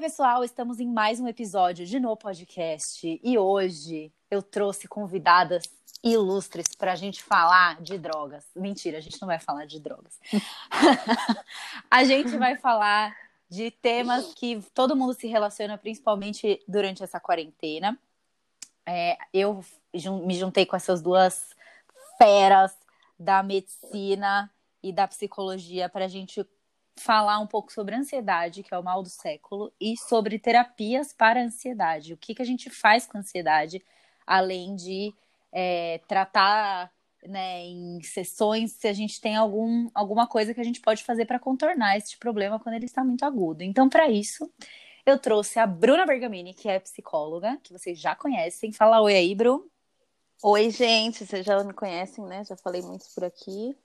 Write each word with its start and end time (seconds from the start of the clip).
Pessoal, 0.00 0.42
estamos 0.42 0.80
em 0.80 0.86
mais 0.86 1.20
um 1.20 1.28
episódio 1.28 1.84
de 1.84 2.00
No 2.00 2.16
Podcast 2.16 3.20
e 3.22 3.36
hoje 3.36 4.10
eu 4.30 4.40
trouxe 4.40 4.88
convidadas 4.88 5.64
ilustres 6.02 6.74
para 6.74 6.92
a 6.92 6.96
gente 6.96 7.22
falar 7.22 7.82
de 7.82 7.98
drogas. 7.98 8.46
Mentira, 8.56 8.96
a 8.96 9.00
gente 9.02 9.20
não 9.20 9.28
vai 9.28 9.38
falar 9.38 9.66
de 9.66 9.78
drogas. 9.78 10.18
a 11.90 12.02
gente 12.04 12.34
vai 12.38 12.56
falar 12.56 13.14
de 13.46 13.70
temas 13.70 14.32
que 14.32 14.62
todo 14.72 14.96
mundo 14.96 15.12
se 15.12 15.26
relaciona, 15.26 15.76
principalmente 15.76 16.64
durante 16.66 17.04
essa 17.04 17.20
quarentena. 17.20 17.98
É, 18.86 19.18
eu 19.34 19.62
me 20.24 20.34
juntei 20.34 20.64
com 20.64 20.76
essas 20.76 21.02
duas 21.02 21.54
feras 22.16 22.74
da 23.18 23.42
medicina 23.42 24.50
e 24.82 24.94
da 24.94 25.06
psicologia 25.06 25.90
para 25.90 26.06
a 26.06 26.08
gente 26.08 26.42
falar 27.00 27.38
um 27.38 27.46
pouco 27.46 27.72
sobre 27.72 27.94
ansiedade, 27.94 28.62
que 28.62 28.74
é 28.74 28.78
o 28.78 28.82
mal 28.82 29.02
do 29.02 29.08
século, 29.08 29.72
e 29.80 29.96
sobre 29.96 30.38
terapias 30.38 31.12
para 31.12 31.42
ansiedade. 31.42 32.12
O 32.12 32.16
que, 32.16 32.34
que 32.34 32.42
a 32.42 32.44
gente 32.44 32.68
faz 32.68 33.06
com 33.06 33.18
ansiedade, 33.18 33.82
além 34.26 34.76
de 34.76 35.14
é, 35.50 36.00
tratar 36.06 36.92
né, 37.26 37.64
em 37.64 38.02
sessões 38.02 38.72
se 38.72 38.86
a 38.86 38.92
gente 38.92 39.20
tem 39.20 39.36
algum, 39.36 39.90
alguma 39.94 40.26
coisa 40.26 40.54
que 40.54 40.60
a 40.60 40.64
gente 40.64 40.80
pode 40.80 41.02
fazer 41.02 41.24
para 41.26 41.38
contornar 41.38 41.96
esse 41.96 42.16
problema 42.18 42.58
quando 42.58 42.74
ele 42.74 42.86
está 42.86 43.02
muito 43.02 43.24
agudo. 43.24 43.62
Então, 43.62 43.88
para 43.88 44.08
isso, 44.08 44.50
eu 45.04 45.18
trouxe 45.18 45.58
a 45.58 45.66
Bruna 45.66 46.06
Bergamini, 46.06 46.54
que 46.54 46.68
é 46.68 46.78
psicóloga, 46.78 47.58
que 47.62 47.72
vocês 47.72 47.98
já 47.98 48.14
conhecem. 48.14 48.72
Fala 48.72 49.00
oi 49.00 49.14
aí, 49.14 49.34
Bru. 49.34 49.70
Oi, 50.42 50.70
gente, 50.70 51.26
vocês 51.26 51.44
já 51.44 51.62
me 51.64 51.72
conhecem, 51.72 52.24
né? 52.24 52.44
Já 52.44 52.56
falei 52.56 52.82
muito 52.82 53.06
por 53.14 53.24
aqui. 53.24 53.76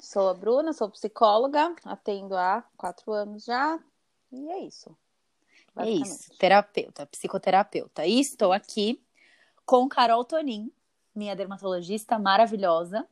Sou 0.00 0.30
a 0.30 0.34
Bruna, 0.34 0.72
sou 0.72 0.88
psicóloga, 0.88 1.74
atendo 1.84 2.34
há 2.34 2.64
quatro 2.76 3.12
anos 3.12 3.44
já, 3.44 3.78
e 4.32 4.50
é 4.50 4.60
isso. 4.60 4.96
É 5.76 5.88
isso, 5.88 6.30
terapeuta, 6.38 7.06
psicoterapeuta. 7.06 8.04
E 8.06 8.18
estou 8.18 8.52
aqui 8.52 9.00
com 9.64 9.88
Carol 9.88 10.24
Tonin, 10.24 10.72
minha 11.14 11.36
dermatologista 11.36 12.18
maravilhosa, 12.18 13.06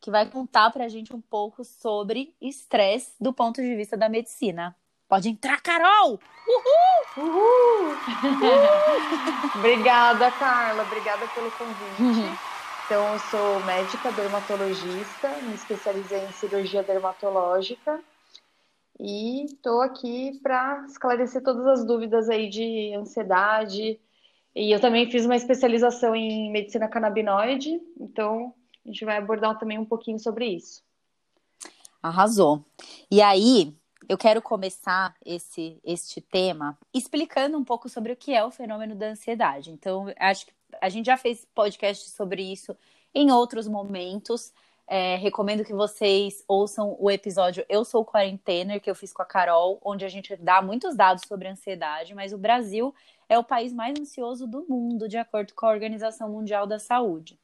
que 0.00 0.10
vai 0.10 0.28
contar 0.28 0.70
pra 0.70 0.88
gente 0.88 1.14
um 1.14 1.20
pouco 1.20 1.64
sobre 1.64 2.34
estresse 2.40 3.12
do 3.20 3.32
ponto 3.32 3.60
de 3.60 3.76
vista 3.76 3.96
da 3.96 4.08
medicina. 4.08 4.74
Pode 5.08 5.28
entrar, 5.28 5.60
Carol! 5.60 6.18
Uhul! 6.48 7.26
Uhul! 7.28 7.90
Uhul! 8.24 9.54
Obrigada, 9.58 10.30
Carla. 10.32 10.82
Obrigada 10.82 11.28
pelo 11.28 11.50
convite. 11.52 12.02
Uhum. 12.02 12.36
Então, 12.86 13.14
eu 13.14 13.18
sou 13.18 13.64
médica 13.64 14.12
dermatologista, 14.12 15.28
me 15.42 15.56
especializei 15.56 16.24
em 16.24 16.30
cirurgia 16.30 16.84
dermatológica 16.84 18.00
e 19.00 19.44
estou 19.44 19.80
aqui 19.80 20.38
para 20.40 20.84
esclarecer 20.86 21.42
todas 21.42 21.66
as 21.66 21.84
dúvidas 21.84 22.28
aí 22.28 22.48
de 22.48 22.94
ansiedade. 22.94 23.98
E 24.54 24.70
eu 24.70 24.80
também 24.80 25.10
fiz 25.10 25.26
uma 25.26 25.34
especialização 25.34 26.14
em 26.14 26.52
medicina 26.52 26.86
canabinoide, 26.86 27.82
então 28.00 28.54
a 28.84 28.88
gente 28.88 29.04
vai 29.04 29.16
abordar 29.16 29.58
também 29.58 29.78
um 29.80 29.84
pouquinho 29.84 30.20
sobre 30.20 30.46
isso. 30.46 30.80
Arrasou. 32.00 32.64
E 33.10 33.20
aí, 33.20 33.74
eu 34.08 34.16
quero 34.16 34.40
começar 34.40 35.12
esse 35.24 35.80
este 35.84 36.20
tema 36.20 36.78
explicando 36.94 37.58
um 37.58 37.64
pouco 37.64 37.88
sobre 37.88 38.12
o 38.12 38.16
que 38.16 38.32
é 38.32 38.44
o 38.44 38.50
fenômeno 38.52 38.94
da 38.94 39.08
ansiedade. 39.08 39.72
Então, 39.72 40.06
acho 40.20 40.46
que 40.46 40.52
a 40.80 40.88
gente 40.88 41.06
já 41.06 41.16
fez 41.16 41.46
podcast 41.54 42.10
sobre 42.10 42.42
isso 42.42 42.76
em 43.14 43.30
outros 43.30 43.66
momentos. 43.66 44.52
É, 44.88 45.16
recomendo 45.16 45.64
que 45.64 45.72
vocês 45.72 46.44
ouçam 46.46 46.96
o 47.00 47.10
episódio 47.10 47.64
Eu 47.68 47.84
Sou 47.84 48.04
Quarentena, 48.04 48.78
que 48.78 48.88
eu 48.88 48.94
fiz 48.94 49.12
com 49.12 49.22
a 49.22 49.26
Carol, 49.26 49.80
onde 49.84 50.04
a 50.04 50.08
gente 50.08 50.36
dá 50.36 50.62
muitos 50.62 50.94
dados 50.94 51.24
sobre 51.26 51.48
ansiedade, 51.48 52.14
mas 52.14 52.32
o 52.32 52.38
Brasil 52.38 52.94
é 53.28 53.36
o 53.36 53.42
país 53.42 53.72
mais 53.72 53.98
ansioso 53.98 54.46
do 54.46 54.64
mundo, 54.68 55.08
de 55.08 55.16
acordo 55.16 55.54
com 55.54 55.66
a 55.66 55.70
Organização 55.70 56.28
Mundial 56.28 56.66
da 56.66 56.78
Saúde. 56.78 57.38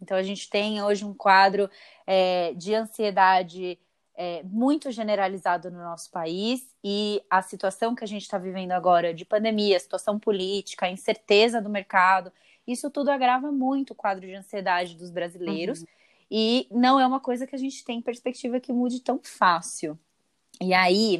Então, 0.00 0.16
a 0.16 0.22
gente 0.22 0.50
tem 0.50 0.82
hoje 0.82 1.04
um 1.04 1.14
quadro 1.14 1.70
é, 2.06 2.52
de 2.54 2.74
ansiedade 2.74 3.78
é, 4.14 4.42
muito 4.42 4.90
generalizado 4.90 5.70
no 5.70 5.78
nosso 5.78 6.10
país 6.10 6.74
e 6.84 7.22
a 7.30 7.40
situação 7.40 7.94
que 7.94 8.04
a 8.04 8.06
gente 8.06 8.22
está 8.22 8.36
vivendo 8.36 8.72
agora 8.72 9.14
de 9.14 9.24
pandemia, 9.24 9.78
situação 9.78 10.18
política, 10.18 10.88
incerteza 10.88 11.62
do 11.62 11.70
mercado, 11.70 12.32
isso 12.66 12.90
tudo 12.90 13.10
agrava 13.10 13.50
muito 13.50 13.90
o 13.92 13.96
quadro 13.96 14.26
de 14.26 14.34
ansiedade 14.34 14.96
dos 14.96 15.10
brasileiros 15.10 15.80
uhum. 15.80 15.86
e 16.30 16.66
não 16.70 17.00
é 17.00 17.06
uma 17.06 17.20
coisa 17.20 17.46
que 17.46 17.54
a 17.54 17.58
gente 17.58 17.84
tem 17.84 18.00
perspectiva 18.00 18.60
que 18.60 18.72
mude 18.72 19.00
tão 19.00 19.20
fácil. 19.22 19.98
E 20.60 20.72
aí 20.72 21.18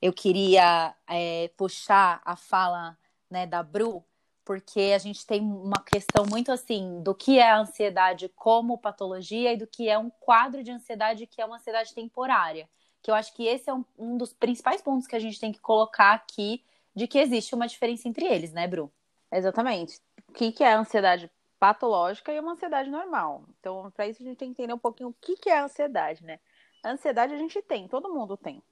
eu 0.00 0.12
queria 0.12 0.94
é, 1.08 1.50
puxar 1.56 2.20
a 2.24 2.36
fala 2.36 2.96
né, 3.30 3.46
da 3.46 3.62
Bru 3.62 4.04
porque 4.46 4.92
a 4.94 4.98
gente 4.98 5.26
tem 5.26 5.40
uma 5.40 5.82
questão 5.84 6.24
muito 6.24 6.52
assim 6.52 7.02
do 7.02 7.12
que 7.12 7.36
é 7.36 7.50
a 7.50 7.58
ansiedade 7.58 8.28
como 8.28 8.78
patologia 8.78 9.52
e 9.52 9.56
do 9.56 9.66
que 9.66 9.88
é 9.88 9.98
um 9.98 10.08
quadro 10.08 10.62
de 10.62 10.70
ansiedade 10.70 11.26
que 11.26 11.42
é 11.42 11.44
uma 11.44 11.56
ansiedade 11.56 11.92
temporária. 11.92 12.68
Que 13.02 13.10
eu 13.10 13.14
acho 13.16 13.34
que 13.34 13.44
esse 13.44 13.68
é 13.68 13.74
um, 13.74 13.84
um 13.98 14.16
dos 14.16 14.32
principais 14.32 14.80
pontos 14.80 15.08
que 15.08 15.16
a 15.16 15.18
gente 15.18 15.40
tem 15.40 15.50
que 15.50 15.58
colocar 15.58 16.12
aqui 16.12 16.62
de 16.94 17.08
que 17.08 17.18
existe 17.18 17.56
uma 17.56 17.66
diferença 17.66 18.08
entre 18.08 18.24
eles, 18.24 18.52
né, 18.52 18.68
Bru? 18.68 18.90
Exatamente. 19.32 20.00
O 20.28 20.32
que, 20.32 20.52
que 20.52 20.64
é 20.64 20.72
a 20.72 20.78
ansiedade 20.78 21.30
patológica 21.58 22.32
e 22.32 22.38
uma 22.38 22.52
ansiedade 22.52 22.90
normal? 22.90 23.44
Então, 23.58 23.90
para 23.90 24.06
isso 24.06 24.22
a 24.22 24.26
gente 24.26 24.36
tem 24.36 24.48
que 24.52 24.62
entender 24.62 24.74
um 24.74 24.78
pouquinho 24.78 25.10
o 25.10 25.14
que, 25.20 25.36
que 25.36 25.50
é 25.50 25.58
a 25.58 25.64
ansiedade, 25.64 26.24
né? 26.24 26.38
A 26.82 26.90
ansiedade 26.90 27.34
a 27.34 27.38
gente 27.38 27.60
tem, 27.62 27.88
todo 27.88 28.12
mundo 28.12 28.36
tem 28.36 28.62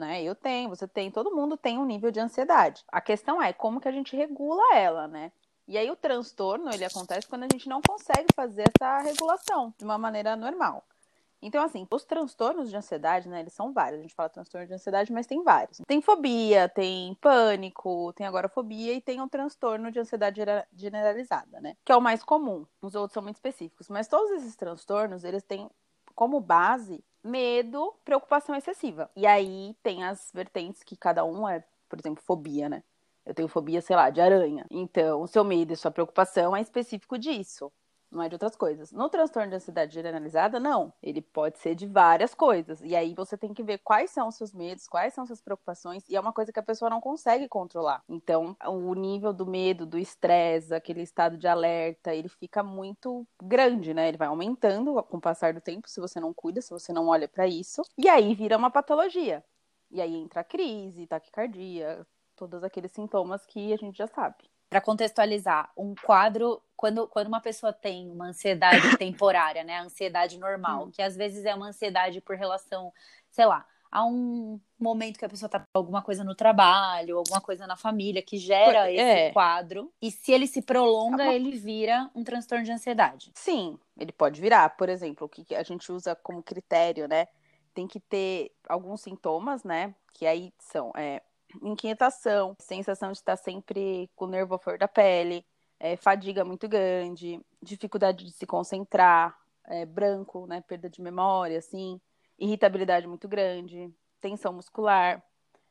né? 0.00 0.22
Eu 0.22 0.34
tenho, 0.34 0.68
você 0.68 0.86
tem, 0.88 1.10
todo 1.10 1.34
mundo 1.34 1.56
tem 1.56 1.78
um 1.78 1.84
nível 1.84 2.10
de 2.10 2.20
ansiedade. 2.20 2.84
A 2.88 3.00
questão 3.00 3.42
é 3.42 3.52
como 3.52 3.80
que 3.80 3.88
a 3.88 3.92
gente 3.92 4.16
regula 4.16 4.74
ela, 4.74 5.08
né? 5.08 5.32
E 5.66 5.78
aí 5.78 5.90
o 5.90 5.96
transtorno, 5.96 6.72
ele 6.72 6.84
acontece 6.84 7.28
quando 7.28 7.44
a 7.44 7.48
gente 7.52 7.68
não 7.68 7.80
consegue 7.80 8.26
fazer 8.34 8.64
essa 8.74 8.98
regulação 9.00 9.72
de 9.78 9.84
uma 9.84 9.98
maneira 9.98 10.34
normal. 10.34 10.84
Então, 11.42 11.62
assim, 11.64 11.86
os 11.90 12.04
transtornos 12.04 12.68
de 12.68 12.76
ansiedade, 12.76 13.28
né, 13.28 13.40
eles 13.40 13.52
são 13.52 13.72
vários. 13.72 14.00
A 14.00 14.02
gente 14.02 14.14
fala 14.14 14.28
transtorno 14.28 14.66
de 14.66 14.74
ansiedade, 14.74 15.12
mas 15.12 15.26
tem 15.26 15.42
vários. 15.42 15.80
Tem 15.86 16.00
fobia, 16.02 16.68
tem 16.68 17.14
pânico, 17.14 18.12
tem 18.12 18.26
agorafobia 18.26 18.92
e 18.92 19.00
tem 19.00 19.20
o 19.20 19.24
um 19.24 19.28
transtorno 19.28 19.90
de 19.90 19.98
ansiedade 19.98 20.40
generalizada, 20.74 21.60
né? 21.60 21.76
Que 21.84 21.92
é 21.92 21.96
o 21.96 22.00
mais 22.00 22.22
comum. 22.22 22.66
Os 22.82 22.94
outros 22.94 23.14
são 23.14 23.22
muito 23.22 23.36
específicos. 23.36 23.88
Mas 23.88 24.06
todos 24.06 24.30
esses 24.32 24.54
transtornos, 24.54 25.24
eles 25.24 25.42
têm 25.42 25.70
como 26.14 26.40
base 26.40 27.02
medo, 27.24 27.94
preocupação 28.04 28.54
excessiva. 28.54 29.10
E 29.16 29.26
aí 29.26 29.74
tem 29.82 30.04
as 30.04 30.30
vertentes 30.34 30.82
que 30.82 30.96
cada 30.96 31.24
um 31.24 31.48
é, 31.48 31.64
por 31.88 31.98
exemplo, 31.98 32.22
fobia, 32.22 32.68
né? 32.68 32.82
Eu 33.24 33.34
tenho 33.34 33.48
fobia, 33.48 33.80
sei 33.80 33.96
lá, 33.96 34.10
de 34.10 34.20
aranha. 34.20 34.66
Então, 34.70 35.22
o 35.22 35.26
seu 35.26 35.44
medo 35.44 35.72
e 35.72 35.76
sua 35.76 35.90
preocupação 35.90 36.56
é 36.56 36.60
específico 36.60 37.18
disso 37.18 37.72
não 38.10 38.22
é 38.22 38.28
de 38.28 38.34
outras 38.34 38.56
coisas. 38.56 38.90
No 38.90 39.08
transtorno 39.08 39.48
de 39.50 39.56
ansiedade 39.56 39.94
generalizada, 39.94 40.58
não. 40.58 40.92
Ele 41.02 41.22
pode 41.22 41.58
ser 41.58 41.74
de 41.74 41.86
várias 41.86 42.34
coisas. 42.34 42.80
E 42.82 42.96
aí 42.96 43.14
você 43.14 43.36
tem 43.36 43.54
que 43.54 43.62
ver 43.62 43.78
quais 43.78 44.10
são 44.10 44.28
os 44.28 44.34
seus 44.34 44.52
medos, 44.52 44.88
quais 44.88 45.14
são 45.14 45.24
suas 45.26 45.40
preocupações, 45.40 46.08
e 46.08 46.16
é 46.16 46.20
uma 46.20 46.32
coisa 46.32 46.52
que 46.52 46.58
a 46.58 46.62
pessoa 46.62 46.90
não 46.90 47.00
consegue 47.00 47.48
controlar. 47.48 48.02
Então, 48.08 48.56
o 48.66 48.94
nível 48.94 49.32
do 49.32 49.46
medo, 49.46 49.86
do 49.86 49.98
estresse, 49.98 50.74
aquele 50.74 51.02
estado 51.02 51.36
de 51.36 51.46
alerta, 51.46 52.14
ele 52.14 52.28
fica 52.28 52.62
muito 52.62 53.26
grande, 53.40 53.94
né? 53.94 54.08
Ele 54.08 54.18
vai 54.18 54.28
aumentando 54.28 55.02
com 55.04 55.18
o 55.18 55.20
passar 55.20 55.54
do 55.54 55.60
tempo, 55.60 55.88
se 55.88 56.00
você 56.00 56.18
não 56.18 56.34
cuida, 56.34 56.60
se 56.60 56.70
você 56.70 56.92
não 56.92 57.08
olha 57.08 57.28
para 57.28 57.46
isso. 57.46 57.82
E 57.96 58.08
aí 58.08 58.34
vira 58.34 58.56
uma 58.56 58.70
patologia. 58.70 59.44
E 59.90 60.00
aí 60.00 60.14
entra 60.14 60.40
a 60.40 60.44
crise, 60.44 61.06
taquicardia, 61.06 62.06
todos 62.36 62.62
aqueles 62.64 62.92
sintomas 62.92 63.44
que 63.46 63.72
a 63.72 63.76
gente 63.76 63.98
já 63.98 64.06
sabe 64.06 64.49
para 64.70 64.80
contextualizar, 64.80 65.68
um 65.76 65.96
quadro, 65.96 66.62
quando, 66.76 67.08
quando 67.08 67.26
uma 67.26 67.40
pessoa 67.40 67.72
tem 67.72 68.08
uma 68.08 68.28
ansiedade 68.28 68.80
temporária, 68.96 69.64
né, 69.64 69.78
a 69.78 69.82
ansiedade 69.82 70.38
normal, 70.38 70.84
hum. 70.84 70.90
que 70.92 71.02
às 71.02 71.16
vezes 71.16 71.44
é 71.44 71.52
uma 71.52 71.66
ansiedade 71.66 72.20
por 72.20 72.36
relação, 72.36 72.92
sei 73.28 73.44
lá, 73.46 73.66
a 73.90 74.06
um 74.06 74.60
momento 74.78 75.18
que 75.18 75.24
a 75.24 75.28
pessoa 75.28 75.48
tá 75.48 75.58
com 75.58 75.66
alguma 75.74 76.00
coisa 76.00 76.22
no 76.22 76.36
trabalho, 76.36 77.18
alguma 77.18 77.40
coisa 77.40 77.66
na 77.66 77.76
família 77.76 78.22
que 78.22 78.36
gera 78.38 78.88
é. 78.88 78.94
esse 79.26 79.32
quadro, 79.32 79.92
e 80.00 80.12
se 80.12 80.30
ele 80.30 80.46
se 80.46 80.62
prolonga, 80.62 81.24
é 81.24 81.34
ele 81.34 81.50
vira 81.58 82.08
um 82.14 82.22
transtorno 82.22 82.64
de 82.64 82.70
ansiedade. 82.70 83.32
Sim, 83.34 83.76
ele 83.98 84.12
pode 84.12 84.40
virar, 84.40 84.70
por 84.76 84.88
exemplo, 84.88 85.26
o 85.26 85.28
que 85.28 85.52
a 85.52 85.64
gente 85.64 85.90
usa 85.90 86.14
como 86.14 86.44
critério, 86.44 87.08
né? 87.08 87.26
Tem 87.74 87.88
que 87.88 87.98
ter 87.98 88.52
alguns 88.68 89.00
sintomas, 89.00 89.64
né? 89.64 89.92
Que 90.12 90.24
aí 90.24 90.52
são 90.60 90.92
é, 90.94 91.20
inquietação, 91.62 92.56
sensação 92.58 93.12
de 93.12 93.18
estar 93.18 93.36
sempre 93.36 94.10
com 94.14 94.26
o 94.26 94.28
nervo 94.28 94.58
flor 94.58 94.78
da 94.78 94.88
pele, 94.88 95.44
é, 95.78 95.96
fadiga 95.96 96.44
muito 96.44 96.68
grande, 96.68 97.40
dificuldade 97.62 98.24
de 98.24 98.32
se 98.32 98.46
concentrar, 98.46 99.36
é, 99.66 99.86
branco, 99.86 100.46
né, 100.46 100.60
perda 100.60 100.88
de 100.88 101.00
memória, 101.00 101.58
assim, 101.58 102.00
irritabilidade 102.38 103.06
muito 103.06 103.28
grande, 103.28 103.92
tensão 104.20 104.52
muscular, 104.52 105.22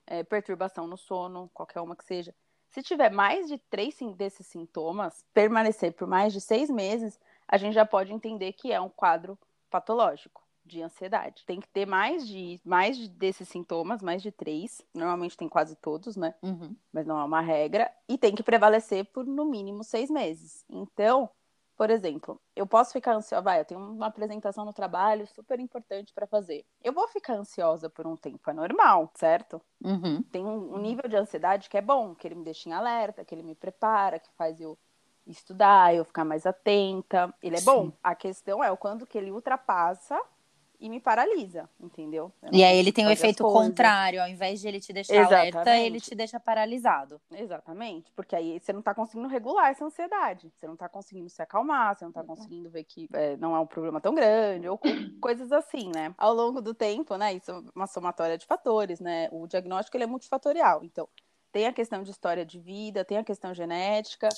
é, 0.07 0.23
perturbação 0.23 0.87
no 0.87 0.97
sono, 0.97 1.49
qualquer 1.53 1.81
uma 1.81 1.95
que 1.95 2.03
seja. 2.03 2.33
Se 2.69 2.81
tiver 2.81 3.11
mais 3.11 3.47
de 3.47 3.57
três 3.57 3.97
desses 4.15 4.47
sintomas, 4.47 5.25
permanecer 5.33 5.93
por 5.93 6.07
mais 6.07 6.33
de 6.33 6.41
seis 6.41 6.69
meses, 6.69 7.19
a 7.47 7.57
gente 7.57 7.73
já 7.73 7.85
pode 7.85 8.13
entender 8.13 8.53
que 8.53 8.71
é 8.71 8.79
um 8.79 8.89
quadro 8.89 9.37
patológico 9.69 10.48
de 10.69 10.81
ansiedade. 10.81 11.43
Tem 11.45 11.59
que 11.59 11.67
ter 11.67 11.85
mais 11.85 12.27
de 12.27 12.61
mais 12.63 12.97
de, 12.97 13.09
desses 13.09 13.49
sintomas, 13.49 14.01
mais 14.01 14.21
de 14.21 14.31
três. 14.31 14.81
Normalmente 14.93 15.35
tem 15.35 15.49
quase 15.49 15.75
todos, 15.75 16.15
né? 16.15 16.35
Uhum. 16.41 16.75
Mas 16.93 17.05
não 17.05 17.19
é 17.19 17.23
uma 17.23 17.41
regra. 17.41 17.91
E 18.07 18.17
tem 18.17 18.35
que 18.35 18.43
prevalecer 18.43 19.05
por 19.05 19.25
no 19.25 19.45
mínimo 19.45 19.83
seis 19.83 20.09
meses. 20.09 20.63
Então, 20.69 21.29
por 21.79 21.89
exemplo, 21.89 22.41
eu 22.55 22.67
posso 22.67 22.91
ficar 22.91 23.13
ansiosa. 23.13 23.41
Vai, 23.41 23.61
eu 23.61 23.65
tenho 23.65 23.79
uma 23.79 24.07
apresentação 24.07 24.65
no 24.65 24.73
trabalho 24.73 25.25
super 25.27 25.59
importante 25.61 26.13
para 26.13 26.27
fazer. 26.27 26.65
Eu 26.83 26.91
vou 26.91 27.07
ficar 27.07 27.35
ansiosa 27.35 27.89
por 27.89 28.05
um 28.05 28.17
tempo, 28.17 28.49
é 28.49 28.53
normal, 28.53 29.09
certo? 29.15 29.61
Uhum. 29.81 30.21
Tem 30.23 30.45
um, 30.45 30.75
um 30.75 30.77
nível 30.77 31.09
de 31.09 31.15
ansiedade 31.15 31.69
que 31.69 31.77
é 31.77 31.81
bom, 31.81 32.13
que 32.13 32.27
ele 32.27 32.35
me 32.35 32.43
deixa 32.43 32.67
em 32.67 32.73
alerta, 32.73 33.23
que 33.23 33.33
ele 33.33 33.43
me 33.43 33.55
prepara, 33.55 34.19
que 34.19 34.29
faz 34.33 34.59
eu 34.59 34.77
estudar, 35.25 35.95
eu 35.95 36.03
ficar 36.03 36.25
mais 36.25 36.45
atenta. 36.45 37.33
Ele 37.41 37.55
é 37.55 37.59
Sim. 37.59 37.65
bom. 37.65 37.93
A 38.03 38.13
questão 38.13 38.63
é 38.63 38.69
o 38.69 38.75
quando 38.77 39.07
que 39.07 39.17
ele 39.17 39.31
ultrapassa 39.31 40.19
e 40.79 40.89
me 40.89 40.99
paralisa, 40.99 41.69
entendeu? 41.79 42.31
E 42.51 42.63
aí 42.63 42.77
ele 42.77 42.91
tem 42.91 43.05
o 43.05 43.11
efeito 43.11 43.43
contrário, 43.43 44.21
ao 44.21 44.27
invés 44.27 44.61
de 44.61 44.67
ele 44.67 44.79
te 44.79 44.93
deixar 44.93 45.15
Exatamente. 45.15 45.57
alerta, 45.57 45.77
ele 45.77 45.99
te 45.99 46.15
deixa 46.15 46.39
paralisado. 46.39 47.19
Exatamente, 47.31 48.11
porque 48.15 48.35
aí 48.35 48.59
você 48.59 48.71
não 48.71 48.81
tá 48.81 48.93
conseguindo 48.93 49.27
regular 49.27 49.69
essa 49.69 49.83
ansiedade, 49.83 50.51
você 50.55 50.67
não 50.67 50.77
tá 50.77 50.87
conseguindo 50.87 51.29
se 51.29 51.41
acalmar, 51.41 51.95
você 51.95 52.05
não 52.05 52.11
tá 52.11 52.23
conseguindo 52.23 52.69
ver 52.69 52.83
que 52.85 53.09
é, 53.13 53.35
não 53.37 53.55
é 53.55 53.59
um 53.59 53.67
problema 53.67 53.99
tão 53.99 54.15
grande, 54.15 54.69
ou 54.69 54.79
coisas 55.21 55.51
assim, 55.51 55.91
né? 55.93 56.13
Ao 56.17 56.33
longo 56.33 56.61
do 56.61 56.73
tempo, 56.73 57.15
né, 57.17 57.33
isso 57.33 57.51
é 57.51 57.61
uma 57.75 57.87
somatória 57.87 58.37
de 58.37 58.45
fatores, 58.45 58.99
né? 58.99 59.27
O 59.31 59.47
diagnóstico 59.47 59.97
ele 59.97 60.05
é 60.05 60.07
multifatorial, 60.07 60.83
então 60.83 61.07
tem 61.51 61.67
a 61.67 61.73
questão 61.73 62.03
de 62.03 62.11
história 62.11 62.45
de 62.45 62.59
vida, 62.59 63.05
tem 63.05 63.17
a 63.17 63.23
questão 63.23 63.53
genética, 63.53 64.29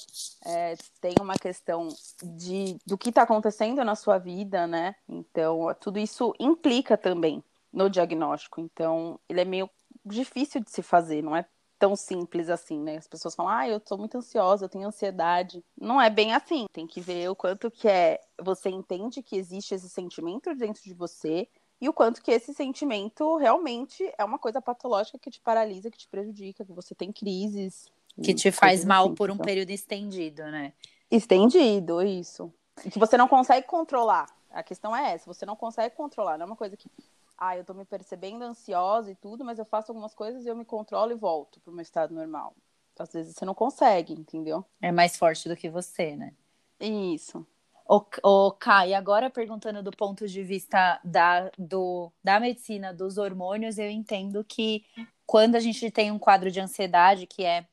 é, 0.45 0.75
tem 0.99 1.15
uma 1.19 1.35
questão 1.35 1.87
de 2.23 2.77
do 2.85 2.97
que 2.97 3.09
está 3.09 3.23
acontecendo 3.23 3.83
na 3.83 3.95
sua 3.95 4.17
vida, 4.17 4.65
né? 4.67 4.95
Então, 5.07 5.75
tudo 5.79 5.99
isso 5.99 6.33
implica 6.39 6.97
também 6.97 7.43
no 7.71 7.89
diagnóstico. 7.89 8.59
Então, 8.61 9.19
ele 9.29 9.41
é 9.41 9.45
meio 9.45 9.69
difícil 10.05 10.61
de 10.61 10.71
se 10.71 10.81
fazer, 10.81 11.21
não 11.21 11.35
é 11.35 11.45
tão 11.81 11.95
simples 11.95 12.47
assim, 12.47 12.79
né? 12.79 12.97
As 12.97 13.07
pessoas 13.07 13.33
falam, 13.33 13.51
ah, 13.51 13.67
eu 13.67 13.79
tô 13.79 13.97
muito 13.97 14.15
ansiosa, 14.15 14.65
eu 14.65 14.69
tenho 14.69 14.87
ansiedade. 14.87 15.65
Não 15.75 15.99
é 15.99 16.11
bem 16.11 16.31
assim. 16.31 16.67
Tem 16.71 16.85
que 16.85 17.01
ver 17.01 17.27
o 17.27 17.35
quanto 17.35 17.71
que 17.71 17.87
é. 17.87 18.19
Você 18.39 18.69
entende 18.69 19.23
que 19.23 19.35
existe 19.35 19.73
esse 19.73 19.89
sentimento 19.89 20.53
dentro 20.53 20.83
de 20.83 20.93
você, 20.93 21.47
e 21.81 21.89
o 21.89 21.94
quanto 21.94 22.22
que 22.22 22.30
esse 22.30 22.54
sentimento 22.54 23.38
realmente 23.38 24.13
é 24.16 24.24
uma 24.24 24.38
coisa 24.38 24.62
patológica 24.62 25.18
que 25.18 25.31
te 25.31 25.42
paralisa, 25.42 25.89
que 25.89 25.98
te 25.98 26.07
prejudica, 26.07 26.63
que 26.63 26.72
você 26.72 26.94
tem 26.94 27.12
crises. 27.12 27.88
Que 28.22 28.36
te 28.36 28.51
faz 28.51 28.86
mal 28.86 29.06
assim, 29.06 29.16
por 29.16 29.31
um 29.31 29.33
então. 29.33 29.45
período 29.45 29.72
estendido, 29.72 30.44
né? 30.44 30.74
Estendido, 31.10 32.04
isso. 32.04 32.54
E 32.86 32.92
que 32.92 33.00
você 33.00 33.18
não 33.18 33.28
consegue 33.28 33.66
controlar. 33.66 34.28
A 34.51 34.62
questão 34.62 34.95
é 34.95 35.13
essa, 35.13 35.25
você 35.25 35.44
não 35.44 35.56
consegue 35.56 35.95
controlar, 35.95 36.38
não 36.38 36.44
é 36.44 36.48
uma 36.48 36.56
coisa 36.56 36.78
que, 36.78 36.88
ah, 37.36 37.57
eu 37.57 37.66
tô 37.66 37.74
me 37.74 37.86
percebendo 37.86 38.44
ansiosa 38.44 39.10
e 39.10 39.16
tudo, 39.16 39.44
mas 39.44 39.57
eu 39.57 39.66
faço 39.66 39.92
algumas 39.92 40.13
coisas 40.13 40.45
e 40.45 40.50
eu 40.50 40.56
me 40.56 40.66
controlo 40.66 41.12
e 41.12 41.16
volto 41.16 41.60
pro 41.62 41.74
meu 41.74 41.81
estado 41.81 42.13
normal. 42.13 42.54
Às 43.00 43.12
vezes 43.12 43.36
você 43.36 43.45
não 43.45 43.56
consegue, 43.56 44.13
entendeu? 44.13 44.63
É 44.80 44.92
mais 44.92 45.18
forte 45.18 45.50
do 45.50 45.56
que 45.56 45.69
você, 45.69 46.16
né? 46.16 46.33
Isso. 46.80 47.45
O, 47.91 48.01
o 48.23 48.51
Kai, 48.53 48.93
agora 48.93 49.29
perguntando 49.29 49.83
do 49.83 49.91
ponto 49.91 50.25
de 50.25 50.41
vista 50.43 50.97
da, 51.03 51.51
do, 51.57 52.09
da 52.23 52.39
medicina 52.39 52.93
dos 52.93 53.17
hormônios, 53.17 53.77
eu 53.77 53.89
entendo 53.89 54.45
que 54.45 54.85
quando 55.25 55.57
a 55.57 55.59
gente 55.59 55.91
tem 55.91 56.09
um 56.09 56.17
quadro 56.17 56.49
de 56.49 56.61
ansiedade, 56.61 57.27
que 57.27 57.43
é 57.43 57.65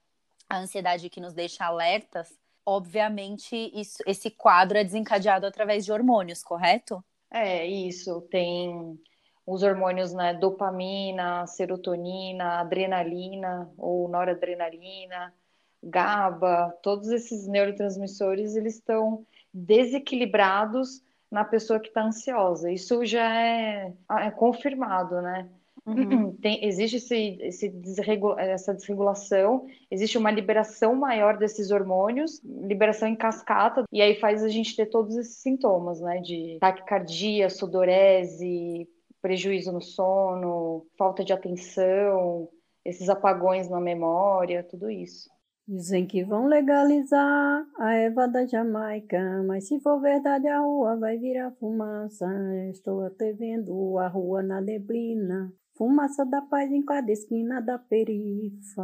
a 0.50 0.58
ansiedade 0.58 1.08
que 1.08 1.20
nos 1.20 1.32
deixa 1.32 1.64
alertas, 1.64 2.36
obviamente 2.66 3.70
isso, 3.72 4.02
esse 4.08 4.28
quadro 4.28 4.76
é 4.76 4.82
desencadeado 4.82 5.46
através 5.46 5.84
de 5.84 5.92
hormônios, 5.92 6.42
correto? 6.42 7.00
É, 7.30 7.64
isso. 7.64 8.20
Tem 8.22 8.98
os 9.46 9.62
hormônios, 9.62 10.12
né? 10.12 10.34
Dopamina, 10.34 11.46
serotonina, 11.46 12.58
adrenalina 12.58 13.72
ou 13.78 14.08
noradrenalina, 14.08 15.32
GABA, 15.80 16.76
todos 16.82 17.06
esses 17.06 17.46
neurotransmissores, 17.46 18.56
eles 18.56 18.74
estão 18.74 19.24
desequilibrados 19.52 21.02
na 21.30 21.44
pessoa 21.44 21.80
que 21.80 21.88
está 21.88 22.02
ansiosa. 22.02 22.70
Isso 22.70 23.04
já 23.04 23.34
é, 23.40 23.92
é 24.20 24.30
confirmado, 24.30 25.20
né? 25.20 25.48
Uhum. 25.86 26.34
Tem, 26.40 26.64
existe 26.64 26.96
esse, 26.96 27.38
esse 27.40 27.68
desregula, 27.68 28.40
essa 28.40 28.74
desregulação, 28.74 29.66
existe 29.90 30.18
uma 30.18 30.30
liberação 30.30 30.94
maior 30.94 31.36
desses 31.36 31.70
hormônios, 31.70 32.40
liberação 32.44 33.08
em 33.08 33.16
cascata, 33.16 33.84
e 33.92 34.02
aí 34.02 34.14
faz 34.16 34.42
a 34.42 34.48
gente 34.48 34.76
ter 34.76 34.86
todos 34.86 35.16
esses 35.16 35.36
sintomas, 35.36 36.00
né? 36.00 36.20
De 36.20 36.58
taquicardia, 36.60 37.48
sudorese, 37.48 38.88
prejuízo 39.20 39.72
no 39.72 39.82
sono, 39.82 40.86
falta 40.96 41.24
de 41.24 41.32
atenção, 41.32 42.48
esses 42.84 43.08
apagões 43.08 43.68
na 43.68 43.80
memória, 43.80 44.62
tudo 44.62 44.90
isso. 44.90 45.28
Dizem 45.68 46.06
que 46.06 46.24
vão 46.24 46.46
legalizar 46.46 47.62
a 47.78 47.92
Eva 47.92 48.26
da 48.26 48.46
Jamaica, 48.46 49.42
mas 49.46 49.68
se 49.68 49.78
for 49.80 50.00
verdade 50.00 50.48
a 50.48 50.60
rua 50.60 50.96
vai 50.96 51.18
virar 51.18 51.50
fumaça. 51.60 52.26
Estou 52.70 53.04
até 53.04 53.34
vendo 53.34 53.98
a 53.98 54.08
rua 54.08 54.42
na 54.42 54.62
neblina, 54.62 55.52
fumaça 55.76 56.24
da 56.24 56.40
paz 56.40 56.72
em 56.72 56.82
cada 56.82 57.12
esquina 57.12 57.60
da 57.60 57.78
perifa. 57.78 58.82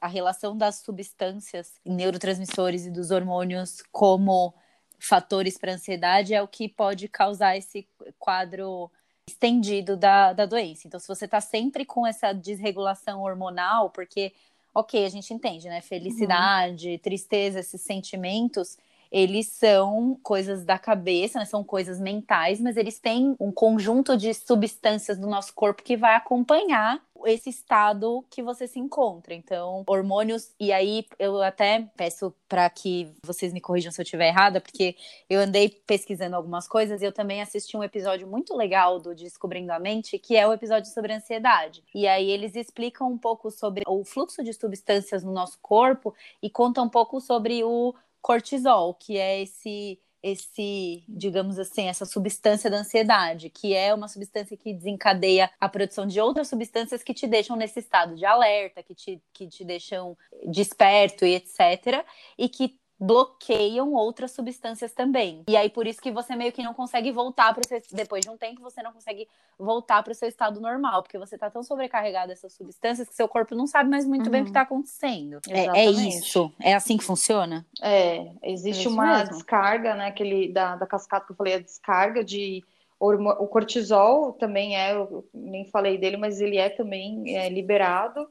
A 0.00 0.06
relação 0.06 0.56
das 0.56 0.76
substâncias 0.76 1.80
neurotransmissores 1.84 2.86
e 2.86 2.90
dos 2.92 3.10
hormônios 3.10 3.82
como 3.90 4.54
fatores 5.00 5.58
para 5.58 5.72
ansiedade 5.74 6.34
é 6.34 6.40
o 6.40 6.46
que 6.46 6.68
pode 6.68 7.08
causar 7.08 7.56
esse 7.56 7.88
quadro 8.16 8.92
estendido 9.28 9.96
da, 9.96 10.32
da 10.32 10.46
doença. 10.46 10.86
Então, 10.86 11.00
se 11.00 11.08
você 11.08 11.24
está 11.24 11.40
sempre 11.40 11.84
com 11.84 12.06
essa 12.06 12.32
desregulação 12.32 13.22
hormonal, 13.22 13.90
porque, 13.90 14.32
ok, 14.72 15.04
a 15.04 15.08
gente 15.08 15.34
entende, 15.34 15.68
né? 15.68 15.80
Felicidade, 15.80 16.90
uhum. 16.90 16.98
tristeza, 16.98 17.60
esses 17.60 17.80
sentimentos, 17.80 18.78
eles 19.10 19.48
são 19.48 20.18
coisas 20.22 20.64
da 20.64 20.78
cabeça, 20.78 21.38
né? 21.38 21.44
são 21.44 21.62
coisas 21.64 22.00
mentais, 22.00 22.60
mas 22.60 22.76
eles 22.76 22.98
têm 22.98 23.34
um 23.38 23.52
conjunto 23.52 24.16
de 24.16 24.32
substâncias 24.34 25.18
do 25.18 25.26
nosso 25.26 25.54
corpo 25.54 25.82
que 25.82 25.96
vai 25.96 26.14
acompanhar 26.14 27.00
esse 27.24 27.48
estado 27.48 28.24
que 28.30 28.42
você 28.42 28.66
se 28.66 28.78
encontra. 28.78 29.34
Então, 29.34 29.84
hormônios, 29.86 30.52
e 30.58 30.72
aí 30.72 31.06
eu 31.18 31.40
até 31.42 31.88
peço 31.96 32.34
para 32.48 32.68
que 32.68 33.08
vocês 33.24 33.52
me 33.52 33.60
corrijam 33.60 33.90
se 33.90 34.00
eu 34.00 34.02
estiver 34.02 34.28
errada, 34.28 34.60
porque 34.60 34.96
eu 35.28 35.40
andei 35.40 35.68
pesquisando 35.68 36.36
algumas 36.36 36.68
coisas 36.68 37.00
e 37.00 37.04
eu 37.04 37.12
também 37.12 37.40
assisti 37.40 37.76
um 37.76 37.84
episódio 37.84 38.26
muito 38.26 38.54
legal 38.54 38.98
do 38.98 39.14
Descobrindo 39.14 39.72
a 39.72 39.78
Mente, 39.78 40.18
que 40.18 40.36
é 40.36 40.46
o 40.46 40.52
episódio 40.52 40.92
sobre 40.92 41.12
ansiedade. 41.12 41.82
E 41.94 42.06
aí 42.06 42.30
eles 42.30 42.54
explicam 42.54 43.10
um 43.10 43.18
pouco 43.18 43.50
sobre 43.50 43.82
o 43.86 44.04
fluxo 44.04 44.42
de 44.42 44.52
substâncias 44.52 45.24
no 45.24 45.32
nosso 45.32 45.58
corpo 45.60 46.14
e 46.42 46.50
contam 46.50 46.84
um 46.84 46.90
pouco 46.90 47.20
sobre 47.20 47.64
o 47.64 47.94
cortisol, 48.26 48.92
que 48.92 49.16
é 49.16 49.40
esse 49.40 50.00
esse, 50.20 51.04
digamos 51.08 51.56
assim, 51.56 51.86
essa 51.86 52.04
substância 52.04 52.68
da 52.68 52.78
ansiedade, 52.78 53.48
que 53.48 53.72
é 53.74 53.94
uma 53.94 54.08
substância 54.08 54.56
que 54.56 54.74
desencadeia 54.74 55.48
a 55.60 55.68
produção 55.68 56.04
de 56.04 56.20
outras 56.20 56.48
substâncias 56.48 57.00
que 57.00 57.14
te 57.14 57.28
deixam 57.28 57.54
nesse 57.54 57.78
estado 57.78 58.16
de 58.16 58.24
alerta, 58.24 58.82
que 58.82 58.92
te, 58.92 59.22
que 59.32 59.46
te 59.46 59.64
deixam 59.64 60.18
desperto 60.48 61.24
e 61.24 61.36
etc. 61.36 62.04
E 62.36 62.48
que 62.48 62.76
bloqueiam 62.98 63.92
outras 63.92 64.30
substâncias 64.30 64.92
também. 64.92 65.44
E 65.48 65.56
aí 65.56 65.68
por 65.68 65.86
isso 65.86 66.00
que 66.00 66.10
você 66.10 66.34
meio 66.34 66.52
que 66.52 66.62
não 66.62 66.72
consegue 66.72 67.12
voltar 67.12 67.54
para 67.54 67.62
seu 67.66 67.80
depois 67.92 68.22
de 68.22 68.30
um 68.30 68.36
tempo 68.36 68.62
você 68.62 68.82
não 68.82 68.92
consegue 68.92 69.28
voltar 69.58 70.02
para 70.02 70.12
o 70.12 70.14
seu 70.14 70.28
estado 70.28 70.60
normal, 70.60 71.02
porque 71.02 71.18
você 71.18 71.34
está 71.34 71.50
tão 71.50 71.62
sobrecarregado 71.62 72.28
dessas 72.28 72.52
substâncias 72.54 73.08
que 73.08 73.14
seu 73.14 73.28
corpo 73.28 73.54
não 73.54 73.66
sabe 73.66 73.90
mais 73.90 74.06
muito 74.06 74.26
uhum. 74.26 74.32
bem 74.32 74.40
o 74.40 74.44
que 74.44 74.50
está 74.50 74.60
uhum. 74.60 74.66
acontecendo. 74.66 75.40
É, 75.48 75.84
é, 75.84 75.90
isso. 75.90 76.52
É 76.60 76.74
assim 76.74 76.96
que 76.96 77.04
funciona? 77.04 77.66
É, 77.82 78.30
existe 78.42 78.86
é 78.86 78.90
uma 78.90 79.18
mesmo. 79.18 79.34
descarga, 79.34 79.94
né, 79.94 80.06
aquele 80.06 80.52
da, 80.52 80.76
da 80.76 80.86
cascata 80.86 81.26
que 81.26 81.32
eu 81.32 81.36
falei, 81.36 81.54
a 81.54 81.58
descarga 81.58 82.24
de 82.24 82.64
o 82.98 83.46
cortisol 83.46 84.32
também 84.32 84.74
é, 84.74 84.92
eu 84.92 85.28
nem 85.34 85.66
falei 85.66 85.98
dele, 85.98 86.16
mas 86.16 86.40
ele 86.40 86.56
é 86.56 86.70
também 86.70 87.36
é, 87.36 87.48
liberado 87.50 88.26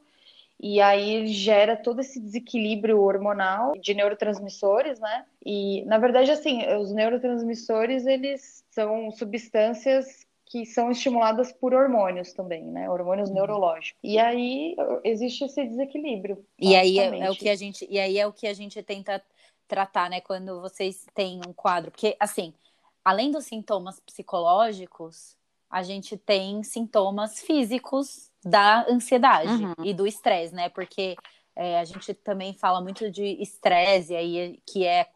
e 0.58 0.80
aí 0.80 1.10
ele 1.10 1.28
gera 1.28 1.76
todo 1.76 2.00
esse 2.00 2.18
desequilíbrio 2.18 3.00
hormonal 3.00 3.72
de 3.78 3.94
neurotransmissores, 3.94 4.98
né? 4.98 5.26
E 5.44 5.84
na 5.84 5.98
verdade 5.98 6.30
assim, 6.30 6.66
os 6.76 6.92
neurotransmissores 6.92 8.06
eles 8.06 8.64
são 8.70 9.10
substâncias 9.10 10.26
que 10.46 10.64
são 10.64 10.90
estimuladas 10.90 11.52
por 11.52 11.74
hormônios 11.74 12.32
também, 12.32 12.64
né? 12.64 12.88
Hormônios 12.88 13.28
uhum. 13.28 13.34
neurológicos. 13.34 13.98
E 14.02 14.18
aí 14.18 14.76
existe 15.04 15.44
esse 15.44 15.64
desequilíbrio. 15.66 16.44
E 16.58 16.74
aí 16.74 16.98
é, 16.98 17.18
é, 17.18 17.30
o 17.30 17.34
que 17.34 17.48
a 17.48 17.56
gente, 17.56 17.86
e 17.90 17.98
aí 17.98 18.16
é 18.18 18.26
o 18.26 18.32
que 18.32 18.46
a 18.46 18.54
gente 18.54 18.82
tenta 18.82 19.22
tratar, 19.68 20.08
né? 20.08 20.20
Quando 20.20 20.60
vocês 20.60 21.04
têm 21.12 21.40
um 21.46 21.52
quadro, 21.52 21.90
porque 21.90 22.16
assim, 22.18 22.54
além 23.04 23.30
dos 23.30 23.44
sintomas 23.44 24.00
psicológicos, 24.00 25.36
a 25.68 25.82
gente 25.82 26.16
tem 26.16 26.62
sintomas 26.62 27.42
físicos 27.42 28.30
da 28.46 28.86
ansiedade 28.88 29.64
uhum. 29.64 29.74
e 29.82 29.92
do 29.92 30.06
estresse, 30.06 30.54
né? 30.54 30.68
Porque 30.68 31.16
é, 31.56 31.80
a 31.80 31.84
gente 31.84 32.14
também 32.14 32.54
fala 32.54 32.80
muito 32.80 33.10
de 33.10 33.42
estresse, 33.42 34.14
aí 34.14 34.62
que 34.64 34.86
é 34.86 35.08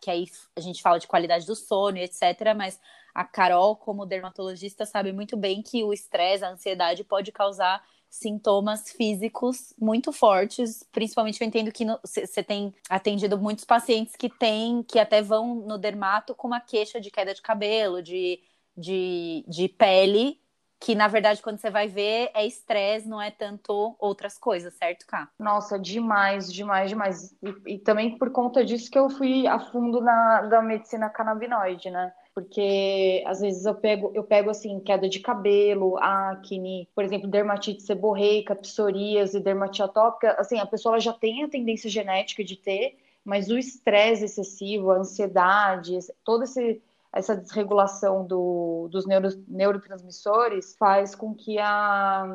que 0.00 0.10
aí 0.10 0.26
a 0.56 0.60
gente 0.60 0.82
fala 0.82 0.98
de 0.98 1.06
qualidade 1.06 1.46
do 1.46 1.54
sono, 1.54 1.98
etc. 1.98 2.54
Mas 2.56 2.80
a 3.14 3.24
Carol, 3.24 3.76
como 3.76 4.06
dermatologista, 4.06 4.84
sabe 4.86 5.12
muito 5.12 5.36
bem 5.36 5.62
que 5.62 5.84
o 5.84 5.92
estresse, 5.92 6.44
a 6.44 6.50
ansiedade 6.50 7.04
pode 7.04 7.30
causar 7.30 7.84
sintomas 8.10 8.90
físicos 8.90 9.74
muito 9.78 10.10
fortes, 10.10 10.82
principalmente 10.90 11.40
eu 11.40 11.46
entendo 11.46 11.70
que 11.70 11.84
você 12.02 12.42
tem 12.42 12.74
atendido 12.88 13.36
muitos 13.38 13.66
pacientes 13.66 14.16
que 14.16 14.30
têm, 14.30 14.82
que 14.82 14.98
até 14.98 15.20
vão 15.20 15.56
no 15.56 15.76
dermato 15.76 16.34
com 16.34 16.46
uma 16.46 16.60
queixa 16.60 16.98
de 16.98 17.10
queda 17.10 17.34
de 17.34 17.42
cabelo, 17.42 18.02
de, 18.02 18.40
de, 18.74 19.44
de 19.46 19.68
pele, 19.68 20.40
que 20.80 20.94
na 20.94 21.08
verdade 21.08 21.42
quando 21.42 21.58
você 21.58 21.70
vai 21.70 21.88
ver 21.88 22.30
é 22.34 22.46
estresse, 22.46 23.08
não 23.08 23.20
é 23.20 23.30
tanto 23.30 23.96
outras 23.98 24.38
coisas, 24.38 24.74
certo, 24.74 25.06
Cá? 25.06 25.28
Nossa, 25.38 25.78
demais, 25.78 26.52
demais, 26.52 26.90
demais. 26.90 27.36
E, 27.42 27.74
e, 27.74 27.78
também 27.78 28.16
por 28.18 28.30
conta 28.30 28.64
disso 28.64 28.90
que 28.90 28.98
eu 28.98 29.10
fui 29.10 29.46
a 29.46 29.58
fundo 29.58 30.00
na 30.00 30.42
da 30.42 30.62
medicina 30.62 31.08
canabinoide, 31.08 31.90
né? 31.90 32.12
porque 32.38 33.24
às 33.26 33.40
vezes 33.40 33.64
eu 33.66 33.74
pego, 33.74 34.12
eu 34.14 34.22
pego 34.22 34.48
assim, 34.48 34.78
queda 34.78 35.08
de 35.08 35.18
cabelo, 35.18 35.98
acne, 35.98 36.88
por 36.94 37.02
exemplo, 37.02 37.28
dermatite 37.28 37.82
seborreica, 37.82 38.54
psoríase, 38.54 39.40
dermatite 39.40 39.82
atópica, 39.82 40.36
assim, 40.38 40.56
a 40.60 40.66
pessoa 40.66 41.00
já 41.00 41.12
tem 41.12 41.42
a 41.42 41.48
tendência 41.48 41.90
genética 41.90 42.44
de 42.44 42.54
ter, 42.54 42.96
mas 43.24 43.50
o 43.50 43.58
estresse 43.58 44.26
excessivo, 44.26 44.92
a 44.92 44.98
ansiedade, 44.98 45.98
toda 46.22 46.44
esse, 46.44 46.80
essa 47.12 47.34
desregulação 47.34 48.24
do, 48.26 48.88
dos 48.90 49.06
neuro, 49.06 49.28
neurotransmissores 49.48 50.76
faz 50.76 51.14
com 51.14 51.34
que 51.34 51.58
a, 51.58 52.26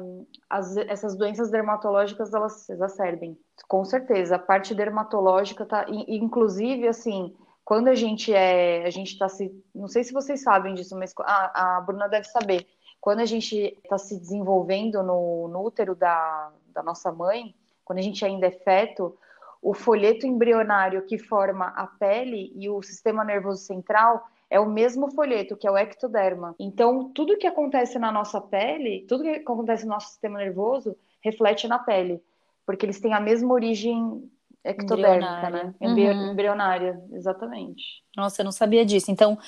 as, 0.49 0.75
essas 0.77 1.15
doenças 1.15 1.51
dermatológicas 1.51 2.33
elas 2.33 2.53
se 2.53 2.73
exacerbem. 2.73 3.37
Com 3.67 3.85
certeza, 3.85 4.35
a 4.35 4.39
parte 4.39 4.73
dermatológica 4.73 5.65
tá, 5.65 5.85
inclusive 5.89 6.87
assim, 6.87 7.35
quando 7.63 7.87
a 7.87 7.95
gente 7.95 8.33
é, 8.33 8.83
a 8.85 8.89
gente 8.89 9.13
está 9.13 9.29
se, 9.29 9.53
não 9.73 9.87
sei 9.87 10.03
se 10.03 10.11
vocês 10.11 10.41
sabem 10.41 10.73
disso, 10.73 10.97
mas 10.97 11.13
a, 11.19 11.77
a 11.77 11.81
Bruna 11.81 12.09
deve 12.09 12.25
saber. 12.25 12.67
Quando 12.99 13.19
a 13.19 13.25
gente 13.25 13.77
está 13.83 13.97
se 13.97 14.17
desenvolvendo 14.17 15.03
no, 15.03 15.47
no 15.49 15.63
útero 15.63 15.93
da, 15.93 16.51
da 16.73 16.81
nossa 16.81 17.11
mãe, 17.11 17.53
quando 17.85 17.99
a 17.99 18.01
gente 18.01 18.25
ainda 18.25 18.47
é 18.47 18.51
feto, 18.51 19.17
o 19.61 19.73
folheto 19.73 20.25
embrionário 20.25 21.05
que 21.05 21.17
forma 21.17 21.67
a 21.67 21.85
pele 21.85 22.51
e 22.55 22.69
o 22.69 22.81
sistema 22.81 23.23
nervoso 23.23 23.61
central 23.61 24.25
é 24.53 24.59
o 24.59 24.69
mesmo 24.69 25.09
folheto, 25.09 25.57
que 25.57 25.67
é 25.67 25.71
o 25.71 25.75
ectoderma. 25.75 26.55
Então, 26.59 27.09
tudo 27.09 27.39
que 27.39 27.47
acontece 27.47 27.97
na 27.97 28.11
nossa 28.11 28.39
pele, 28.39 29.03
tudo 29.09 29.23
que 29.23 29.29
acontece 29.29 29.83
no 29.83 29.89
nosso 29.89 30.09
sistema 30.09 30.37
nervoso, 30.37 30.95
reflete 31.23 31.67
na 31.67 31.79
pele, 31.79 32.21
porque 32.63 32.85
eles 32.85 32.99
têm 32.99 33.15
a 33.15 33.19
mesma 33.19 33.51
origem 33.51 34.29
ectodérmica, 34.63 35.49
né? 35.49 35.73
Uhum. 35.81 36.31
Embrionária, 36.31 37.03
exatamente. 37.13 38.03
Nossa, 38.15 38.41
eu 38.41 38.45
não 38.45 38.51
sabia 38.51 38.85
disso. 38.85 39.09
Então, 39.09 39.39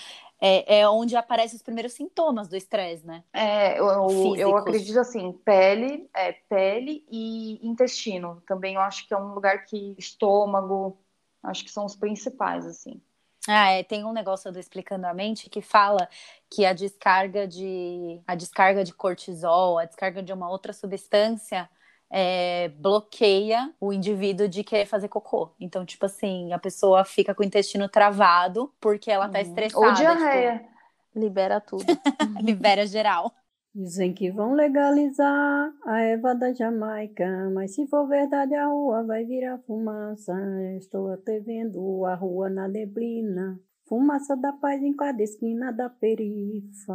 é, 0.42 0.80
é 0.80 0.90
onde 0.90 1.16
aparecem 1.16 1.56
os 1.56 1.62
primeiros 1.62 1.94
sintomas 1.94 2.48
do 2.48 2.58
estresse, 2.58 3.06
né? 3.06 3.24
É, 3.32 3.80
eu, 3.80 4.36
eu 4.36 4.58
acredito 4.58 5.00
assim, 5.00 5.34
pele, 5.46 6.10
é, 6.16 6.32
pele 6.32 7.06
e 7.12 7.60
intestino. 7.62 8.42
Também 8.48 8.74
eu 8.74 8.82
acho 8.82 9.08
que 9.08 9.14
é 9.14 9.18
um 9.18 9.36
lugar 9.36 9.66
que 9.66 9.96
estômago, 10.00 10.98
acho 11.44 11.64
que 11.64 11.70
são 11.70 11.86
os 11.86 11.96
principais, 11.96 12.66
assim. 12.66 13.00
Ah, 13.48 13.70
é, 13.72 13.84
tem 13.84 14.04
um 14.04 14.14
negócio 14.14 14.52
do 14.52 14.60
Explicando 14.60 15.06
a 15.06 15.14
Mente 15.14 15.50
que 15.50 15.62
fala 15.62 16.10
que 16.50 16.66
a 16.66 16.74
descarga 16.74 17.48
de 17.48 18.22
a 18.28 18.34
descarga 18.34 18.84
de 18.84 18.94
cortisol, 18.94 19.78
a 19.78 19.86
descarga 19.86 20.24
de 20.24 20.34
uma 20.34 20.50
outra 20.50 20.74
substância 20.74 21.70
é, 22.10 22.70
bloqueia 22.70 23.74
o 23.80 23.92
indivíduo 23.92 24.48
de 24.48 24.64
querer 24.64 24.86
fazer 24.86 25.08
cocô. 25.08 25.52
Então, 25.60 25.86
tipo 25.86 26.06
assim, 26.06 26.54
a 26.54 26.60
pessoa 26.60 27.04
fica 27.04 27.34
com 27.36 27.44
o 27.44 27.46
intestino 27.46 27.90
travado 27.90 28.74
porque 28.80 29.12
ela 29.12 29.28
tá 29.30 29.40
uhum. 29.40 29.46
estressada. 29.46 29.86
Ou 29.86 29.94
diarreia. 29.94 30.60
Tipo, 30.60 31.20
libera 31.20 31.62
tudo. 31.62 31.86
libera 32.42 32.88
geral. 32.88 33.32
Dizem 33.76 34.14
que 34.14 34.32
vão 34.32 34.54
legalizar 34.54 35.74
a 35.86 36.00
Eva 36.00 36.34
da 36.34 36.54
Jamaica, 36.54 37.50
mas 37.54 37.76
se 37.76 37.86
for 37.88 38.08
verdade 38.08 38.56
a 38.56 38.68
rua 38.68 39.04
vai 39.04 39.26
virar 39.26 39.60
fumaça. 39.60 40.34
Estou 40.78 41.12
até 41.12 41.40
vendo 41.42 42.06
a 42.06 42.16
rua 42.16 42.50
na 42.50 42.70
neblina, 42.70 43.60
fumaça 43.86 44.38
da 44.38 44.54
paz 44.54 44.82
em 44.82 44.96
cada 44.96 45.22
esquina 45.22 45.74
da 45.74 45.90
perifa 45.90 46.94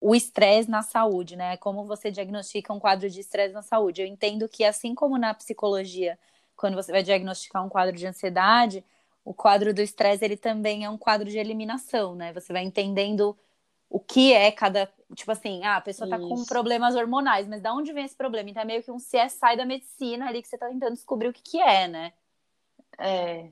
o 0.00 0.14
estresse 0.14 0.70
na 0.70 0.82
saúde, 0.82 1.36
né? 1.36 1.56
Como 1.56 1.84
você 1.84 2.10
diagnostica 2.10 2.72
um 2.72 2.78
quadro 2.78 3.08
de 3.10 3.20
estresse 3.20 3.52
na 3.52 3.62
saúde. 3.62 4.02
Eu 4.02 4.06
entendo 4.06 4.48
que, 4.48 4.64
assim 4.64 4.94
como 4.94 5.18
na 5.18 5.34
psicologia, 5.34 6.18
quando 6.56 6.74
você 6.74 6.92
vai 6.92 7.02
diagnosticar 7.02 7.64
um 7.64 7.68
quadro 7.68 7.96
de 7.96 8.06
ansiedade, 8.06 8.84
o 9.24 9.34
quadro 9.34 9.74
do 9.74 9.82
estresse 9.82 10.24
ele 10.24 10.36
também 10.36 10.84
é 10.84 10.90
um 10.90 10.98
quadro 10.98 11.28
de 11.28 11.38
eliminação, 11.38 12.14
né? 12.14 12.32
Você 12.32 12.52
vai 12.52 12.62
entendendo 12.62 13.36
o 13.90 13.98
que 14.00 14.32
é 14.32 14.50
cada. 14.52 14.88
Tipo 15.14 15.32
assim, 15.32 15.64
ah, 15.64 15.76
a 15.76 15.80
pessoa 15.80 16.08
tá 16.08 16.18
Isso. 16.18 16.28
com 16.28 16.44
problemas 16.44 16.94
hormonais, 16.94 17.48
mas 17.48 17.62
da 17.62 17.72
onde 17.72 17.92
vem 17.92 18.04
esse 18.04 18.16
problema? 18.16 18.50
Então 18.50 18.62
é 18.62 18.66
meio 18.66 18.82
que 18.82 18.90
um 18.90 18.98
CSI 18.98 19.56
da 19.56 19.64
medicina 19.64 20.28
ali 20.28 20.42
que 20.42 20.48
você 20.48 20.58
tá 20.58 20.68
tentando 20.68 20.92
descobrir 20.92 21.28
o 21.28 21.32
que, 21.32 21.42
que 21.42 21.60
é, 21.60 21.88
né? 21.88 22.12
É, 22.98 23.48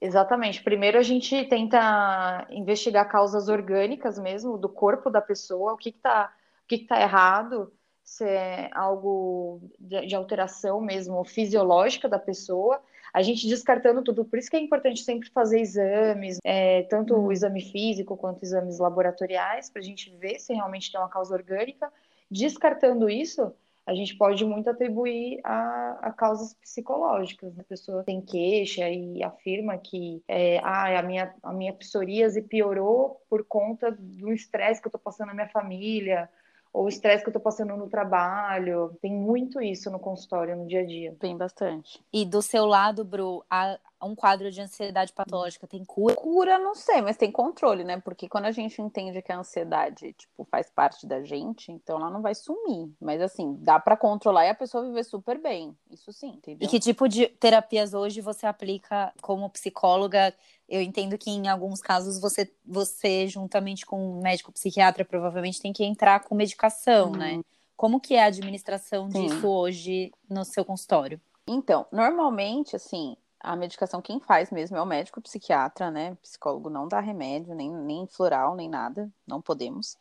Exatamente. 0.00 0.62
Primeiro 0.62 0.98
a 0.98 1.02
gente 1.02 1.44
tenta 1.46 2.46
investigar 2.50 3.08
causas 3.08 3.48
orgânicas 3.48 4.18
mesmo 4.18 4.58
do 4.58 4.68
corpo 4.68 5.08
da 5.08 5.20
pessoa, 5.20 5.72
o 5.72 5.76
que 5.76 5.88
está 5.88 6.32
o 6.64 6.66
que 6.66 6.76
está 6.76 7.00
errado, 7.00 7.72
se 8.02 8.24
é 8.24 8.70
algo 8.74 9.60
de, 9.78 10.06
de, 10.06 10.14
alteração 10.16 10.80
mesmo 10.80 11.24
fisiológica 11.24 12.08
da 12.08 12.18
pessoa. 12.18 12.82
A 13.16 13.22
gente 13.22 13.48
descartando 13.48 14.02
tudo, 14.02 14.26
por 14.26 14.38
isso 14.38 14.50
que 14.50 14.58
é 14.58 14.60
importante 14.60 15.02
sempre 15.02 15.30
fazer 15.30 15.58
exames, 15.58 16.36
é, 16.44 16.82
tanto 16.82 17.14
o 17.14 17.20
uhum. 17.20 17.32
exame 17.32 17.62
físico 17.62 18.14
quanto 18.14 18.44
exames 18.44 18.78
laboratoriais, 18.78 19.70
para 19.70 19.80
a 19.80 19.82
gente 19.82 20.14
ver 20.18 20.38
se 20.38 20.52
realmente 20.52 20.92
tem 20.92 21.00
uma 21.00 21.08
causa 21.08 21.34
orgânica. 21.34 21.90
Descartando 22.30 23.08
isso, 23.08 23.54
a 23.86 23.94
gente 23.94 24.14
pode 24.18 24.44
muito 24.44 24.68
atribuir 24.68 25.40
a, 25.44 25.98
a 26.02 26.12
causas 26.12 26.52
psicológicas. 26.60 27.58
A 27.58 27.64
pessoa 27.64 28.04
tem 28.04 28.20
queixa 28.20 28.86
e 28.90 29.22
afirma 29.22 29.78
que 29.78 30.22
é, 30.28 30.58
ah, 30.58 30.98
a, 30.98 31.02
minha, 31.02 31.34
a 31.42 31.54
minha 31.54 31.72
psoríase 31.72 32.42
piorou 32.42 33.22
por 33.30 33.46
conta 33.46 33.90
do 33.90 34.30
estresse 34.30 34.78
que 34.78 34.88
eu 34.88 34.90
estou 34.90 35.00
passando 35.00 35.28
na 35.28 35.34
minha 35.34 35.48
família, 35.48 36.28
ou 36.76 36.84
o 36.84 36.88
estresse 36.90 37.24
que 37.24 37.28
eu 37.28 37.30
estou 37.30 37.40
passando 37.40 37.74
no 37.74 37.88
trabalho. 37.88 38.94
Tem 39.00 39.10
muito 39.10 39.62
isso 39.62 39.90
no 39.90 39.98
consultório, 39.98 40.54
no 40.54 40.66
dia 40.66 40.80
a 40.80 40.86
dia. 40.86 41.16
Tem 41.18 41.34
bastante. 41.34 42.04
E 42.12 42.26
do 42.26 42.42
seu 42.42 42.66
lado, 42.66 43.02
Bru, 43.02 43.42
a, 43.50 43.78
um 44.02 44.14
quadro 44.14 44.50
de 44.50 44.60
ansiedade 44.60 45.12
patológica 45.12 45.66
tem 45.66 45.84
cura? 45.84 46.14
Cura, 46.14 46.58
não 46.58 46.74
sei, 46.74 47.00
mas 47.00 47.16
tem 47.16 47.30
controle, 47.32 47.84
né? 47.84 47.98
Porque 48.00 48.28
quando 48.28 48.44
a 48.44 48.50
gente 48.50 48.80
entende 48.82 49.22
que 49.22 49.32
a 49.32 49.38
ansiedade, 49.38 50.12
tipo, 50.12 50.44
faz 50.50 50.68
parte 50.68 51.06
da 51.06 51.22
gente, 51.22 51.72
então 51.72 51.96
ela 51.96 52.10
não 52.10 52.20
vai 52.20 52.34
sumir. 52.34 52.90
Mas 53.00 53.20
assim, 53.20 53.56
dá 53.60 53.80
para 53.80 53.96
controlar 53.96 54.46
e 54.46 54.50
a 54.50 54.54
pessoa 54.54 54.84
viver 54.84 55.04
super 55.04 55.40
bem. 55.40 55.76
Isso 55.90 56.12
sim, 56.12 56.34
entendeu? 56.36 56.66
E 56.66 56.70
que 56.70 56.78
tipo 56.78 57.08
de 57.08 57.26
terapias 57.26 57.94
hoje 57.94 58.20
você 58.20 58.46
aplica 58.46 59.12
como 59.22 59.48
psicóloga? 59.50 60.34
Eu 60.68 60.82
entendo 60.82 61.16
que 61.16 61.30
em 61.30 61.48
alguns 61.48 61.80
casos 61.80 62.20
você, 62.20 62.52
você 62.64 63.26
juntamente 63.28 63.86
com 63.86 64.18
um 64.18 64.20
médico 64.20 64.52
psiquiatra, 64.52 65.04
provavelmente 65.04 65.60
tem 65.60 65.72
que 65.72 65.84
entrar 65.84 66.20
com 66.20 66.34
medicação, 66.34 67.12
né? 67.12 67.32
uhum. 67.32 67.36
né? 67.38 67.44
Como 67.76 68.00
que 68.00 68.14
é 68.14 68.24
a 68.24 68.26
administração 68.26 69.10
sim. 69.10 69.26
disso 69.26 69.46
hoje 69.46 70.10
no 70.28 70.44
seu 70.44 70.64
consultório? 70.64 71.20
Então, 71.46 71.86
normalmente, 71.92 72.74
assim, 72.74 73.16
a 73.40 73.54
medicação 73.54 74.02
quem 74.02 74.20
faz 74.20 74.50
mesmo 74.50 74.76
é 74.76 74.82
o 74.82 74.86
médico 74.86 75.20
psiquiatra, 75.20 75.90
né? 75.90 76.12
O 76.12 76.16
psicólogo 76.16 76.70
não 76.70 76.88
dá 76.88 77.00
remédio, 77.00 77.54
nem, 77.54 77.70
nem 77.70 78.06
floral, 78.06 78.54
nem 78.54 78.68
nada, 78.68 79.10
não 79.26 79.40
podemos. 79.40 79.96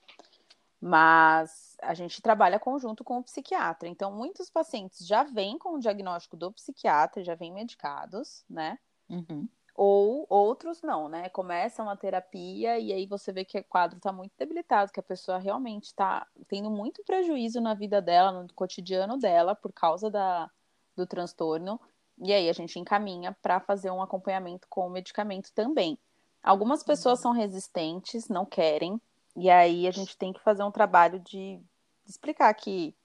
Mas 0.80 1.78
a 1.82 1.94
gente 1.94 2.22
trabalha 2.22 2.60
conjunto 2.60 3.04
com 3.04 3.18
o 3.18 3.24
psiquiatra. 3.24 3.88
Então, 3.88 4.12
muitos 4.12 4.50
pacientes 4.50 5.06
já 5.06 5.24
vêm 5.24 5.58
com 5.58 5.76
o 5.76 5.80
diagnóstico 5.80 6.38
do 6.38 6.52
psiquiatra, 6.52 7.24
já 7.24 7.36
vêm 7.36 7.52
medicados, 7.52 8.44
né? 8.50 8.78
Uhum. 9.10 9.48
Ou 9.76 10.26
outros 10.30 10.82
não, 10.82 11.10
né? 11.10 11.28
Começam 11.30 11.90
a 11.90 11.98
terapia 11.98 12.80
e 12.80 12.94
aí 12.94 13.06
você 13.06 13.34
vê 13.34 13.44
que 13.44 13.60
o 13.60 13.64
quadro 13.64 13.98
está 13.98 14.12
muito 14.12 14.32
debilitado, 14.38 14.92
que 14.92 15.00
a 15.00 15.04
pessoa 15.04 15.38
realmente 15.38 15.86
está 15.86 16.26
tendo 16.48 16.72
muito 16.72 17.04
prejuízo 17.04 17.60
na 17.60 17.74
vida 17.74 18.02
dela, 18.02 18.32
no 18.32 18.54
cotidiano 18.54 19.18
dela, 19.18 19.54
por 19.54 19.74
causa 19.74 20.10
da, 20.10 20.50
do 20.96 21.06
transtorno. 21.06 21.80
E 22.20 22.34
aí 22.34 22.50
a 22.50 22.54
gente 22.54 22.80
encaminha 22.80 23.36
para 23.42 23.60
fazer 23.60 23.92
um 23.92 24.02
acompanhamento 24.02 24.68
com 24.70 24.88
o 24.88 24.90
medicamento 24.90 25.52
também. 25.54 25.98
Algumas 26.42 26.84
pessoas 26.84 27.20
são 27.20 27.32
resistentes, 27.32 28.30
não 28.30 28.46
querem, 28.46 29.02
E 29.36 29.50
aí 29.50 29.86
a 29.86 29.92
gente 29.92 30.18
tem 30.18 30.32
que 30.32 30.40
fazer 30.42 30.64
um 30.64 30.72
trabalho 30.72 31.20
de 31.20 31.60
explicar 32.08 32.54
que 32.54 32.96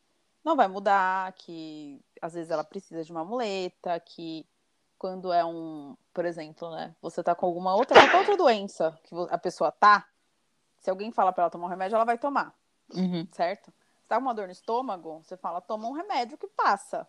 não 0.44 0.54
vai 0.54 0.68
mudar, 0.68 1.32
que 1.32 2.00
às 2.22 2.34
vezes 2.34 2.50
ela 2.50 2.62
precisa 2.62 3.02
de 3.02 3.10
uma 3.10 3.24
muleta, 3.24 3.98
que 3.98 4.46
quando 4.96 5.32
é 5.32 5.44
um, 5.44 5.96
por 6.14 6.24
exemplo, 6.24 6.70
né, 6.70 6.94
você 7.02 7.22
tá 7.22 7.34
com 7.34 7.46
alguma 7.46 7.74
outra, 7.74 7.98
qualquer 7.98 8.18
outra 8.18 8.36
doença 8.36 8.96
que 9.02 9.14
a 9.30 9.38
pessoa 9.38 9.72
tá, 9.72 10.06
se 10.78 10.88
alguém 10.90 11.10
fala 11.10 11.32
para 11.32 11.44
ela 11.44 11.50
tomar 11.50 11.66
um 11.66 11.70
remédio, 11.70 11.96
ela 11.96 12.04
vai 12.04 12.18
tomar, 12.18 12.54
Uhum. 12.94 13.26
certo? 13.32 13.72
Se 14.02 14.08
tá 14.08 14.16
com 14.16 14.22
uma 14.22 14.34
dor 14.34 14.46
no 14.46 14.52
estômago, 14.52 15.22
você 15.24 15.36
fala, 15.36 15.60
toma 15.60 15.88
um 15.88 15.92
remédio 15.92 16.38
que 16.38 16.46
passa, 16.48 17.08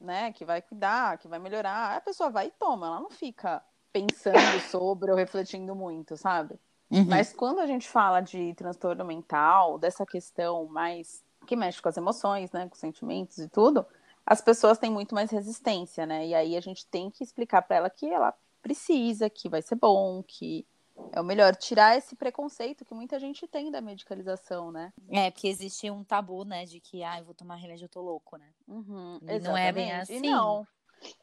né, 0.00 0.32
que 0.32 0.44
vai 0.44 0.62
cuidar, 0.62 1.18
que 1.18 1.28
vai 1.28 1.38
melhorar. 1.38 1.96
A 1.96 2.00
pessoa 2.00 2.30
vai 2.30 2.48
e 2.48 2.50
toma, 2.50 2.86
ela 2.86 3.00
não 3.00 3.10
fica 3.10 3.62
pensando 3.92 4.34
sobre 4.70 5.10
ou 5.10 5.16
refletindo 5.16 5.74
muito, 5.74 6.16
sabe? 6.16 6.58
Uhum. 6.90 7.04
Mas 7.06 7.32
quando 7.32 7.60
a 7.60 7.66
gente 7.66 7.88
fala 7.88 8.20
de 8.20 8.54
transtorno 8.54 9.04
mental, 9.04 9.78
dessa 9.78 10.06
questão 10.06 10.66
mais 10.66 11.22
que 11.46 11.56
mexe 11.56 11.80
com 11.80 11.88
as 11.88 11.96
emoções, 11.96 12.50
né, 12.52 12.66
com 12.68 12.74
os 12.74 12.80
sentimentos 12.80 13.38
e 13.38 13.48
tudo, 13.48 13.86
as 14.24 14.40
pessoas 14.40 14.78
têm 14.78 14.90
muito 14.90 15.14
mais 15.14 15.30
resistência, 15.30 16.04
né? 16.04 16.26
E 16.26 16.34
aí 16.34 16.56
a 16.56 16.60
gente 16.60 16.86
tem 16.86 17.10
que 17.10 17.24
explicar 17.24 17.62
para 17.62 17.76
ela 17.76 17.90
que 17.90 18.06
ela 18.06 18.34
precisa, 18.62 19.30
que 19.30 19.48
vai 19.48 19.62
ser 19.62 19.76
bom, 19.76 20.22
que 20.22 20.66
é 21.12 21.20
o 21.20 21.24
melhor 21.24 21.54
tirar 21.56 21.96
esse 21.96 22.14
preconceito 22.14 22.84
que 22.84 22.94
muita 22.94 23.18
gente 23.18 23.46
tem 23.46 23.70
da 23.70 23.80
medicalização, 23.80 24.70
né? 24.70 24.92
É, 25.08 25.30
porque 25.30 25.48
existe 25.48 25.90
um 25.90 26.04
tabu, 26.04 26.44
né, 26.44 26.64
de 26.64 26.80
que, 26.80 27.02
ah, 27.02 27.18
eu 27.18 27.24
vou 27.24 27.34
tomar 27.34 27.56
remédio, 27.56 27.84
eu 27.84 27.88
tô 27.88 28.00
louco, 28.00 28.36
né? 28.36 28.48
Uhum, 28.66 29.18
E 29.22 29.38
não 29.40 29.56
é 29.56 29.72
bem 29.72 29.90
exatamente. 29.90 30.12
E 30.12 30.16
assim. 30.16 30.30
não. 30.30 30.66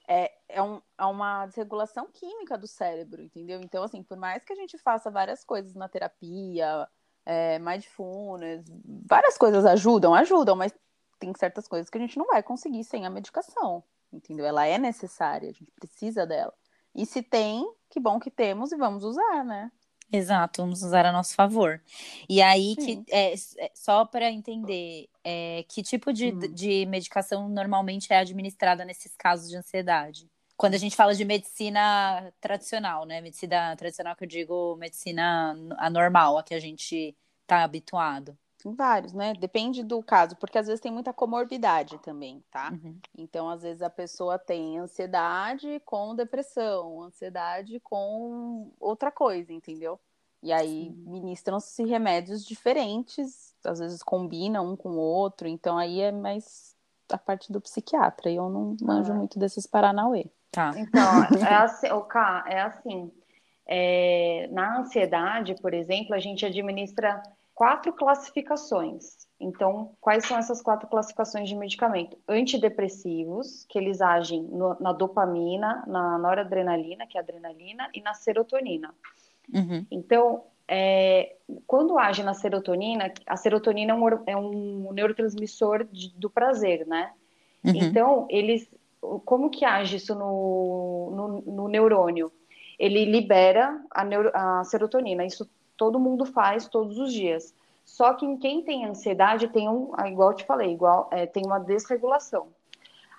É, 0.08 0.32
é, 0.48 0.62
um, 0.62 0.82
é 0.98 1.06
uma 1.06 1.46
desregulação 1.48 2.08
química 2.12 2.58
do 2.58 2.68
cérebro, 2.68 3.22
entendeu? 3.22 3.60
Então, 3.62 3.84
assim, 3.84 4.02
por 4.02 4.18
mais 4.18 4.44
que 4.44 4.54
a 4.54 4.56
gente 4.56 4.78
faça 4.78 5.12
várias 5.12 5.44
coisas 5.44 5.74
na 5.76 5.90
terapia, 5.90 6.88
é, 7.26 7.60
mindfulness, 7.60 8.66
várias 9.06 9.38
coisas 9.38 9.66
ajudam, 9.66 10.14
ajudam, 10.14 10.56
mas 10.56 10.74
tem 11.20 11.34
certas 11.38 11.68
coisas 11.68 11.90
que 11.90 11.98
a 11.98 12.02
gente 12.02 12.18
não 12.18 12.26
vai 12.26 12.42
conseguir 12.42 12.84
sem 12.84 13.06
a 13.06 13.10
medicação, 13.10 13.84
entendeu? 14.14 14.46
Ela 14.46 14.66
é 14.66 14.78
necessária, 14.78 15.50
a 15.50 15.54
gente 15.54 15.72
precisa 15.72 16.26
dela. 16.26 16.54
E 16.96 17.06
se 17.06 17.22
tem, 17.22 17.70
que 17.90 18.00
bom 18.00 18.20
que 18.20 18.32
temos 18.32 18.72
e 18.72 18.78
vamos 18.78 19.04
usar, 19.04 19.44
né? 19.44 19.72
Exato, 20.12 20.62
vamos 20.62 20.82
usar 20.84 21.06
a 21.06 21.12
nosso 21.12 21.34
favor. 21.36 21.82
E 22.30 22.42
aí, 22.42 22.76
Sim. 22.80 23.04
que, 23.04 23.12
é, 23.12 23.34
é, 23.34 23.72
só 23.74 24.06
para 24.06 24.32
entender, 24.32 25.10
é, 25.24 25.66
que 25.68 25.82
tipo 25.84 26.14
de, 26.14 26.32
Hum. 26.32 26.40
de 26.54 26.86
medicação 26.86 27.50
normalmente 27.50 28.14
é 28.14 28.18
administrada 28.20 28.86
nesses 28.86 29.16
casos 29.16 29.50
de 29.50 29.58
ansiedade? 29.58 30.30
Quando 30.56 30.76
a 30.76 30.78
gente 30.78 30.96
fala 30.96 31.14
de 31.14 31.26
medicina 31.26 32.32
tradicional, 32.40 33.06
né? 33.06 33.20
Medicina 33.20 33.76
tradicional 33.76 34.16
que 34.16 34.24
eu 34.24 34.28
digo 34.28 34.78
medicina 34.78 35.54
anormal, 35.78 36.38
a 36.38 36.44
que 36.44 36.54
a 36.54 36.60
gente 36.60 37.16
tá 37.46 37.64
habituado. 37.64 38.38
Tem 38.66 38.74
vários, 38.74 39.14
né? 39.14 39.34
Depende 39.36 39.84
do 39.84 40.02
caso, 40.02 40.36
porque 40.38 40.58
às 40.58 40.66
vezes 40.66 40.82
tem 40.82 40.92
muita 40.92 41.14
comorbidade 41.14 42.00
também, 42.00 42.44
tá? 42.50 42.72
Uhum. 42.72 42.98
Então, 43.16 43.48
às 43.48 43.62
vezes 43.62 43.84
a 43.84 43.92
pessoa 43.92 44.40
tem 44.40 44.80
ansiedade 44.80 45.80
com 45.86 46.16
depressão, 46.16 47.04
ansiedade 47.04 47.80
com 47.82 48.72
outra 48.80 49.12
coisa, 49.12 49.54
entendeu? 49.54 50.00
E 50.42 50.52
aí 50.52 50.90
ministram-se 51.06 51.86
remédios 51.86 52.44
diferentes, 52.44 53.54
às 53.64 53.78
vezes 53.78 54.02
combinam 54.02 54.72
um 54.72 54.76
com 54.76 54.90
o 54.94 54.98
outro, 55.00 55.48
então 55.48 55.78
aí 55.78 56.02
é 56.02 56.12
mais 56.12 56.76
a 57.12 57.20
parte 57.20 57.52
do 57.52 57.62
psiquiatra, 57.62 58.32
e 58.32 58.36
eu 58.36 58.50
não 58.50 58.76
manjo 58.82 59.12
Ah. 59.12 59.16
muito 59.16 59.38
desses 59.38 59.68
paranauê. 59.68 60.26
Tá. 60.52 60.72
Então, 60.76 60.90
é 61.52 61.54
assim, 61.54 61.92
o 61.92 62.02
K, 62.02 62.46
é 62.48 62.62
assim. 62.62 63.12
é, 63.68 64.48
na 64.52 64.80
ansiedade, 64.80 65.54
por 65.62 65.72
exemplo, 65.74 66.16
a 66.16 66.20
gente 66.20 66.44
administra 66.46 67.22
quatro 67.56 67.94
classificações. 67.94 69.26
Então, 69.40 69.94
quais 70.02 70.26
são 70.26 70.38
essas 70.38 70.62
quatro 70.62 70.88
classificações 70.88 71.48
de 71.48 71.56
medicamento? 71.56 72.18
Antidepressivos, 72.28 73.66
que 73.70 73.80
eles 73.80 74.02
agem 74.02 74.44
no- 74.44 74.78
na 74.80 74.92
dopamina, 74.92 75.84
na 75.88 76.18
noradrenalina, 76.18 77.08
que 77.08 77.18
é 77.18 77.22
a 77.22 77.24
adrenalina, 77.24 77.90
e 77.94 78.02
na 78.02 78.14
serotonina. 78.14 78.94
Uhum. 79.54 79.86
Então, 79.90 80.44
é, 80.68 81.36
quando 81.66 81.98
age 81.98 82.24
na 82.24 82.34
serotonina, 82.34 83.14
a 83.26 83.38
serotonina 83.38 83.94
é 83.94 83.96
um, 83.96 84.08
é 84.28 84.38
um 84.38 84.92
neurotransmissor 84.92 85.86
de- 85.86 86.14
do 86.18 86.30
prazer, 86.30 86.86
né? 86.86 87.14
Uhum. 87.64 87.72
Então, 87.76 88.28
eles, 88.30 88.70
como 89.24 89.50
que 89.50 89.64
age 89.64 89.98
isso 89.98 90.14
no, 90.14 91.12
no, 91.16 91.54
no 91.54 91.68
neurônio? 91.68 92.32
Ele 92.78 93.06
libera 93.06 93.82
a, 93.92 94.04
neuro- 94.04 94.32
a 94.34 94.64
serotonina, 94.66 95.26
isso 95.26 95.50
todo 95.78 96.00
mundo 96.00 96.26
faz 96.26 96.68
todos 96.68 96.98
os 96.98 97.12
dias. 97.14 97.54
Só 97.84 98.14
que 98.14 98.26
em 98.26 98.38
quem 98.38 98.64
tem 98.64 98.86
ansiedade 98.86 99.48
tem 99.48 99.70
um, 99.70 99.92
ah, 99.96 100.10
igual 100.10 100.32
eu 100.32 100.36
te 100.38 100.44
falei, 100.46 100.72
igual 100.74 101.08
é, 101.12 101.26
tem 101.26 101.46
uma 101.46 101.60
desregulação. 101.60 102.48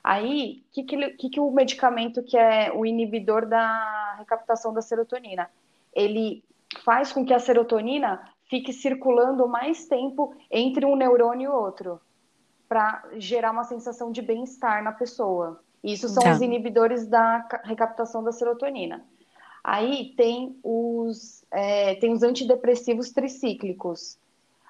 Aí, 0.02 0.62
o 0.68 0.72
que, 0.72 0.82
que, 0.84 1.10
que, 1.10 1.30
que 1.30 1.40
o 1.40 1.50
medicamento 1.50 2.22
que 2.22 2.36
é 2.36 2.72
o 2.72 2.86
inibidor 2.86 3.46
da 3.46 4.14
recaptação 4.18 4.72
da 4.72 4.80
serotonina? 4.80 5.50
Ele 5.92 6.44
faz 6.84 7.12
com 7.12 7.24
que 7.24 7.34
a 7.34 7.38
serotonina 7.38 8.20
fique 8.48 8.72
circulando 8.72 9.48
mais 9.48 9.86
tempo 9.88 10.34
entre 10.50 10.84
um 10.86 10.94
neurônio 10.94 11.44
e 11.44 11.52
outro, 11.52 12.00
para 12.68 13.04
gerar 13.18 13.50
uma 13.52 13.64
sensação 13.64 14.10
de 14.12 14.22
bem-estar 14.22 14.82
na 14.82 14.92
pessoa. 14.92 15.60
Isso 15.82 16.08
são 16.08 16.22
Tá. 16.22 16.32
os 16.32 16.40
inibidores 16.40 17.06
da 17.06 17.40
ca- 17.40 17.62
recaptação 17.64 18.22
da 18.22 18.32
serotonina. 18.32 19.04
Aí 19.66 20.14
tem 20.16 20.56
os, 20.62 21.44
é, 21.50 21.96
tem 21.96 22.12
os 22.12 22.22
antidepressivos 22.22 23.10
tricíclicos. 23.10 24.16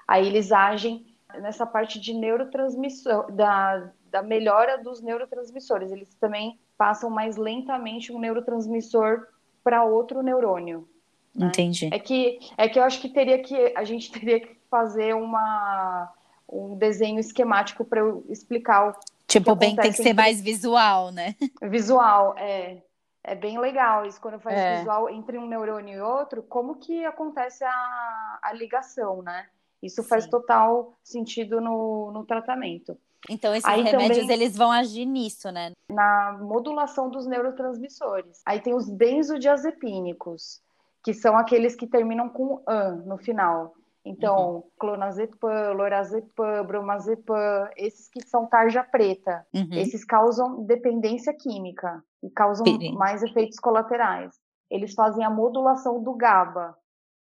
Aí 0.09 0.26
eles 0.26 0.50
agem 0.50 1.04
nessa 1.38 1.66
parte 1.66 2.00
de 2.00 2.14
neurotransmissão, 2.14 3.26
da, 3.30 3.90
da 4.11 4.22
melhora 4.22 4.82
dos 4.82 5.02
neurotransmissores. 5.02 5.92
Eles 5.92 6.09
também 6.14 6.59
passam 6.78 7.11
mais 7.11 7.37
lentamente 7.37 8.11
um 8.11 8.18
neurotransmissor 8.18 9.26
para 9.62 9.85
outro 9.85 10.22
neurônio. 10.22 10.88
né? 11.35 11.48
Entendi. 11.48 11.90
É 11.92 11.98
que, 11.98 12.38
é 12.56 12.66
que 12.66 12.78
eu 12.78 12.82
acho 12.82 12.98
que 12.98 13.11
teria 13.11 13.38
que 13.42 13.74
a 13.76 13.85
gente 13.85 14.11
teria 14.18 14.40
que 14.40 14.56
fazer 14.70 15.14
uma, 15.14 16.11
um 16.48 16.74
desenho 16.74 17.20
esquemático 17.20 17.85
para 17.85 18.00
eu 18.00 18.24
explicar 18.30 18.88
o 18.88 18.94
Tipo, 19.26 19.52
que 19.52 19.59
bem 19.59 19.76
tem 19.76 19.90
que 19.90 20.02
ser 20.02 20.14
mais 20.14 20.40
visual, 20.40 21.11
né? 21.11 21.35
visual. 21.61 22.35
É, 22.38 22.78
é 23.26 23.34
bem 23.34 23.58
legal 23.58 24.06
isso, 24.06 24.20
quando 24.20 24.38
faz 24.38 24.56
É. 24.56 24.78
visual 24.78 25.10
entre 25.10 25.36
um 25.36 25.46
neurônio 25.46 25.98
e 25.98 26.00
outro, 26.00 26.42
como 26.42 26.76
que 26.76 27.04
acontece 27.04 27.64
a, 27.64 28.38
a 28.40 28.52
ligação, 28.52 29.20
né? 29.22 29.46
Isso 29.82 30.02
faz 30.02 30.24
Sim. 30.24 30.30
total 30.30 30.94
sentido 31.02 31.60
no, 31.60 32.10
no 32.12 32.24
tratamento. 32.24 32.96
Então, 33.28 33.52
esses 33.52 33.68
Aí 33.68 33.82
remédios, 33.82 34.18
também- 34.20 34.30
eles 34.36 34.56
vão 34.56 34.70
agir 34.70 35.04
nisso, 35.04 35.50
né? 35.50 35.72
na 35.90 36.36
modulação 36.40 37.08
dos 37.10 37.26
neurotransmissores. 37.26 38.40
Aí 38.46 38.60
tem 38.60 38.74
os 38.74 38.88
benzodiazepínicos, 38.88 40.60
que 41.02 41.12
são 41.14 41.36
aqueles 41.36 41.74
que 41.74 41.86
terminam 41.86 42.28
com 42.28 42.62
an 42.66 43.02
no 43.06 43.16
final. 43.18 43.74
Então, 44.06 44.62
clonazepam, 44.78 45.72
lorazepam, 45.72 46.64
bromazepam, 46.64 47.68
esses 47.76 48.08
que 48.08 48.24
são 48.28 48.46
tarja 48.46 48.84
preta. 48.84 49.44
Uhum. 49.52 49.68
Esses 49.72 50.04
causam 50.04 50.62
dependência 50.62 51.34
química 51.34 52.00
e 52.22 52.30
causam 52.30 52.64
mais 52.94 53.24
efeitos 53.24 53.58
colaterais. 53.58 54.32
Eles 54.70 54.94
fazem 54.94 55.24
a 55.24 55.30
modulação 55.30 56.00
do 56.00 56.14
GABA, 56.14 56.76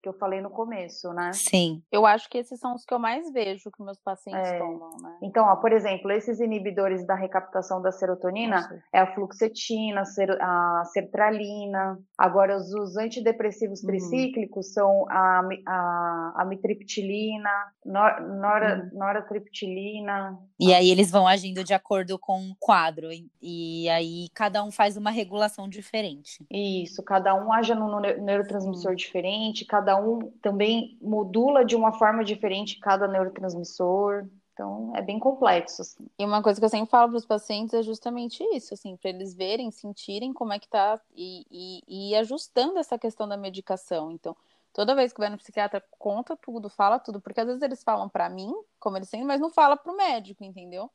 que 0.03 0.09
eu 0.09 0.13
falei 0.13 0.41
no 0.41 0.49
começo, 0.49 1.13
né? 1.13 1.31
Sim. 1.31 1.81
Eu 1.89 2.05
acho 2.05 2.29
que 2.29 2.37
esses 2.37 2.59
são 2.59 2.75
os 2.75 2.83
que 2.83 2.93
eu 2.93 2.99
mais 2.99 3.31
vejo 3.31 3.71
que 3.71 3.81
meus 3.81 3.97
pacientes 4.01 4.49
É. 4.51 4.59
tomam, 4.59 4.89
né? 5.01 5.17
Então, 5.23 5.45
ó, 5.45 5.55
por 5.55 5.71
exemplo, 5.71 6.11
esses 6.11 6.41
inibidores 6.41 7.07
da 7.07 7.15
recaptação 7.15 7.81
da 7.81 7.89
serotonina 7.89 8.57
Nossa. 8.57 8.83
é 8.91 8.99
a 8.99 9.13
fluoxetina, 9.15 10.01
a 10.01 10.05
ser- 10.05 10.37
a 10.41 10.83
sertralina. 10.91 11.97
Agora, 12.17 12.57
os, 12.57 12.73
os 12.73 12.97
antidepressivos 12.97 13.81
Uhum. 13.81 13.87
tricíclicos 13.87 14.73
são 14.73 15.05
a, 15.09 15.41
a, 15.65 16.33
a 16.41 16.45
mitriptilina, 16.45 17.49
nor, 17.85 18.19
nora, 18.21 18.89
Uhum. 18.93 18.99
noratriptilina. 18.99 20.37
E 20.59 20.73
aí 20.73 20.89
eles 20.89 21.09
vão 21.09 21.25
agindo 21.27 21.63
de 21.63 21.73
acordo 21.73 22.19
com 22.19 22.39
o 22.51 22.55
quadro. 22.59 23.09
E, 23.11 23.29
e 23.41 23.89
aí 23.89 24.27
cada 24.33 24.61
um 24.63 24.71
faz 24.71 24.97
uma 24.97 25.11
regulação 25.11 25.69
diferente. 25.69 26.45
Isso, 26.51 27.01
cada 27.03 27.33
um 27.35 27.51
age 27.53 27.73
num 27.73 27.99
neu- 28.01 28.21
neurotransmissor 28.21 28.95
diferente, 28.95 29.65
cada 29.65 29.92
um 29.95 30.32
também 30.41 30.97
modula 31.01 31.65
de 31.65 31.75
uma 31.75 31.93
forma 31.93 32.23
diferente 32.23 32.79
cada 32.79 33.08
neurotransmissor. 33.08 34.27
Então, 34.53 34.91
é 34.95 35.01
bem 35.01 35.19
complexo, 35.19 35.82
assim. 35.82 36.06
E 36.17 36.23
uma 36.23 36.43
coisa 36.43 36.60
que 36.60 36.65
eu 36.65 36.69
sempre 36.69 36.89
falo 36.89 37.10
para 37.10 37.17
os 37.17 37.25
pacientes 37.25 37.73
é 37.73 37.82
justamente 37.82 38.43
isso, 38.53 38.73
assim, 38.73 38.95
para 38.95 39.10
eles 39.10 39.34
verem, 39.34 39.71
sentirem 39.71 40.32
como 40.32 40.53
é 40.53 40.60
que 40.60 40.67
tá 40.67 41.01
e, 41.15 41.45
e, 41.49 42.12
e 42.12 42.15
ajustando 42.15 42.77
essa 42.77 42.97
questão 42.97 43.27
da 43.27 43.36
medicação. 43.36 44.12
Então, 44.12 44.36
toda 44.71 44.93
vez 44.93 45.12
que 45.12 45.19
vai 45.19 45.29
no 45.29 45.38
psiquiatra, 45.38 45.84
conta 45.97 46.38
tudo, 46.38 46.69
fala 46.69 46.99
tudo, 46.99 47.19
porque 47.19 47.41
às 47.41 47.47
vezes 47.47 47.63
eles 47.63 47.84
falam 47.84 48.08
para 48.08 48.29
mim, 48.29 48.53
como 48.79 48.95
eles 48.95 49.10
sentem, 49.10 49.25
mas 49.25 49.41
não 49.41 49.49
fala 49.49 49.75
para 49.75 49.91
o 49.91 49.97
médico, 49.97 50.43
entendeu? 50.43 50.89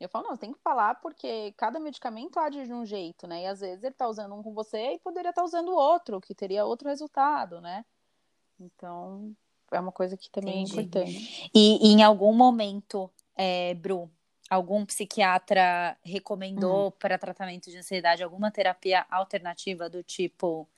Eu 0.00 0.08
falo, 0.08 0.28
não, 0.28 0.36
tem 0.36 0.52
que 0.52 0.58
falar 0.58 0.96
porque 0.96 1.52
cada 1.56 1.78
medicamento 1.78 2.38
age 2.38 2.66
de 2.66 2.72
um 2.72 2.84
jeito, 2.84 3.26
né? 3.26 3.42
E 3.42 3.46
às 3.46 3.60
vezes 3.60 3.84
ele 3.84 3.94
tá 3.94 4.08
usando 4.08 4.34
um 4.34 4.42
com 4.42 4.52
você 4.52 4.94
e 4.94 4.98
poderia 4.98 5.30
estar 5.30 5.44
usando 5.44 5.72
outro, 5.72 6.20
que 6.20 6.34
teria 6.34 6.64
outro 6.64 6.88
resultado, 6.88 7.60
né? 7.60 7.84
Então, 8.60 9.34
é 9.72 9.80
uma 9.80 9.92
coisa 9.92 10.16
que 10.16 10.30
também 10.30 10.62
Entendi. 10.62 10.78
é 10.78 10.82
importante. 10.82 11.50
E, 11.54 11.88
e, 11.88 11.92
em 11.92 12.02
algum 12.02 12.32
momento, 12.32 13.10
é, 13.36 13.74
Bru, 13.74 14.10
algum 14.48 14.84
psiquiatra 14.84 15.96
recomendou 16.02 16.88
hum. 16.88 16.92
para 16.98 17.18
tratamento 17.18 17.70
de 17.70 17.78
ansiedade 17.78 18.22
alguma 18.22 18.50
terapia 18.50 19.04
alternativa 19.10 19.88
do 19.88 20.02
tipo 20.02 20.68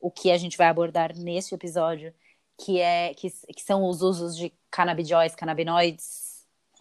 o 0.00 0.10
que 0.10 0.30
a 0.30 0.36
gente 0.36 0.58
vai 0.58 0.66
abordar 0.66 1.16
neste 1.16 1.54
episódio, 1.54 2.12
que 2.58 2.78
é 2.78 3.14
que, 3.14 3.30
que 3.30 3.62
são 3.62 3.88
os 3.88 4.02
usos 4.02 4.36
de 4.36 4.52
canabidióis, 4.70 5.34
canabinoides? 5.34 6.34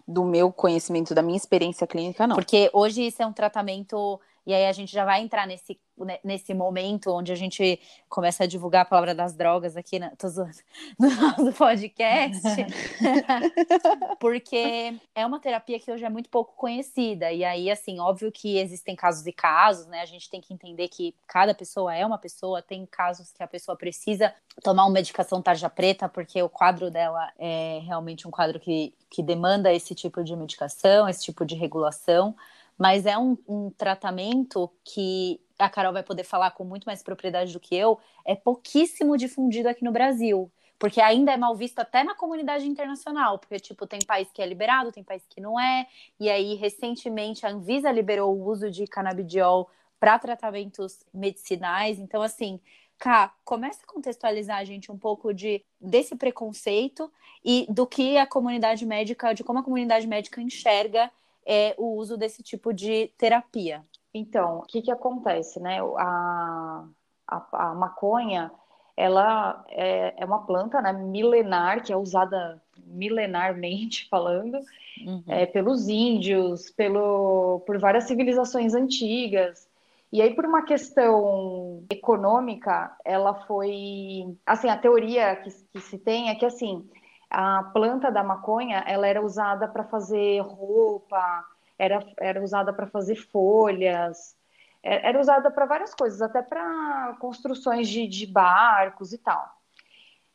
Do 0.06 0.26
meu 0.26 0.52
conhecimento, 0.52 1.16
da 1.16 1.22
minha 1.22 1.38
experiência 1.38 1.88
clínica, 1.88 2.28
não. 2.28 2.36
Porque 2.36 2.70
hoje 2.74 3.08
isso 3.08 3.22
é 3.22 3.26
um 3.26 3.32
tratamento 3.32 4.20
e 4.46 4.54
aí 4.54 4.66
a 4.66 4.72
gente 4.74 4.92
já 4.92 5.06
vai 5.06 5.22
entrar 5.22 5.48
nesse, 5.48 5.80
né, 5.98 6.20
nesse 6.24 6.54
momento 6.54 7.12
onde 7.12 7.32
a 7.32 7.36
gente 7.36 7.80
começa 8.10 8.44
a 8.44 8.48
divulgar 8.48 8.82
a 8.82 8.86
palavra 8.86 9.16
das 9.16 9.34
drogas 9.36 9.78
aqui 9.78 10.00
na, 10.00 10.12
no 11.00 11.10
nosso 11.10 11.54
podcast. 11.54 12.42
Porque 14.20 14.96
é 15.16 15.26
uma 15.26 15.40
terapia 15.40 15.80
que 15.80 15.90
hoje 15.90 16.04
é 16.04 16.10
muito 16.10 16.30
pouco 16.30 16.56
conhecida. 16.58 17.32
E 17.32 17.46
aí, 17.46 17.72
assim, 17.72 18.00
óbvio 18.00 18.32
que 18.32 18.58
existem 18.58 18.96
casos 18.96 19.26
e 19.26 19.32
casos, 19.32 19.88
né? 19.88 20.02
A 20.02 20.06
gente 20.06 20.30
tem 20.30 20.42
que 20.42 20.54
entender 20.54 20.90
que 20.90 21.16
cada 21.26 21.54
pessoa 21.54 21.96
é 21.96 22.06
uma 22.06 22.18
pessoa, 22.18 22.62
tem 22.62 22.86
casos 22.86 23.32
que 23.32 23.42
a 23.42 23.48
pessoa 23.48 23.78
precisa 23.78 24.34
tomar 24.62 24.84
uma 24.84 24.92
medicação 24.92 25.42
tarja 25.42 25.70
preta, 25.70 26.10
porque 26.10 26.42
o 26.42 26.50
quadro 26.50 26.92
dela 26.92 27.32
é 27.40 27.80
realmente 27.84 28.28
um 28.28 28.32
quadro 28.32 28.60
que, 28.60 28.94
que 29.10 29.24
demanda 29.24 29.74
esse 29.74 29.96
tipo 29.96 30.22
de 30.22 30.36
medicação, 30.36 31.08
esse 31.08 31.24
tipo 31.24 31.46
de 31.46 31.56
regulação 31.56 32.36
mas 32.78 33.06
é 33.06 33.18
um, 33.18 33.38
um 33.48 33.70
tratamento 33.70 34.70
que 34.84 35.40
a 35.58 35.70
Carol 35.70 35.94
vai 35.94 36.04
poder 36.04 36.24
falar 36.24 36.52
com 36.52 36.64
muito 36.64 36.86
mais 36.86 37.04
propriedade 37.04 37.54
do 37.54 37.60
que 37.60 37.76
eu, 37.76 38.00
é 38.26 38.36
pouquíssimo 38.36 39.18
difundido 39.18 39.70
aqui 39.70 39.84
no 39.84 39.92
Brasil. 39.92 40.52
Porque 40.80 41.00
ainda 41.00 41.32
é 41.32 41.38
mal 41.38 41.56
visto 41.56 41.80
até 41.80 42.04
na 42.04 42.14
comunidade 42.14 42.68
internacional, 42.68 43.40
porque, 43.40 43.58
tipo, 43.58 43.88
tem 43.88 44.00
país 44.06 44.30
que 44.34 44.42
é 44.42 44.46
liberado, 44.46 44.92
tem 44.92 45.04
país 45.04 45.24
que 45.30 45.40
não 45.40 45.58
é. 45.58 45.88
E 46.20 46.30
aí, 46.30 46.56
recentemente, 46.56 47.46
a 47.46 47.50
Anvisa 47.50 47.90
liberou 47.90 48.36
o 48.36 48.50
uso 48.50 48.70
de 48.70 48.86
canabidiol 48.86 49.70
para 49.98 50.20
tratamentos 50.20 51.06
medicinais. 51.14 52.00
Então, 52.00 52.22
assim, 52.22 52.60
Cá, 53.04 53.34
começa 53.44 53.84
a 53.84 53.86
contextualizar 53.86 54.58
a 54.60 54.64
gente 54.64 54.90
um 54.92 54.98
pouco 54.98 55.34
de, 55.34 55.62
desse 55.80 56.16
preconceito 56.16 57.12
e 57.44 57.66
do 57.70 57.86
que 57.86 58.18
a 58.18 58.26
comunidade 58.26 58.86
médica, 58.86 59.34
de 59.34 59.44
como 59.44 59.60
a 59.60 59.64
comunidade 59.64 60.08
médica 60.08 60.42
enxerga 60.42 61.12
é, 61.46 61.76
o 61.78 61.96
uso 61.98 62.18
desse 62.18 62.42
tipo 62.42 62.74
de 62.74 63.08
terapia. 63.18 63.84
Então, 64.14 64.60
o 64.60 64.62
que, 64.64 64.82
que 64.82 64.92
acontece, 64.92 65.60
né? 65.60 65.80
A, 65.98 66.86
a, 67.28 67.48
a 67.52 67.76
maconha, 67.76 68.52
ela 68.96 69.66
é, 69.70 70.14
é, 70.18 70.26
uma 70.26 70.46
planta 70.46 70.82
né, 70.82 70.94
milenar, 70.94 71.84
que 71.84 71.92
é 71.92 71.98
usada 71.98 72.62
milenarmente 72.86 74.08
falando, 74.12 74.60
uhum. 75.06 75.24
é, 75.28 75.46
pelos 75.46 75.88
índios, 75.88 76.70
pelo, 76.70 77.62
por 77.66 77.80
várias 77.80 78.04
civilizações 78.06 78.74
antigas. 78.74 79.68
E 80.12 80.22
aí, 80.22 80.36
por 80.36 80.46
uma 80.46 80.62
questão 80.62 81.84
econômica, 81.90 82.96
ela 83.04 83.34
foi. 83.48 84.38
Assim, 84.46 84.70
a 84.70 84.78
teoria 84.78 85.36
que, 85.38 85.50
que 85.74 85.82
se 85.82 85.98
tem 85.98 86.30
é 86.30 86.36
que, 86.36 86.46
assim, 86.46 86.88
a 87.34 87.64
planta 87.74 88.12
da 88.12 88.24
maconha 88.24 88.84
ela 88.86 89.08
era 89.08 89.20
usada 89.20 89.68
para 89.68 89.84
fazer 89.84 90.40
roupa, 90.42 91.44
era, 91.80 92.06
era 92.20 92.44
usada 92.44 92.72
para 92.72 92.86
fazer 92.86 93.16
folhas, 93.16 94.36
é, 94.84 95.10
era 95.10 95.20
usada 95.20 95.50
para 95.50 95.66
várias 95.66 95.96
coisas, 95.96 96.22
até 96.22 96.44
para 96.44 97.18
construções 97.20 97.90
de, 97.90 98.08
de, 98.08 98.28
barcos 98.28 99.14
e 99.14 99.18
tal. 99.18 99.52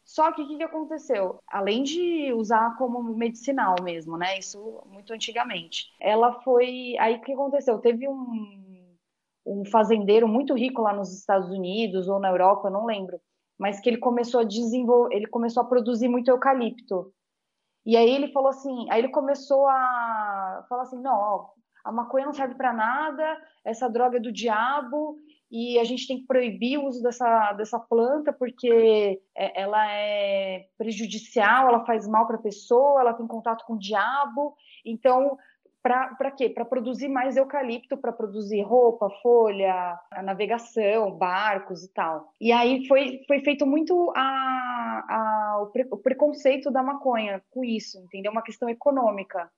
Só 0.05 0.33
que 0.33 0.43
o 0.43 0.49
que, 0.49 0.57
que, 0.57 0.63
aconteceu? 0.65 1.41
Além 1.47 1.85
de 1.85 2.33
usar 2.33 2.77
como 2.77 3.01
medicinal 3.15 3.77
mesmo, 3.83 4.17
né? 4.17 4.39
Isso 4.39 4.83
muito 4.87 5.13
antigamente. 5.13 5.93
Ela 6.01 6.41
foi. 6.41 6.97
Aí 6.99 7.17
o 7.17 7.21
que 7.21 7.33
aconteceu? 7.33 7.79
Teve 7.79 8.09
um, 8.09 8.97
um 9.47 9.65
fazendeiro 9.67 10.27
muito 10.27 10.55
rico 10.55 10.83
lá 10.83 10.95
nos 10.95 11.13
Estados 11.17 11.51
Unidos 11.51 12.09
ou 12.09 12.19
na 12.19 12.31
Europa, 12.31 12.71
não 12.71 12.87
lembro 12.87 13.21
mas 13.59 13.81
que 13.81 13.89
ele 13.91 13.99
começou 13.99 14.41
a 14.41 14.45
desenvolver, 14.45 15.15
ele 15.15 15.27
começou 15.27 15.63
a 15.63 15.67
produzir 15.67 16.09
muito 16.09 16.29
eucalipto. 16.29 17.13
E 17.85 17.97
aí 17.97 18.11
ele 18.11 18.29
falou 18.29 18.51
assim, 18.51 18.87
aí 18.91 19.01
ele 19.01 19.09
começou 19.09 19.67
a 19.67 20.65
falar 20.69 20.83
assim, 20.83 21.01
não, 21.01 21.15
ó, 21.15 21.47
a 21.85 21.91
maconha 21.91 22.27
não 22.27 22.33
serve 22.33 22.55
para 22.55 22.73
nada, 22.73 23.37
essa 23.65 23.89
droga 23.89 24.19
é 24.19 24.21
do 24.21 24.33
diabo 24.33 25.17
e 25.51 25.79
a 25.79 25.85
gente 25.85 26.07
tem 26.07 26.19
que 26.19 26.27
proibir 26.27 26.79
o 26.79 26.85
uso 26.85 27.03
dessa, 27.03 27.53
dessa 27.55 27.79
planta 27.79 28.33
porque 28.33 29.23
é, 29.35 29.63
ela 29.63 29.91
é 29.91 30.67
prejudicial, 30.77 31.69
ela 31.69 31.87
faz 31.87 32.07
mal 32.07 32.27
para 32.27 32.37
a 32.37 32.43
pessoa, 32.43 33.01
ela 33.01 33.15
tem 33.15 33.27
contato 33.27 33.65
com 33.65 33.75
o 33.75 33.79
diabo. 33.79 34.55
Então, 34.85 35.39
para 35.89 36.31
quê? 36.31 36.51
Para 36.51 36.65
produzir 36.65 37.09
mais 37.09 37.37
eucalipto, 37.37 37.97
para 37.97 38.13
produzir 38.13 38.63
roupa, 38.63 39.09
folha, 39.23 39.99
navegação, 40.23 41.11
barcos 41.13 41.85
e 41.85 41.93
tal. 41.93 42.33
E 42.41 42.53
aí 42.53 42.87
foi, 42.87 43.21
foi 43.27 43.41
feito 43.41 43.67
muito 43.67 44.13
a, 44.17 45.05
a, 45.09 45.63
o, 45.63 45.67
pre, 45.67 45.87
o 45.91 45.97
preconceito 45.97 46.71
da 46.71 46.83
maconha 46.83 47.43
com 47.51 47.65
isso, 47.65 47.99
entendeu? 47.99 48.33
Uma 48.33 48.43
questão 48.43 48.69
econômica. 48.69 49.51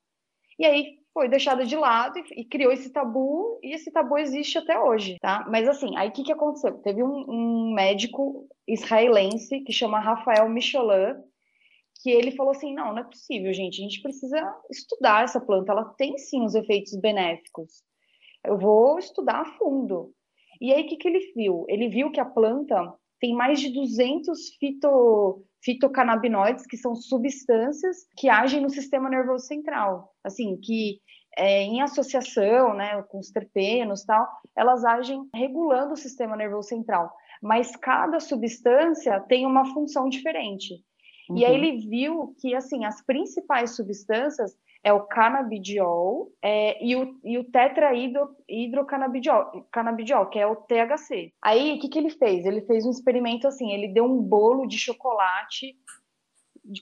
E 0.59 0.67
aí 0.67 0.99
foi 1.13 1.29
deixada 1.29 1.65
de 1.65 1.75
lado 1.75 2.19
e, 2.19 2.43
e, 2.43 2.45
criou 2.45 2.71
esse 2.71 2.91
tabu, 2.91 3.59
e 3.63 3.75
esse 3.75 3.91
tabu 3.91 4.19
existe 4.19 4.59
até 4.59 4.79
hoje, 4.79 5.17
tá? 5.21 5.47
Mas 5.49 5.67
assim, 5.67 5.97
aí 5.97 6.09
o 6.09 6.13
que, 6.13 6.23
que 6.23 6.33
aconteceu? 6.33 6.75
Teve 6.79 7.03
um, 7.03 7.25
um 7.29 7.75
médico 7.75 8.47
israelense 8.69 9.61
que 9.61 9.73
chama 9.73 9.99
Rafael 9.99 10.49
Michelin, 10.49 11.17
que 12.03 12.11
ele 12.11 12.33
falou 12.33 12.53
assim: 12.53 12.75
não, 12.75 12.93
não 12.93 12.99
é 12.99 13.05
possível, 13.05 13.53
gente, 13.53 13.81
a 13.81 13.85
gente 13.85 14.03
precisa 14.03 14.57
estudar 14.71 15.25
essa 15.25 15.41
planta, 15.41 15.73
ela 15.73 15.85
tem 15.97 16.17
sim 16.19 16.45
os 16.45 16.55
efeitos 16.55 16.99
benéficos. 16.99 17.83
Eu 18.45 18.59
vou 18.59 18.99
estudar 18.99 19.41
a 19.41 19.45
fundo. 19.45 20.13
E 20.61 20.73
aí, 20.73 20.83
o 20.83 20.87
que, 20.87 20.97
que 20.97 21.09
ele 21.09 21.33
viu? 21.35 21.65
Ele 21.69 21.89
viu 21.89 22.11
que 22.11 22.21
a 22.21 22.25
planta 22.25 22.95
tem 23.21 23.35
mais 23.35 23.61
de 23.61 23.71
200 23.71 24.57
fito, 24.59 25.45
fitocannabinoides, 25.63 26.67
que 26.67 26.77
são 26.77 26.95
substâncias 26.95 27.97
que 28.17 28.29
agem 28.29 28.63
no 28.63 28.71
sistema 28.71 29.09
nervoso 29.11 29.47
central. 29.47 30.15
Assim, 30.25 30.59
que 30.59 31.01
é, 31.37 31.63
em 31.63 31.83
associação 31.83 32.75
né, 32.75 33.03
com 33.09 33.19
os 33.19 33.31
terpenos 33.31 34.05
tal, 34.05 34.27
elas 34.57 34.85
agem 34.85 35.29
regulando 35.35 35.93
o 35.93 35.99
sistema 35.99 36.37
nervoso 36.37 36.69
central. 36.69 37.11
Mas 37.43 37.77
cada 37.77 38.21
substância 38.21 39.21
tem 39.21 39.47
uma 39.47 39.67
função 39.73 40.09
diferente. 40.09 40.83
Uhum. 41.31 41.39
E 41.39 41.45
aí 41.45 41.53
uhum. 41.53 41.65
ele 41.65 41.89
viu 41.89 42.35
que, 42.41 42.55
assim, 42.55 42.85
as 42.85 43.01
principais 43.03 43.77
substâncias 43.77 44.57
é 44.83 44.93
o 44.93 45.07
canabidiol 45.07 46.33
é, 46.43 46.85
e 46.85 46.97
o, 46.97 47.21
e 47.23 47.39
o 47.39 47.45
que 50.27 50.39
é 50.39 50.47
o 50.47 50.57
THC. 50.57 51.33
Aí, 51.43 51.77
o 51.77 51.81
que, 51.81 51.89
que 51.89 51.99
ele 51.99 52.11
fez? 52.11 52.45
Ele 52.45 52.63
fez 52.63 52.85
um 52.85 52.91
experimento 52.91 53.47
assim, 53.47 53.71
ele 53.71 53.89
deu 53.89 54.05
um 54.05 54.21
bolo 54.21 54.67
de 54.67 54.79
chocolate 54.79 55.77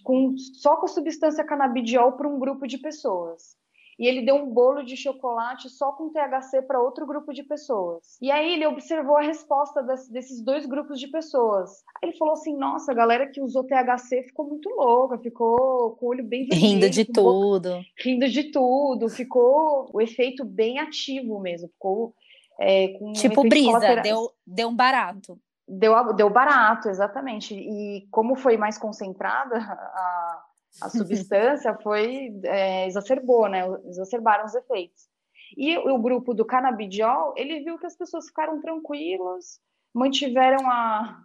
com, 0.02 0.36
só 0.36 0.76
com 0.76 0.86
a 0.86 0.88
substância 0.88 1.44
canabidiol 1.44 2.12
para 2.12 2.28
um 2.28 2.38
grupo 2.38 2.66
de 2.66 2.78
pessoas 2.78 3.57
e 3.98 4.06
ele 4.06 4.22
deu 4.22 4.36
um 4.36 4.48
bolo 4.48 4.82
de 4.82 4.96
chocolate 4.96 5.68
só 5.68 5.90
com 5.92 6.10
THC 6.10 6.62
para 6.62 6.80
outro 6.80 7.04
grupo 7.04 7.32
de 7.32 7.42
pessoas. 7.42 8.16
E 8.22 8.30
aí 8.30 8.52
ele 8.52 8.66
observou 8.66 9.16
a 9.16 9.22
resposta 9.22 9.82
das, 9.82 10.08
desses 10.08 10.40
dois 10.40 10.64
grupos 10.66 11.00
de 11.00 11.08
pessoas. 11.08 11.82
Aí 11.96 12.10
ele 12.10 12.18
falou 12.18 12.34
assim: 12.34 12.56
nossa, 12.56 12.92
a 12.92 12.94
galera 12.94 13.26
que 13.26 13.40
usou 13.40 13.64
THC 13.64 14.22
ficou 14.22 14.46
muito 14.46 14.68
louca, 14.70 15.18
ficou 15.18 15.96
com 15.96 16.06
o 16.06 16.08
olho 16.10 16.24
bem 16.24 16.46
vermelho. 16.46 16.68
Rindo 16.68 16.90
de 16.90 17.04
tudo. 17.04 17.70
Boca, 17.70 17.84
rindo 17.98 18.28
de 18.28 18.44
tudo, 18.44 19.08
ficou 19.08 19.90
o 19.92 20.00
efeito 20.00 20.44
bem 20.44 20.78
ativo 20.78 21.40
mesmo, 21.40 21.68
ficou. 21.68 22.14
É, 22.60 22.88
com 22.98 23.12
tipo 23.12 23.44
um 23.44 23.48
brisa, 23.48 23.96
deu, 24.02 24.32
deu 24.46 24.68
um 24.68 24.74
barato. 24.74 25.38
Deu, 25.66 26.12
deu 26.14 26.30
barato, 26.30 26.88
exatamente. 26.88 27.54
E 27.54 28.06
como 28.10 28.34
foi 28.34 28.56
mais 28.56 28.78
concentrada 28.78 29.58
a, 29.58 30.44
a 30.80 30.88
substância 30.88 31.74
foi 31.82 32.32
é, 32.44 32.86
exacerbou, 32.86 33.48
né? 33.48 33.64
Exacerbaram 33.86 34.44
os 34.44 34.54
efeitos. 34.54 35.08
E 35.56 35.76
o 35.78 35.98
grupo 35.98 36.34
do 36.34 36.44
canabidiol, 36.44 37.32
ele 37.36 37.60
viu 37.60 37.78
que 37.78 37.86
as 37.86 37.96
pessoas 37.96 38.26
ficaram 38.26 38.60
tranquilas, 38.60 39.60
mantiveram 39.94 40.68
a, 40.70 41.18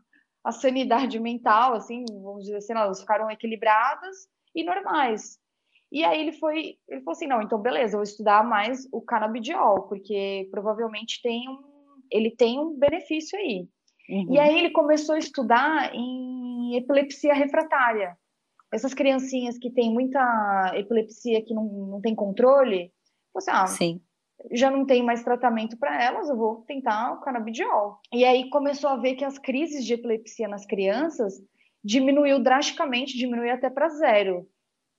a 0.43 0.51
sanidade 0.51 1.19
mental, 1.19 1.73
assim, 1.73 2.05
vamos 2.09 2.45
dizer 2.45 2.57
assim, 2.57 2.73
elas 2.73 3.01
ficaram 3.01 3.29
equilibradas 3.29 4.27
e 4.55 4.63
normais. 4.63 5.37
E 5.91 6.03
aí 6.03 6.21
ele 6.21 6.31
foi, 6.33 6.77
ele 6.87 7.01
falou 7.01 7.11
assim, 7.11 7.27
não, 7.27 7.41
então 7.41 7.61
beleza, 7.61 7.93
eu 7.93 7.99
vou 7.99 8.03
estudar 8.03 8.43
mais 8.43 8.87
o 8.91 9.01
canabidiol, 9.01 9.83
porque 9.83 10.47
provavelmente 10.49 11.21
tem 11.21 11.47
um, 11.47 11.59
ele 12.11 12.31
tem 12.31 12.59
um 12.59 12.77
benefício 12.77 13.37
aí. 13.37 13.67
Uhum. 14.09 14.33
E 14.33 14.39
aí 14.39 14.57
ele 14.57 14.71
começou 14.71 15.15
a 15.15 15.19
estudar 15.19 15.93
em 15.93 16.75
epilepsia 16.75 17.33
refratária, 17.33 18.17
essas 18.73 18.93
criancinhas 18.93 19.57
que 19.57 19.69
têm 19.71 19.93
muita 19.93 20.71
epilepsia 20.75 21.43
que 21.43 21.53
não, 21.53 21.65
não 21.65 22.01
tem 22.01 22.15
controle, 22.15 22.91
você, 23.33 23.51
ah, 23.51 23.67
Sim. 23.67 24.01
já 24.51 24.69
não 24.69 24.85
tem 24.85 25.03
mais 25.03 25.23
tratamento 25.23 25.77
para 25.77 26.03
elas, 26.03 26.29
eu 26.29 26.35
vou 26.35 26.63
tentar 26.67 27.13
o 27.13 27.21
canabidiol. 27.21 27.99
E 28.11 28.25
aí 28.25 28.49
começou 28.49 28.89
a 28.89 28.97
ver 28.97 29.15
que 29.15 29.23
as 29.23 29.37
crises 29.37 29.85
de 29.85 29.93
epilepsia 29.93 30.47
nas 30.47 30.65
crianças 30.65 31.35
diminuiu 31.83 32.41
drasticamente, 32.41 33.17
diminuiu 33.17 33.53
até 33.53 33.69
para 33.69 33.89
zero. 33.89 34.47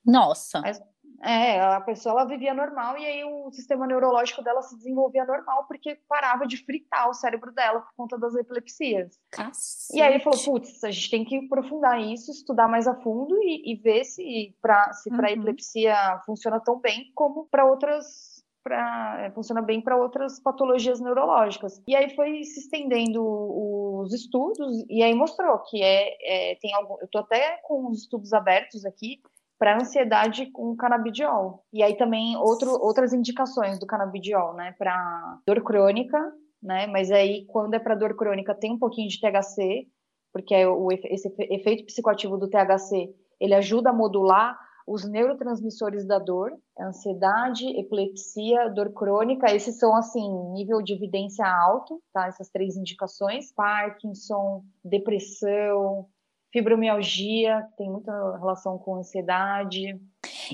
Nossa. 0.05 0.61
Mas, 0.61 0.81
é, 1.25 1.61
a 1.61 1.81
pessoa 1.81 2.13
ela 2.13 2.29
vivia 2.29 2.53
normal 2.53 2.99
e 2.99 3.07
aí 3.07 3.25
o 3.25 3.51
sistema 3.51 3.87
neurológico 3.87 4.43
dela 4.43 4.61
se 4.61 4.77
desenvolvia 4.77 5.25
normal 5.25 5.65
porque 5.67 5.99
parava 6.07 6.47
de 6.47 6.59
fritar 6.59 7.09
o 7.09 7.15
cérebro 7.15 7.51
dela 7.53 7.81
por 7.81 7.95
conta 7.97 8.19
das 8.19 8.35
epilepsias. 8.35 9.19
Cacete. 9.31 9.99
E 9.99 10.03
aí 10.03 10.15
ele 10.15 10.23
falou, 10.23 10.39
putz, 10.45 10.85
a 10.85 10.91
gente 10.91 11.11
tem 11.11 11.25
que 11.25 11.37
aprofundar 11.47 11.99
isso, 12.01 12.31
estudar 12.31 12.69
mais 12.69 12.87
a 12.87 12.95
fundo 12.95 13.37
e, 13.43 13.73
e 13.73 13.77
ver 13.77 14.05
se 14.05 14.55
para 14.61 14.93
se 14.93 15.09
para 15.11 15.29
Uhum. 15.29 15.35
epilepsia 15.35 16.21
funciona 16.27 16.61
tão 16.61 16.79
bem 16.79 17.11
como 17.15 17.47
para 17.47 17.65
outras 17.65 18.35
para 18.63 19.31
funciona 19.35 19.61
bem 19.61 19.81
para 19.81 19.97
outras 19.97 20.41
patologias 20.41 21.01
neurológicas. 21.01 21.83
E 21.87 21.95
aí 21.95 22.15
foi 22.15 22.45
se 22.45 22.61
estendendo 22.61 23.23
os 23.23 24.13
estudos 24.13 24.85
e 24.89 25.03
aí 25.03 25.15
mostrou 25.15 25.59
que 25.61 25.83
é, 25.83 26.53
é 26.53 26.55
tem 26.57 26.75
algum, 26.75 26.97
eu 27.01 27.09
tô 27.09 27.19
até 27.19 27.59
com 27.63 27.89
os 27.89 28.03
estudos 28.03 28.33
abertos 28.33 28.85
aqui 28.85 29.21
para 29.59 29.77
ansiedade 29.77 30.51
com 30.51 30.77
canabidiol. 30.77 31.65
E 31.73 31.83
aí 31.83 31.97
também 31.97 32.37
outro, 32.37 32.71
outras 32.81 33.13
indicações 33.13 33.79
do 33.79 33.87
canabidiol, 33.87 34.55
né, 34.55 34.75
para 34.79 35.39
dor 35.47 35.63
crônica, 35.63 36.19
né? 36.63 36.87
Mas 36.87 37.11
aí 37.11 37.45
quando 37.47 37.75
é 37.75 37.79
para 37.79 37.95
dor 37.95 38.17
crônica 38.17 38.55
tem 38.55 38.73
um 38.73 38.79
pouquinho 38.79 39.09
de 39.09 39.21
THC, 39.21 39.87
porque 40.33 40.55
é 40.55 40.69
o 40.69 40.91
esse 40.91 41.33
efeito 41.39 41.85
psicoativo 41.85 42.37
do 42.37 42.49
THC, 42.49 43.15
ele 43.41 43.55
ajuda 43.55 43.91
a 43.91 43.93
modular 43.93 44.59
os 44.87 45.09
neurotransmissores 45.09 46.07
da 46.07 46.19
dor, 46.19 46.53
ansiedade, 46.79 47.67
epilepsia, 47.79 48.69
dor 48.69 48.93
crônica, 48.93 49.51
esses 49.55 49.79
são 49.79 49.97
assim, 49.97 50.29
nível 50.53 50.83
de 50.83 50.93
evidência 50.93 51.47
alto, 51.47 52.03
tá? 52.13 52.27
Essas 52.27 52.51
três 52.51 52.77
indicações: 52.77 53.53
Parkinson, 53.53 54.63
depressão, 54.85 56.07
fibromialgia, 56.55 57.67
que 57.71 57.79
tem 57.79 57.91
muita 57.91 58.13
relação 58.39 58.79
com 58.79 58.95
ansiedade. 58.95 60.01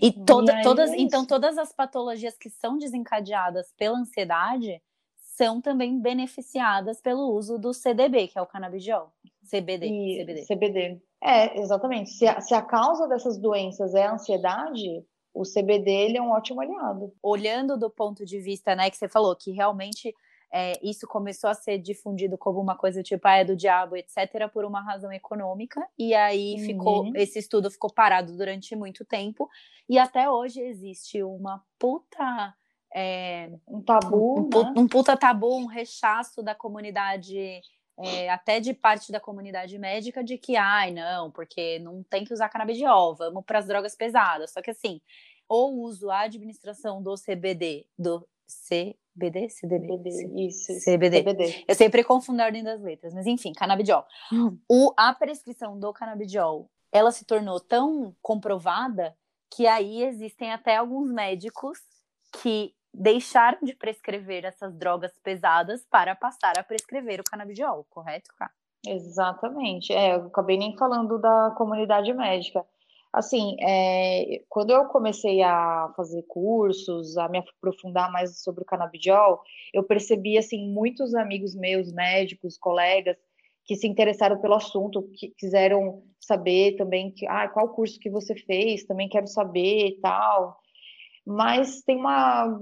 E, 0.00 0.10
toda, 0.10 0.50
E 0.50 0.56
aí 0.56 0.62
todas, 0.62 0.90
é 0.90 0.96
então 0.96 1.26
todas 1.26 1.58
as 1.58 1.74
patologias 1.74 2.38
que 2.38 2.48
são 2.48 2.78
desencadeadas 2.78 3.70
pela 3.76 3.98
ansiedade 3.98 4.80
são 5.14 5.60
também 5.60 6.00
beneficiadas 6.00 7.02
pelo 7.02 7.34
uso 7.34 7.58
do 7.58 7.74
CDB, 7.74 8.28
que 8.28 8.38
é 8.38 8.42
o 8.42 8.46
canabidiol. 8.46 9.12
CBD, 9.46 9.86
E 9.86 10.22
CBD. 10.22 10.46
CBD. 10.46 11.02
É, 11.22 11.60
exatamente. 11.60 12.10
Se 12.10 12.26
a, 12.26 12.40
se 12.40 12.54
a 12.54 12.62
causa 12.62 13.06
dessas 13.06 13.36
doenças 13.36 13.94
é 13.94 14.06
a 14.06 14.14
ansiedade, 14.14 15.04
o 15.34 15.42
CBD 15.42 15.90
ele 15.90 16.16
é 16.16 16.22
um 16.22 16.30
ótimo 16.30 16.62
aliado. 16.62 17.12
Olhando 17.22 17.76
do 17.76 17.90
ponto 17.90 18.24
de 18.24 18.40
vista, 18.40 18.74
né, 18.74 18.88
que 18.88 18.96
você 18.96 19.08
falou, 19.08 19.36
que 19.36 19.50
realmente 19.50 20.14
é, 20.52 20.72
isso 20.82 21.06
começou 21.06 21.48
a 21.48 21.54
ser 21.54 21.78
difundido 21.78 22.36
como 22.36 22.60
uma 22.60 22.76
coisa 22.76 23.02
tipo, 23.02 23.26
ah, 23.28 23.36
é 23.36 23.44
do 23.44 23.54
diabo, 23.56 23.96
etc., 23.96 24.48
por 24.52 24.64
uma 24.64 24.82
razão 24.82 25.12
econômica, 25.12 25.86
e 25.98 26.12
aí 26.14 26.54
Uhum. 26.54 26.66
ficou, 26.66 27.10
esse 27.16 27.38
estudo 27.38 27.70
ficou 27.70 27.92
parado 27.92 28.36
durante 28.36 28.74
muito 28.74 29.04
tempo, 29.04 29.48
e 29.88 29.98
até 29.98 30.28
hoje 30.30 30.60
existe 30.60 31.22
uma 31.22 31.62
puta. 31.78 32.54
é, 32.92 33.48
Um 33.68 33.80
tabu, 33.82 34.40
um, 34.40 34.48
né? 34.64 34.74
um 34.76 34.88
puta 34.88 35.16
tabu, 35.16 35.56
um 35.56 35.66
rechaço 35.66 36.42
da 36.42 36.56
comunidade, 36.56 37.60
é, 37.98 38.28
até 38.28 38.58
de 38.58 38.74
parte 38.74 39.12
da 39.12 39.20
comunidade 39.20 39.78
médica, 39.78 40.24
de 40.24 40.36
que, 40.36 40.56
ai, 40.56 40.90
não, 40.90 41.30
porque 41.30 41.78
não 41.78 42.02
tem 42.02 42.24
que 42.24 42.32
usar 42.34 42.48
canabidiol, 42.48 43.14
vamos 43.14 43.44
para 43.44 43.60
as 43.60 43.66
drogas 43.66 43.94
pesadas. 43.94 44.52
Só 44.52 44.60
que 44.60 44.70
assim, 44.72 45.00
o 45.48 45.66
uso, 45.84 46.10
a 46.10 46.20
administração 46.22 47.00
do 47.02 47.14
CBD, 47.14 47.86
do 47.96 48.26
CBD, 48.50 49.48
CDB, 49.48 49.86
CBD, 49.86 50.46
isso. 50.46 50.72
CBD. 50.84 51.22
CBD. 51.22 51.64
Eu 51.66 51.74
sempre 51.74 52.04
confundo 52.04 52.42
a 52.42 52.46
ordem 52.46 52.62
das 52.62 52.80
letras, 52.80 53.14
mas 53.14 53.26
enfim, 53.26 53.52
canabidiol. 53.52 54.04
O, 54.68 54.92
a 54.96 55.14
prescrição 55.14 55.78
do 55.78 55.92
canabidiol, 55.92 56.70
ela 56.92 57.12
se 57.12 57.24
tornou 57.24 57.60
tão 57.60 58.14
comprovada 58.20 59.16
que 59.50 59.66
aí 59.66 60.02
existem 60.02 60.52
até 60.52 60.76
alguns 60.76 61.10
médicos 61.10 61.78
que 62.40 62.74
deixaram 62.92 63.58
de 63.62 63.74
prescrever 63.74 64.44
essas 64.44 64.74
drogas 64.76 65.12
pesadas 65.22 65.84
para 65.90 66.14
passar 66.14 66.58
a 66.58 66.62
prescrever 66.62 67.20
o 67.20 67.24
canabidiol, 67.24 67.86
correto, 67.88 68.30
Cá? 68.36 68.50
Exatamente. 68.86 69.92
É, 69.92 70.14
eu 70.14 70.26
acabei 70.26 70.56
nem 70.56 70.76
falando 70.76 71.18
da 71.18 71.54
comunidade 71.56 72.12
médica. 72.12 72.64
Assim, 73.12 73.56
é, 73.60 74.42
quando 74.48 74.70
eu 74.70 74.84
comecei 74.86 75.42
a 75.42 75.92
fazer 75.96 76.22
cursos, 76.28 77.18
a 77.18 77.28
me 77.28 77.38
aprofundar 77.38 78.10
mais 78.12 78.40
sobre 78.40 78.62
o 78.62 78.66
canabidiol, 78.66 79.42
eu 79.74 79.82
percebi, 79.82 80.38
assim, 80.38 80.72
muitos 80.72 81.14
amigos 81.14 81.54
meus, 81.56 81.92
médicos, 81.92 82.56
colegas, 82.56 83.16
que 83.64 83.74
se 83.74 83.86
interessaram 83.88 84.40
pelo 84.40 84.54
assunto, 84.54 85.10
que 85.14 85.28
quiseram 85.36 86.04
saber 86.20 86.76
também 86.76 87.10
que, 87.10 87.26
ah, 87.26 87.48
qual 87.48 87.70
curso 87.70 87.98
que 87.98 88.10
você 88.10 88.34
fez, 88.34 88.84
também 88.84 89.08
quero 89.08 89.26
saber 89.26 89.88
e 89.88 90.00
tal. 90.00 90.60
Mas 91.26 91.82
tem 91.82 91.96
uma, 91.96 92.60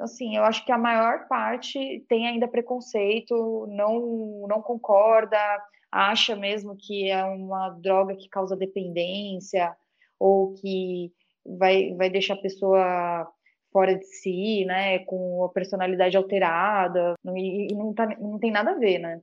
assim, 0.00 0.36
eu 0.36 0.44
acho 0.44 0.64
que 0.64 0.72
a 0.72 0.78
maior 0.78 1.28
parte 1.28 2.04
tem 2.08 2.26
ainda 2.26 2.48
preconceito, 2.48 3.66
não, 3.68 4.46
não 4.48 4.62
concorda, 4.62 5.38
acha 5.92 6.34
mesmo 6.34 6.76
que 6.76 7.10
é 7.10 7.22
uma 7.24 7.70
droga 7.70 8.16
que 8.16 8.28
causa 8.28 8.56
dependência 8.56 9.76
ou 10.20 10.52
que 10.52 11.10
vai, 11.44 11.94
vai 11.94 12.10
deixar 12.10 12.34
a 12.34 12.42
pessoa 12.42 13.26
fora 13.72 13.96
de 13.96 14.04
si, 14.04 14.64
né, 14.66 14.98
com 15.00 15.44
a 15.44 15.48
personalidade 15.48 16.16
alterada, 16.16 17.14
e, 17.24 17.72
não, 17.72 17.94
tá, 17.94 18.06
não 18.18 18.38
tem 18.38 18.50
nada 18.50 18.72
a 18.72 18.78
ver, 18.78 18.98
né? 18.98 19.20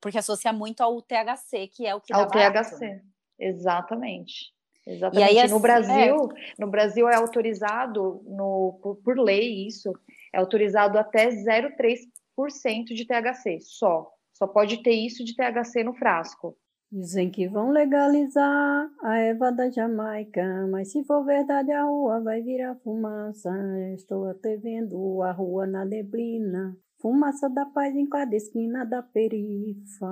Porque 0.00 0.18
associa 0.18 0.52
muito 0.52 0.82
ao 0.82 1.02
THC, 1.02 1.66
que 1.68 1.86
é 1.86 1.94
o 1.94 2.00
que 2.00 2.12
dá 2.12 2.20
Ao 2.20 2.28
barato, 2.28 2.70
THC, 2.70 2.86
né? 2.86 3.02
exatamente. 3.38 4.52
Exatamente. 4.86 5.34
E 5.34 5.38
aí, 5.38 5.48
no 5.48 5.56
assim, 5.56 5.62
Brasil, 5.62 6.28
no 6.58 6.66
Brasil 6.66 7.08
é 7.08 7.16
autorizado 7.16 8.22
no, 8.24 8.78
por, 8.82 8.96
por 8.96 9.18
lei 9.18 9.66
isso, 9.66 9.92
é 10.32 10.38
autorizado 10.38 10.98
até 10.98 11.28
0,3% 11.28 12.84
de 12.86 13.06
THC, 13.06 13.60
só. 13.60 14.10
Só 14.32 14.46
pode 14.46 14.82
ter 14.82 14.92
isso 14.92 15.22
de 15.22 15.34
THC 15.34 15.84
no 15.84 15.94
frasco. 15.94 16.56
Dizem 16.92 17.30
que 17.30 17.46
vão 17.46 17.70
legalizar 17.70 18.90
a 19.02 19.16
erva 19.18 19.52
da 19.52 19.70
Jamaica, 19.70 20.66
mas 20.68 20.90
se 20.90 21.04
for 21.04 21.24
verdade 21.24 21.70
a 21.70 21.84
rua 21.84 22.20
vai 22.20 22.42
virar 22.42 22.74
fumaça. 22.82 23.48
Estou 23.94 24.28
até 24.28 24.56
vendo 24.56 25.22
a 25.22 25.30
rua 25.30 25.68
na 25.68 25.84
neblina, 25.84 26.76
fumaça 27.00 27.48
da 27.48 27.64
paz 27.64 27.94
em 27.94 28.08
cada 28.08 28.34
esquina 28.34 28.84
da 28.84 29.04
perifa. 29.04 30.08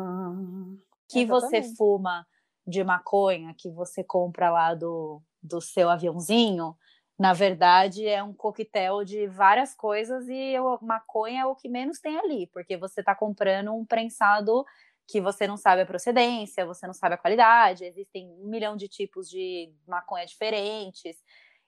que 1.11 1.27
você 1.27 1.63
fuma 1.63 2.25
de 2.65 2.85
maconha, 2.85 3.55
que 3.59 3.69
você 3.71 4.05
compra 4.05 4.49
lá 4.49 4.73
do, 4.73 5.21
do 5.43 5.61
seu 5.61 5.91
aviãozinho, 5.91 6.77
na 7.19 7.33
verdade 7.33 8.07
é 8.07 8.23
um 8.23 8.33
coquetel 8.33 9.05
de 9.05 9.27
várias 9.27 9.75
coisas 9.75 10.29
e 10.29 10.55
a 10.55 10.63
maconha 10.81 11.43
é 11.43 11.47
o 11.47 11.57
que 11.57 11.69
menos 11.69 11.99
tem 11.99 12.17
ali, 12.17 12.47
porque 12.53 12.77
você 12.77 13.01
está 13.01 13.15
comprando 13.15 13.75
um 13.75 13.85
prensado 13.85 14.65
que 15.09 15.21
você 15.21 15.47
não 15.47 15.57
sabe 15.57 15.83
a 15.83 15.87
procedência, 15.87 16.67
você 16.67 16.87
não 16.87 16.95
sabe 16.95 17.15
a 17.17 17.19
qualidade, 17.19 17.85
existem 17.85 18.29
um 18.31 18.49
milhão 18.49 18.77
de 18.77 18.89
tipos 18.89 19.29
de 19.31 19.73
maconha 19.89 20.27
diferentes. 20.27 21.17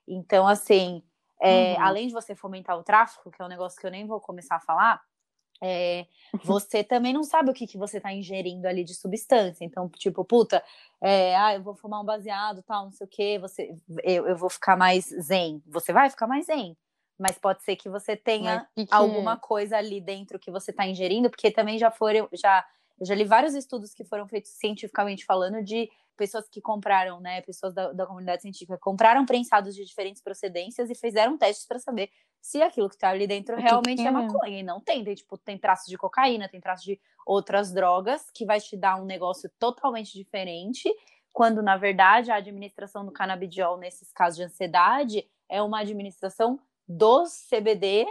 Então, 0.07 0.47
assim, 0.47 1.03
é, 1.43 1.75
Uhum. 1.77 1.83
além 1.83 2.07
de 2.09 2.13
você 2.13 2.37
fomentar 2.37 2.79
o 2.79 2.85
tráfico, 2.85 3.31
que 3.31 3.41
é 3.43 3.45
um 3.45 3.49
negócio 3.49 3.81
que 3.81 3.87
eu 3.87 3.91
nem 3.91 4.07
vou 4.07 4.21
começar 4.21 4.57
a 4.57 4.61
falar, 4.61 5.01
é, 5.63 6.07
você 6.45 6.85
também 6.85 7.13
não 7.13 7.23
sabe 7.23 7.51
o 7.51 7.55
que, 7.55 7.67
que 7.67 7.79
você 7.79 7.99
está 7.99 8.13
ingerindo 8.13 8.67
ali 8.69 8.85
de 8.85 8.95
substância. 8.95 9.65
Então, 9.65 9.89
tipo, 9.89 10.25
puta, 10.25 10.63
é, 11.03 11.37
ah, 11.37 11.55
eu 11.55 11.63
vou 11.63 11.75
fumar 11.75 12.01
um 12.03 12.05
baseado, 12.05 12.63
tal, 12.63 12.85
não 12.87 12.93
sei 12.93 13.07
o 13.07 13.11
quê, 13.11 13.39
você, 13.39 13.75
eu, 14.05 14.27
eu 14.27 14.37
vou 14.37 14.51
ficar 14.51 14.77
mais 14.77 15.07
zen. 15.07 15.63
Você 15.67 15.93
vai 15.93 16.11
ficar 16.11 16.27
mais 16.27 16.47
zen. 16.47 16.77
Mas 17.19 17.39
pode 17.39 17.63
ser 17.63 17.77
que 17.77 17.89
você 17.91 18.17
tenha 18.17 18.67
que 18.75 18.87
que- 18.87 18.95
alguma 18.95 19.37
coisa 19.37 19.77
ali 19.77 20.01
dentro 20.01 20.39
que 20.39 20.51
você 20.51 20.71
está 20.71 20.87
ingerindo, 20.87 21.29
porque 21.31 21.51
também 21.51 21.79
já 21.79 21.91
foram, 21.91 22.27
já, 22.33 22.65
eu 23.01 23.07
já 23.07 23.15
li 23.15 23.25
vários 23.25 23.55
estudos 23.55 23.95
que 23.95 24.05
foram 24.05 24.29
feitos 24.29 24.51
cientificamente 24.53 25.25
falando 25.25 25.63
de 25.63 25.91
pessoas 26.17 26.47
que 26.51 26.61
compraram, 26.61 27.19
né, 27.19 27.41
pessoas 27.41 27.73
da, 27.73 27.93
da 27.93 28.07
comunidade 28.07 28.43
científica, 28.43 28.77
compraram 28.77 29.25
prensados 29.25 29.75
de 29.75 29.85
diferentes 29.85 30.21
procedências 30.23 30.91
e 30.91 30.95
fizeram 30.95 31.39
testes 31.39 31.67
para 31.67 31.79
saber 31.79 32.11
se 32.43 32.61
aquilo 32.61 32.91
que 32.91 32.95
está 32.95 33.09
ali 33.09 33.27
dentro 33.27 33.57
O 33.57 33.59
realmente 33.59 34.03
é 34.03 34.07
é. 34.07 34.11
maconha. 34.11 34.61
E 34.61 34.63
não 34.63 34.81
tem, 34.81 35.03
tem, 35.03 35.15
tipo, 35.15 35.39
tem 35.39 35.57
traços 35.57 35.87
de 35.87 35.97
cocaína, 35.97 36.49
tem 36.49 36.61
traços 36.61 36.85
de 36.85 37.01
outras 37.27 37.73
drogas, 37.73 38.31
que 38.31 38.45
vai 38.45 38.61
te 38.61 38.77
dar 38.77 38.97
um 38.97 39.07
negócio 39.07 39.51
totalmente 39.59 40.13
diferente, 40.13 40.93
quando, 41.33 41.63
na 41.63 41.77
verdade, 41.77 42.31
a 42.31 42.37
administração 42.37 43.05
do 43.05 43.13
canabidiol, 43.13 43.79
nesses 43.79 44.13
casos 44.13 44.37
de 44.37 44.45
ansiedade, 44.45 45.27
é 45.49 45.63
uma 45.63 45.81
administração 45.81 46.61
do 46.87 47.25
CBD 47.25 48.07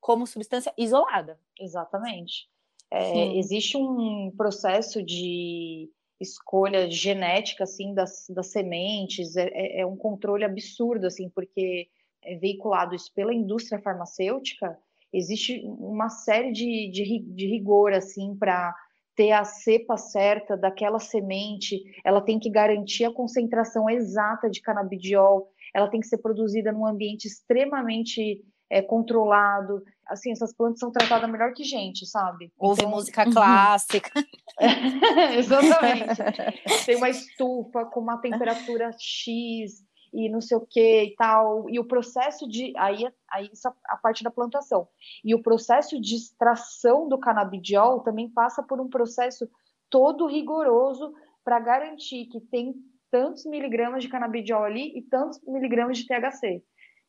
como 0.00 0.26
substância 0.26 0.72
isolada. 0.76 1.38
Exatamente. 1.58 2.48
É, 2.96 3.36
existe 3.36 3.76
um 3.76 4.30
processo 4.36 5.02
de 5.02 5.90
escolha 6.20 6.88
genética 6.90 7.64
assim 7.64 7.92
das, 7.92 8.26
das 8.28 8.46
sementes, 8.52 9.36
é- 9.36 9.50
é, 9.52 9.80
é 9.80 9.86
um 9.86 9.96
controle 9.96 10.44
absurdo 10.44 11.06
assim, 11.06 11.28
porque 11.28 11.88
é 12.22 12.36
veiculado 12.36 12.94
isso 12.94 13.12
pela 13.12 13.34
indústria 13.34 13.80
farmacêutica, 13.80 14.78
existe 15.12 15.62
uma 15.66 16.08
série 16.08 16.52
de, 16.52 16.90
de, 16.90 17.18
de 17.18 17.46
rigor 17.46 17.92
assim 17.92 18.34
para 18.36 18.74
ter 19.16 19.32
a 19.32 19.44
cepa 19.44 19.96
certa 19.96 20.56
daquela 20.56 20.98
semente, 20.98 21.82
ela 22.04 22.20
tem 22.20 22.38
que 22.38 22.50
garantir 22.50 23.04
a 23.04 23.12
concentração 23.12 23.88
exata 23.88 24.50
de 24.50 24.60
canabidiol, 24.60 25.48
ela 25.72 25.88
tem 25.88 26.00
que 26.00 26.06
ser 26.06 26.18
produzida 26.18 26.72
num 26.72 26.86
ambiente 26.86 27.26
extremamente 27.26 28.42
é, 28.68 28.82
controlado. 28.82 29.82
Assim, 30.08 30.32
essas 30.32 30.54
plantas 30.54 30.80
são 30.80 30.90
tratadas 30.90 31.30
melhor 31.30 31.52
que 31.52 31.64
gente, 31.64 32.06
sabe? 32.06 32.52
Ouve 32.58 32.82
então... 32.82 32.90
música 32.90 33.30
clássica. 33.30 34.10
Exatamente. 35.36 36.84
Tem 36.86 36.96
uma 36.96 37.08
estufa 37.08 37.84
com 37.86 38.00
uma 38.00 38.18
temperatura 38.18 38.90
X 38.98 39.84
e 40.12 40.28
não 40.28 40.40
sei 40.40 40.56
o 40.56 40.66
que 40.66 41.04
e 41.04 41.14
tal. 41.16 41.68
E 41.68 41.78
o 41.80 41.84
processo 41.84 42.48
de. 42.48 42.72
Aí, 42.76 43.04
aí 43.30 43.50
isso 43.52 43.68
a 43.86 43.96
parte 43.96 44.22
da 44.22 44.30
plantação. 44.30 44.86
E 45.24 45.34
o 45.34 45.42
processo 45.42 46.00
de 46.00 46.14
extração 46.14 47.08
do 47.08 47.18
canabidiol 47.18 48.00
também 48.00 48.30
passa 48.30 48.62
por 48.62 48.80
um 48.80 48.88
processo 48.88 49.48
todo 49.90 50.26
rigoroso 50.26 51.12
para 51.44 51.58
garantir 51.58 52.26
que 52.26 52.40
tem 52.40 52.74
tantos 53.10 53.44
miligramas 53.44 54.02
de 54.02 54.08
canabidiol 54.08 54.64
ali 54.64 54.96
e 54.96 55.02
tantos 55.02 55.40
miligramas 55.46 55.98
de 55.98 56.06
THC. 56.06 56.62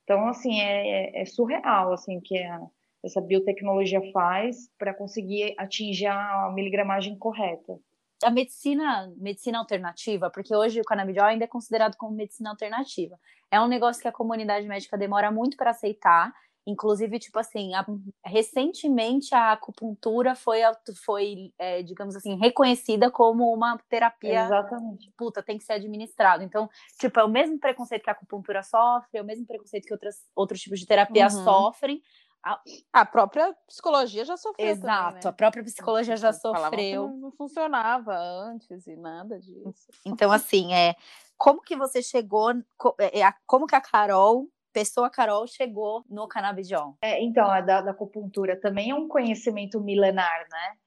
Então, 0.04 0.28
assim, 0.28 0.60
é, 0.60 1.20
é, 1.20 1.22
é 1.22 1.26
surreal, 1.26 1.94
assim, 1.94 2.20
que 2.22 2.38
a, 2.38 2.62
essa 3.06 3.22
biotecnologia 3.22 4.02
faz 4.12 4.70
para 4.78 4.94
conseguir 4.94 5.54
atingir 5.58 6.08
a 6.08 6.52
miligramagem 6.54 7.18
correta. 7.18 7.78
A 8.24 8.32
medicina, 8.32 9.14
medicina 9.18 9.60
alternativa, 9.60 10.30
porque 10.30 10.56
hoje 10.56 10.82
o 10.82 10.84
canabidiol 10.84 11.28
ainda 11.28 11.44
é 11.44 11.48
considerado 11.48 11.96
como 11.98 12.16
medicina 12.16 12.50
alternativa. 12.50 13.20
É 13.52 13.62
um 13.62 13.68
negócio 13.68 14.02
que 14.02 14.08
a 14.08 14.12
comunidade 14.12 14.68
médica 14.68 14.98
demora 14.98 15.30
muito 15.32 15.56
para 15.56 15.72
aceitar, 15.72 16.34
Inclusive, 16.68 17.20
tipo 17.20 17.38
assim, 17.38 17.76
a, 17.76 17.86
recentemente 18.26 19.36
a 19.36 19.52
acupuntura 19.52 20.34
foi, 20.34 20.62
foi 21.06 21.54
é, 21.60 21.84
digamos 21.84 22.16
assim, 22.16 22.40
reconhecida 22.40 23.12
como 23.12 23.54
uma 23.54 23.78
terapia. 23.88 24.46
Exatamente. 24.46 25.14
Puta, 25.16 25.44
tem 25.44 25.60
que 25.60 25.64
ser 25.64 25.74
administrado. 25.74 26.44
Então, 26.44 26.68
tipo, 27.00 27.20
é 27.20 27.24
o 27.24 27.30
mesmo 27.30 27.60
preconceito 27.60 28.02
que 28.02 28.10
a 28.10 28.14
acupuntura 28.14 28.64
sofre, 28.64 29.20
é 29.20 29.22
o 29.22 29.26
mesmo 29.26 29.46
preconceito 29.46 29.86
que 29.86 29.94
outras, 29.94 30.16
outros 30.36 30.60
tipos 30.60 30.80
de 30.80 30.88
terapia 30.88 31.26
uhum. 31.26 31.44
sofrem. 31.44 32.02
A... 32.46 32.62
a... 32.94 33.06
própria 33.06 33.54
psicologia 33.68 34.24
já 34.24 34.38
sofreu. 34.38 34.68
Exato, 34.68 35.06
também, 35.06 35.24
né? 35.24 35.30
a 35.30 35.34
própria 35.34 35.64
psicologia 35.64 36.16
já 36.16 36.32
sofreu. 36.32 37.10
Não 37.10 37.32
funcionava 37.32 38.16
antes 38.16 38.86
e 38.86 38.96
nada 38.96 39.40
disso. 39.40 39.90
Então, 40.06 40.32
assim, 40.32 40.74
é 40.74 40.96
como 41.38 41.62
que 41.62 41.76
você 41.76 42.02
chegou, 42.02 42.52
é, 43.00 43.22
é, 43.22 43.34
como 43.46 43.66
que 43.66 43.76
a 43.76 43.82
Carol 43.82 44.48
pessoa 44.76 45.10
Carol 45.10 45.48
chegou 45.48 46.04
no 46.10 46.28
canabidiol? 46.28 46.98
É, 47.02 47.24
então, 47.24 47.50
a 47.50 47.62
da, 47.62 47.80
da 47.80 47.92
acupuntura 47.92 48.60
também 48.60 48.90
é 48.90 48.96
um 48.96 49.08
conhecimento 49.08 49.80
milenar, 49.80 50.46
né? 50.52 50.78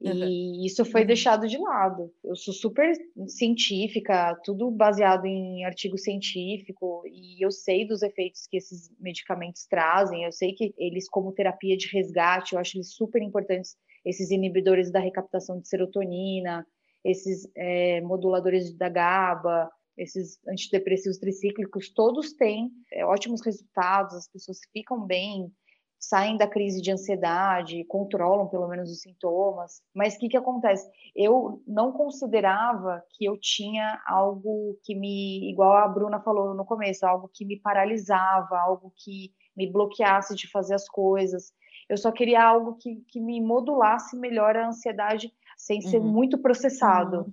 E 0.00 0.10
uhum. 0.10 0.64
isso 0.64 0.84
foi 0.84 1.00
uhum. 1.00 1.06
deixado 1.08 1.48
de 1.48 1.58
lado. 1.58 2.12
Eu 2.22 2.36
sou 2.36 2.54
super 2.54 2.92
científica, 3.26 4.38
tudo 4.44 4.70
baseado 4.70 5.26
em 5.26 5.64
artigo 5.64 5.98
científico, 5.98 7.02
e 7.06 7.44
eu 7.44 7.50
sei 7.50 7.86
dos 7.86 8.02
efeitos 8.02 8.46
que 8.46 8.56
esses 8.56 8.90
medicamentos 9.00 9.66
trazem. 9.66 10.24
Eu 10.24 10.30
sei 10.30 10.52
que 10.52 10.72
eles, 10.78 11.08
como 11.08 11.32
terapia 11.32 11.76
de 11.76 11.88
resgate, 11.88 12.54
eu 12.54 12.60
acho 12.60 12.76
eles 12.76 12.94
super 12.94 13.20
importantes. 13.20 13.76
Esses 14.04 14.30
inibidores 14.30 14.92
da 14.92 15.00
recaptação 15.00 15.60
de 15.60 15.68
serotonina, 15.68 16.64
esses 17.04 17.48
é, 17.56 18.00
moduladores 18.00 18.72
da 18.76 18.88
GABA, 18.88 19.68
esses 19.96 20.38
antidepressivos 20.48 21.18
tricíclicos, 21.18 21.90
todos 21.92 22.32
têm 22.34 22.70
é, 22.92 23.04
ótimos 23.04 23.44
resultados, 23.44 24.14
as 24.14 24.28
pessoas 24.30 24.58
ficam 24.72 25.04
bem, 25.04 25.50
saem 25.98 26.36
da 26.36 26.46
crise 26.46 26.80
de 26.80 26.92
ansiedade, 26.92 27.84
controlam 27.84 28.48
pelo 28.48 28.68
menos 28.68 28.90
os 28.90 29.00
sintomas. 29.00 29.82
Mas 29.94 30.14
o 30.14 30.18
que, 30.18 30.28
que 30.28 30.36
acontece? 30.36 30.88
Eu 31.14 31.62
não 31.66 31.92
considerava 31.92 33.02
que 33.10 33.24
eu 33.24 33.38
tinha 33.40 34.00
algo 34.06 34.78
que 34.84 34.94
me, 34.94 35.50
igual 35.50 35.76
a 35.76 35.88
Bruna 35.88 36.20
falou 36.20 36.54
no 36.54 36.64
começo, 36.64 37.06
algo 37.06 37.30
que 37.32 37.44
me 37.44 37.58
paralisava, 37.60 38.58
algo 38.58 38.92
que 38.96 39.32
me 39.56 39.70
bloqueasse 39.70 40.34
de 40.34 40.48
fazer 40.50 40.74
as 40.74 40.88
coisas. 40.88 41.52
Eu 41.88 41.96
só 41.96 42.12
queria 42.12 42.44
algo 42.44 42.76
que, 42.76 42.96
que 43.08 43.20
me 43.20 43.40
modulasse 43.40 44.16
melhor 44.16 44.56
a 44.56 44.68
ansiedade 44.68 45.32
sem 45.56 45.80
ser 45.80 45.98
uhum. 45.98 46.12
muito 46.12 46.38
processado. 46.38 47.18
Uhum. 47.18 47.32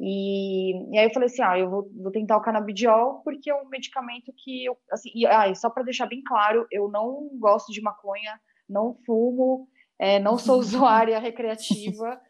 E, 0.00 0.94
e, 0.94 0.98
aí 0.98 1.06
eu 1.06 1.12
falei 1.12 1.26
assim, 1.26 1.42
ah, 1.42 1.58
eu 1.58 1.68
vou, 1.68 1.90
vou, 2.00 2.12
tentar 2.12 2.36
o 2.36 2.40
canabidiol 2.40 3.20
porque 3.24 3.50
é 3.50 3.54
um 3.54 3.68
medicamento 3.68 4.32
que 4.36 4.64
eu, 4.64 4.76
assim, 4.92 5.10
e, 5.12 5.26
ah, 5.26 5.52
só 5.54 5.68
para 5.68 5.82
deixar 5.82 6.06
bem 6.06 6.22
claro, 6.22 6.66
eu 6.70 6.88
não 6.88 7.28
gosto 7.38 7.72
de 7.72 7.80
maconha, 7.80 8.40
não 8.68 8.96
fumo, 9.04 9.68
é, 9.98 10.20
não 10.20 10.38
sou 10.38 10.58
usuária 10.60 11.18
recreativa, 11.18 12.20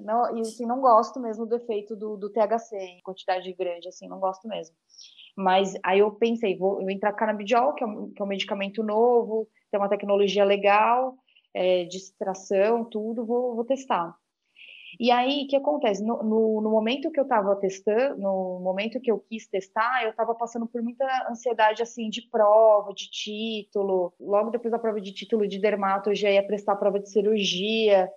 não, 0.00 0.36
e 0.36 0.42
assim, 0.42 0.64
não 0.64 0.80
gosto 0.80 1.18
mesmo 1.18 1.44
do 1.44 1.56
efeito 1.56 1.96
do, 1.96 2.16
do 2.16 2.30
THC 2.30 2.76
em 2.76 3.02
quantidade 3.02 3.52
grande, 3.52 3.88
assim, 3.88 4.06
não 4.06 4.20
gosto 4.20 4.46
mesmo. 4.46 4.76
Mas 5.36 5.74
aí 5.84 5.98
eu 5.98 6.12
pensei, 6.12 6.56
vou 6.56 6.80
eu 6.80 6.88
entrar 6.88 7.12
canabidiol, 7.12 7.74
que 7.74 7.82
é, 7.82 7.86
um, 7.86 8.12
que 8.12 8.22
é 8.22 8.24
um 8.24 8.28
medicamento 8.28 8.82
novo, 8.82 9.48
tem 9.70 9.80
uma 9.80 9.88
tecnologia 9.88 10.44
legal, 10.44 11.16
é, 11.52 11.84
de 11.84 11.96
extração, 11.96 12.84
tudo, 12.84 13.26
vou, 13.26 13.56
vou 13.56 13.64
testar. 13.64 14.16
E 14.98 15.12
aí, 15.12 15.44
o 15.44 15.48
que 15.48 15.54
acontece? 15.56 16.02
No, 16.04 16.22
no, 16.24 16.60
no 16.60 16.70
momento 16.70 17.10
que 17.12 17.20
eu 17.20 17.22
estava 17.24 17.54
testando, 17.54 18.20
no 18.20 18.58
momento 18.60 19.00
que 19.00 19.10
eu 19.10 19.20
quis 19.20 19.46
testar, 19.46 20.02
eu 20.02 20.10
estava 20.10 20.34
passando 20.34 20.66
por 20.66 20.82
muita 20.82 21.06
ansiedade, 21.30 21.82
assim, 21.82 22.10
de 22.10 22.22
prova, 22.22 22.92
de 22.92 23.08
título. 23.08 24.12
Logo 24.18 24.50
depois 24.50 24.72
da 24.72 24.78
prova 24.78 25.00
de 25.00 25.12
título 25.12 25.46
de 25.46 25.60
dermato, 25.60 26.10
eu 26.10 26.16
já 26.16 26.30
ia 26.30 26.44
prestar 26.44 26.72
a 26.72 26.76
prova 26.76 26.98
de 26.98 27.10
cirurgia. 27.10 28.10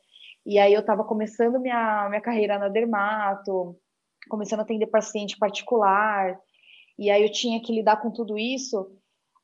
E 0.43 0.57
aí 0.57 0.73
eu 0.73 0.79
estava 0.81 1.03
começando 1.03 1.59
minha, 1.59 2.09
minha 2.09 2.21
carreira 2.21 2.57
na 2.57 2.67
dermato, 2.67 3.77
começando 4.27 4.61
a 4.61 4.63
atender 4.63 4.87
paciente 4.87 5.37
particular. 5.37 6.35
E 6.97 7.11
aí 7.11 7.21
eu 7.23 7.31
tinha 7.31 7.61
que 7.61 7.73
lidar 7.73 8.01
com 8.01 8.11
tudo 8.11 8.39
isso. 8.39 8.91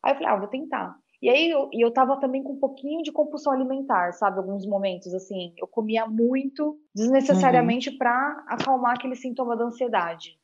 Aí 0.04 0.14
eu 0.14 0.16
falei, 0.16 0.30
ah, 0.32 0.36
vou 0.38 0.48
tentar. 0.48 0.96
E 1.22 1.30
aí 1.30 1.50
eu, 1.50 1.70
eu 1.74 1.92
tava 1.92 2.20
também 2.20 2.44
com 2.44 2.54
um 2.54 2.60
pouquinho 2.60 3.02
de 3.02 3.12
compulsão 3.12 3.52
alimentar, 3.52 4.14
sabe? 4.14 4.38
Alguns 4.38 4.68
momentos, 4.68 5.14
assim, 5.14 5.54
eu 5.58 5.68
comia 5.68 6.06
muito 6.06 6.80
desnecessariamente 6.94 7.90
uhum. 7.90 7.98
para 7.98 8.46
acalmar 8.48 8.96
aquele 8.96 9.16
sintoma 9.16 9.58
da 9.58 9.66
ansiedade. 9.66 10.38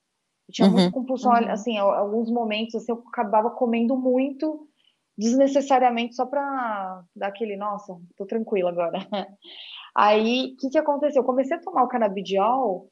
Eu 0.47 0.53
tinha 0.53 0.67
uhum. 0.67 0.73
muita 0.73 0.91
compulsão, 0.91 1.31
uhum. 1.31 1.49
assim, 1.49 1.77
alguns 1.77 2.31
momentos, 2.31 2.75
assim, 2.75 2.91
eu 2.91 3.03
acabava 3.07 3.51
comendo 3.51 3.95
muito 3.95 4.67
desnecessariamente 5.15 6.15
só 6.15 6.25
para 6.25 7.03
dar 7.15 7.27
aquele, 7.27 7.55
nossa, 7.55 7.95
tô 8.17 8.25
tranquila 8.25 8.71
agora. 8.71 8.97
Aí, 9.95 10.53
o 10.53 10.57
que 10.57 10.69
que 10.69 10.77
aconteceu? 10.77 11.21
Eu 11.21 11.25
comecei 11.25 11.55
a 11.55 11.62
tomar 11.62 11.83
o 11.83 11.88
canabidiol 11.88 12.89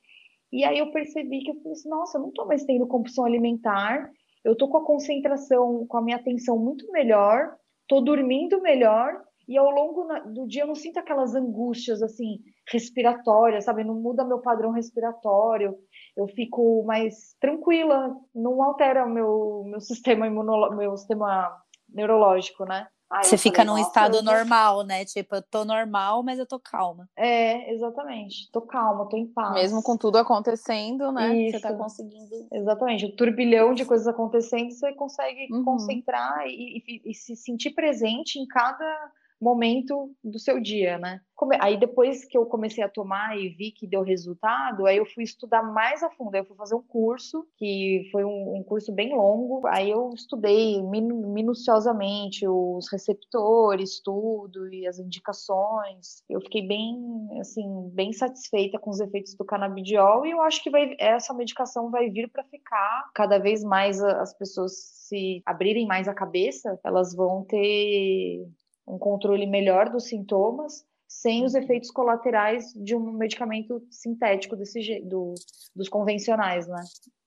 e 0.51 0.63
aí 0.63 0.77
eu 0.77 0.91
percebi 0.91 1.39
que 1.39 1.49
eu 1.49 1.55
falei 1.55 1.71
assim, 1.71 1.89
nossa, 1.89 2.17
eu 2.17 2.21
não 2.21 2.31
tô 2.31 2.45
mais 2.45 2.63
tendo 2.63 2.85
compulsão 2.85 3.25
alimentar, 3.25 4.11
eu 4.43 4.55
tô 4.55 4.67
com 4.67 4.77
a 4.77 4.85
concentração, 4.85 5.85
com 5.87 5.97
a 5.97 6.01
minha 6.01 6.17
atenção 6.17 6.59
muito 6.59 6.91
melhor, 6.91 7.55
tô 7.91 7.99
dormindo 7.99 8.61
melhor 8.61 9.21
e 9.49 9.57
ao 9.57 9.69
longo 9.69 10.07
do 10.33 10.47
dia 10.47 10.63
eu 10.63 10.67
não 10.67 10.75
sinto 10.75 10.97
aquelas 10.97 11.35
angústias 11.35 12.01
assim 12.01 12.39
respiratórias, 12.71 13.65
sabe? 13.65 13.83
Não 13.83 13.95
muda 13.95 14.23
meu 14.23 14.39
padrão 14.39 14.71
respiratório. 14.71 15.75
Eu 16.15 16.25
fico 16.29 16.85
mais 16.85 17.35
tranquila, 17.37 18.15
não 18.33 18.63
altera 18.63 19.05
o 19.05 19.09
meu 19.09 19.65
meu 19.65 19.81
sistema 19.81 20.25
imunológico, 20.25 20.77
meu 20.77 20.95
sistema 20.95 21.53
neurológico, 21.89 22.63
né? 22.63 22.87
Aí 23.11 23.25
Você 23.25 23.37
fica 23.37 23.65
falei, 23.65 23.73
num 23.73 23.87
estado 23.87 24.23
normal, 24.23 24.83
né? 24.83 25.03
Tipo, 25.03 25.35
eu 25.35 25.41
tô 25.41 25.65
normal, 25.65 26.23
mas 26.23 26.39
eu 26.39 26.45
tô 26.45 26.57
calma. 26.57 27.09
É, 27.17 27.73
exatamente. 27.73 28.49
Tô 28.51 28.61
calma, 28.61 29.09
tô 29.09 29.17
em 29.17 29.27
paz. 29.27 29.53
Mesmo 29.53 29.83
com 29.83 29.97
tudo 29.97 30.17
acontecendo, 30.17 31.11
né? 31.11 31.35
Isso. 31.35 31.57
Você 31.57 31.61
tá 31.61 31.73
conseguindo. 31.73 32.47
Exatamente. 32.53 33.05
O 33.05 33.15
turbilhão 33.15 33.73
de 33.73 33.83
coisas 33.83 34.07
acontecendo, 34.07 34.71
você 34.71 34.93
consegue 34.93 35.47
uhum. 35.51 35.63
concentrar 35.65 36.47
e, 36.47 36.81
e, 36.87 37.11
e 37.11 37.13
se 37.13 37.35
sentir 37.35 37.71
presente 37.71 38.39
em 38.39 38.47
cada 38.47 39.11
momento 39.41 40.11
do 40.23 40.39
seu 40.39 40.59
dia, 40.59 40.97
né? 40.97 41.21
Aí 41.59 41.79
depois 41.79 42.23
que 42.25 42.37
eu 42.37 42.45
comecei 42.45 42.83
a 42.83 42.89
tomar 42.89 43.35
e 43.35 43.49
vi 43.49 43.71
que 43.71 43.87
deu 43.87 44.03
resultado, 44.03 44.85
aí 44.85 44.97
eu 44.97 45.05
fui 45.05 45.23
estudar 45.23 45.63
mais 45.63 46.03
a 46.03 46.09
fundo. 46.11 46.35
Aí 46.35 46.41
eu 46.41 46.45
fui 46.45 46.55
fazer 46.55 46.75
um 46.75 46.83
curso, 46.83 47.47
que 47.57 48.07
foi 48.11 48.23
um, 48.23 48.57
um 48.57 48.63
curso 48.63 48.91
bem 48.93 49.15
longo. 49.15 49.65
Aí 49.67 49.89
eu 49.89 50.11
estudei 50.13 50.81
minuciosamente 50.83 52.47
os 52.47 52.91
receptores, 52.91 53.99
tudo 54.01 54.71
e 54.71 54.85
as 54.87 54.99
indicações. 54.99 56.23
Eu 56.29 56.39
fiquei 56.41 56.67
bem, 56.67 56.95
assim, 57.39 57.89
bem 57.91 58.13
satisfeita 58.13 58.77
com 58.77 58.91
os 58.91 58.99
efeitos 58.99 59.33
do 59.35 59.43
canabidiol 59.43 60.25
e 60.25 60.31
eu 60.31 60.41
acho 60.41 60.61
que 60.61 60.69
vai, 60.69 60.95
essa 60.99 61.33
medicação 61.33 61.89
vai 61.89 62.09
vir 62.09 62.29
para 62.29 62.43
ficar. 62.43 63.09
Cada 63.15 63.39
vez 63.39 63.63
mais 63.63 63.99
as 64.01 64.37
pessoas 64.37 64.73
se 65.11 65.41
abrirem 65.45 65.87
mais 65.87 66.07
a 66.07 66.13
cabeça, 66.13 66.79
elas 66.83 67.13
vão 67.15 67.43
ter 67.43 68.47
um 68.87 68.97
controle 68.97 69.45
melhor 69.45 69.89
dos 69.89 70.05
sintomas 70.05 70.85
sem 71.07 71.43
os 71.43 71.53
efeitos 71.53 71.91
colaterais 71.91 72.73
de 72.73 72.95
um 72.95 73.11
medicamento 73.11 73.85
sintético 73.91 74.55
desse 74.55 75.01
do, 75.01 75.35
dos 75.75 75.89
convencionais, 75.89 76.67
né? 76.67 76.81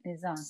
Exato. 0.04 0.40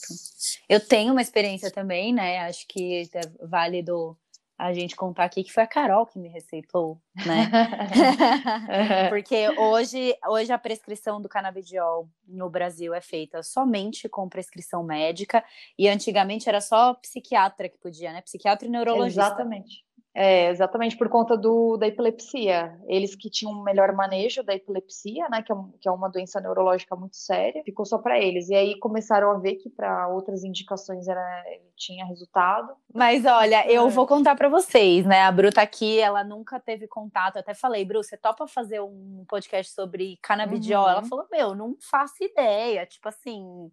Eu 0.68 0.80
tenho 0.80 1.12
uma 1.12 1.20
experiência 1.20 1.70
também, 1.70 2.12
né? 2.12 2.38
Acho 2.40 2.64
que 2.68 3.08
é 3.12 3.20
válido 3.44 4.16
a 4.56 4.72
gente 4.72 4.94
contar 4.94 5.24
aqui 5.24 5.42
que 5.42 5.52
foi 5.52 5.64
a 5.64 5.66
Carol 5.66 6.06
que 6.06 6.18
me 6.18 6.28
receitou, 6.28 7.00
né? 7.26 7.50
Porque 9.10 9.48
hoje, 9.58 10.16
hoje 10.28 10.52
a 10.52 10.58
prescrição 10.58 11.20
do 11.20 11.28
canabidiol 11.28 12.08
no 12.26 12.48
Brasil 12.48 12.94
é 12.94 13.00
feita 13.00 13.42
somente 13.42 14.08
com 14.08 14.28
prescrição 14.28 14.84
médica 14.84 15.44
e 15.76 15.88
antigamente 15.88 16.48
era 16.48 16.60
só 16.60 16.94
psiquiatra 16.94 17.68
que 17.68 17.78
podia, 17.78 18.12
né? 18.12 18.22
Psiquiatra 18.22 18.66
e 18.66 18.70
neurologista. 18.70 19.22
Exatamente. 19.22 19.84
É, 20.16 20.48
exatamente 20.48 20.96
por 20.96 21.08
conta 21.08 21.36
do, 21.36 21.76
da 21.76 21.88
epilepsia. 21.88 22.78
Eles 22.86 23.16
que 23.16 23.28
tinham 23.28 23.52
um 23.52 23.64
melhor 23.64 23.92
manejo 23.92 24.44
da 24.44 24.54
epilepsia, 24.54 25.28
né, 25.28 25.42
que 25.42 25.52
é, 25.52 25.56
que 25.80 25.88
é 25.88 25.90
uma 25.90 26.08
doença 26.08 26.40
neurológica 26.40 26.94
muito 26.94 27.16
séria, 27.16 27.64
ficou 27.64 27.84
só 27.84 27.98
para 27.98 28.16
eles. 28.20 28.48
E 28.48 28.54
aí 28.54 28.78
começaram 28.78 29.32
a 29.32 29.38
ver 29.38 29.56
que 29.56 29.68
para 29.68 30.06
outras 30.06 30.44
indicações 30.44 31.08
era, 31.08 31.44
tinha 31.76 32.06
resultado. 32.06 32.76
Mas 32.94 33.24
olha, 33.24 33.68
eu 33.68 33.88
é. 33.88 33.90
vou 33.90 34.06
contar 34.06 34.36
para 34.36 34.48
vocês, 34.48 35.04
né? 35.04 35.22
A 35.22 35.32
Bru 35.32 35.52
tá 35.52 35.62
aqui, 35.62 35.98
ela 35.98 36.22
nunca 36.22 36.60
teve 36.60 36.86
contato. 36.86 37.34
Eu 37.34 37.40
até 37.40 37.52
falei, 37.52 37.84
Bru, 37.84 38.00
você 38.00 38.16
topa 38.16 38.46
fazer 38.46 38.80
um 38.80 39.24
podcast 39.28 39.72
sobre 39.72 40.16
canabidiol? 40.22 40.84
Uhum. 40.84 40.90
Ela 40.90 41.02
falou, 41.02 41.26
meu, 41.28 41.56
não 41.56 41.76
faço 41.80 42.22
ideia. 42.22 42.86
Tipo 42.86 43.08
assim. 43.08 43.68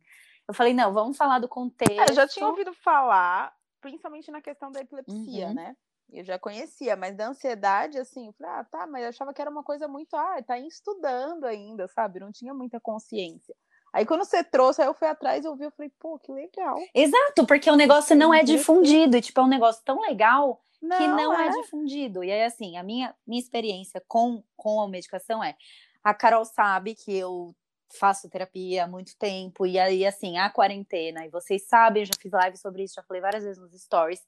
Eu 0.47 0.55
falei, 0.55 0.73
não, 0.73 0.91
vamos 0.91 1.15
falar 1.15 1.37
do 1.37 1.47
contexto. 1.47 2.01
É, 2.01 2.09
eu 2.09 2.15
já 2.15 2.27
tinha 2.27 2.47
ouvido 2.47 2.73
falar, 2.73 3.53
principalmente 3.79 4.31
na 4.31 4.41
questão 4.41 4.71
da 4.71 4.81
epilepsia, 4.81 5.47
uhum. 5.47 5.53
né? 5.53 5.75
Eu 6.11 6.25
já 6.25 6.37
conhecia, 6.37 6.95
mas 6.95 7.15
da 7.15 7.29
ansiedade, 7.29 7.97
assim, 7.97 8.27
eu 8.27 8.33
falei, 8.33 8.53
ah, 8.53 8.63
tá, 8.65 8.85
mas 8.85 9.03
eu 9.03 9.09
achava 9.09 9.33
que 9.33 9.41
era 9.41 9.49
uma 9.49 9.63
coisa 9.63 9.87
muito, 9.87 10.13
ah, 10.15 10.41
tá 10.45 10.59
estudando 10.59 11.45
ainda, 11.45 11.87
sabe? 11.87 12.19
Não 12.19 12.31
tinha 12.31 12.53
muita 12.53 12.79
consciência. 12.79 13.55
Aí 13.93 14.05
quando 14.05 14.25
você 14.25 14.43
trouxe, 14.43 14.81
aí 14.81 14.87
eu 14.87 14.93
fui 14.93 15.07
atrás 15.07 15.43
e 15.43 15.47
ouvi, 15.47 15.63
eu 15.63 15.71
falei, 15.71 15.91
pô, 15.99 16.19
que 16.19 16.31
legal. 16.31 16.77
Exato, 16.93 17.45
porque 17.45 17.69
o 17.69 17.75
negócio 17.75 18.15
não 18.15 18.33
é 18.33 18.43
difundido, 18.43 19.17
e, 19.17 19.21
tipo, 19.21 19.39
é 19.39 19.43
um 19.43 19.47
negócio 19.47 19.81
tão 19.85 20.01
legal 20.01 20.61
não, 20.81 20.97
que 20.97 21.07
não 21.07 21.33
é. 21.33 21.47
é. 21.47 21.49
difundido. 21.61 22.23
E 22.23 22.31
aí, 22.31 22.43
assim, 22.43 22.77
a 22.77 22.83
minha, 22.83 23.13
minha 23.25 23.39
experiência 23.39 24.01
com, 24.07 24.43
com 24.55 24.81
a 24.81 24.87
medicação 24.87 25.43
é, 25.43 25.55
a 26.03 26.13
Carol 26.13 26.45
sabe 26.45 26.95
que 26.95 27.15
eu 27.15 27.55
faço 27.99 28.29
terapia 28.29 28.85
há 28.85 28.87
muito 28.87 29.17
tempo, 29.17 29.65
e 29.65 29.77
aí, 29.77 30.05
assim, 30.05 30.37
a 30.37 30.49
quarentena, 30.49 31.25
e 31.25 31.29
vocês 31.29 31.67
sabem, 31.67 32.03
eu 32.03 32.07
já 32.07 32.13
fiz 32.19 32.31
live 32.31 32.57
sobre 32.57 32.83
isso, 32.83 32.95
já 32.95 33.03
falei 33.03 33.21
várias 33.21 33.43
vezes 33.43 33.61
nos 33.61 33.73
stories, 33.73 34.21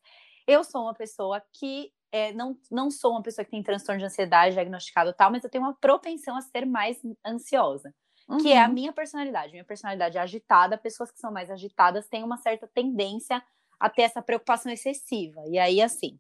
eu 0.48 0.64
sou 0.64 0.84
uma 0.84 0.94
pessoa 0.94 1.42
que 1.52 1.92
é, 2.12 2.32
não, 2.32 2.56
não 2.70 2.92
sou 2.92 3.12
uma 3.12 3.24
pessoa 3.24 3.44
que 3.44 3.52
tem 3.52 3.64
transtorno 3.64 4.00
de 4.00 4.06
ansiedade 4.06 4.54
diagnosticado 4.54 5.10
e 5.10 5.14
tal, 5.14 5.32
mas 5.32 5.44
eu 5.44 5.50
tenho 5.50 5.64
uma 5.64 5.74
propensão 5.74 6.38
a 6.38 6.42
ser 6.42 6.66
mais 6.66 7.02
ansiosa. 7.26 7.94
Uhum. 8.30 8.38
Que 8.38 8.54
é 8.54 8.62
a 8.62 8.68
uhum. 8.68 8.74
minha 8.74 8.94
personalidade. 8.94 9.52
Minha 9.52 9.66
personalidade 9.66 10.18
é 10.18 10.22
agitada, 10.22 10.78
pessoas 10.78 11.12
que 11.12 11.20
são 11.20 11.32
mais 11.32 11.50
agitadas 11.50 12.08
têm 12.08 12.24
uma 12.24 12.38
certa 12.38 12.68
tendência 12.68 13.44
a 13.80 13.90
ter 13.90 14.04
essa 14.04 14.22
preocupação 14.22 14.72
excessiva. 14.72 15.42
E 15.48 15.58
aí, 15.58 15.82
assim, 15.82 16.20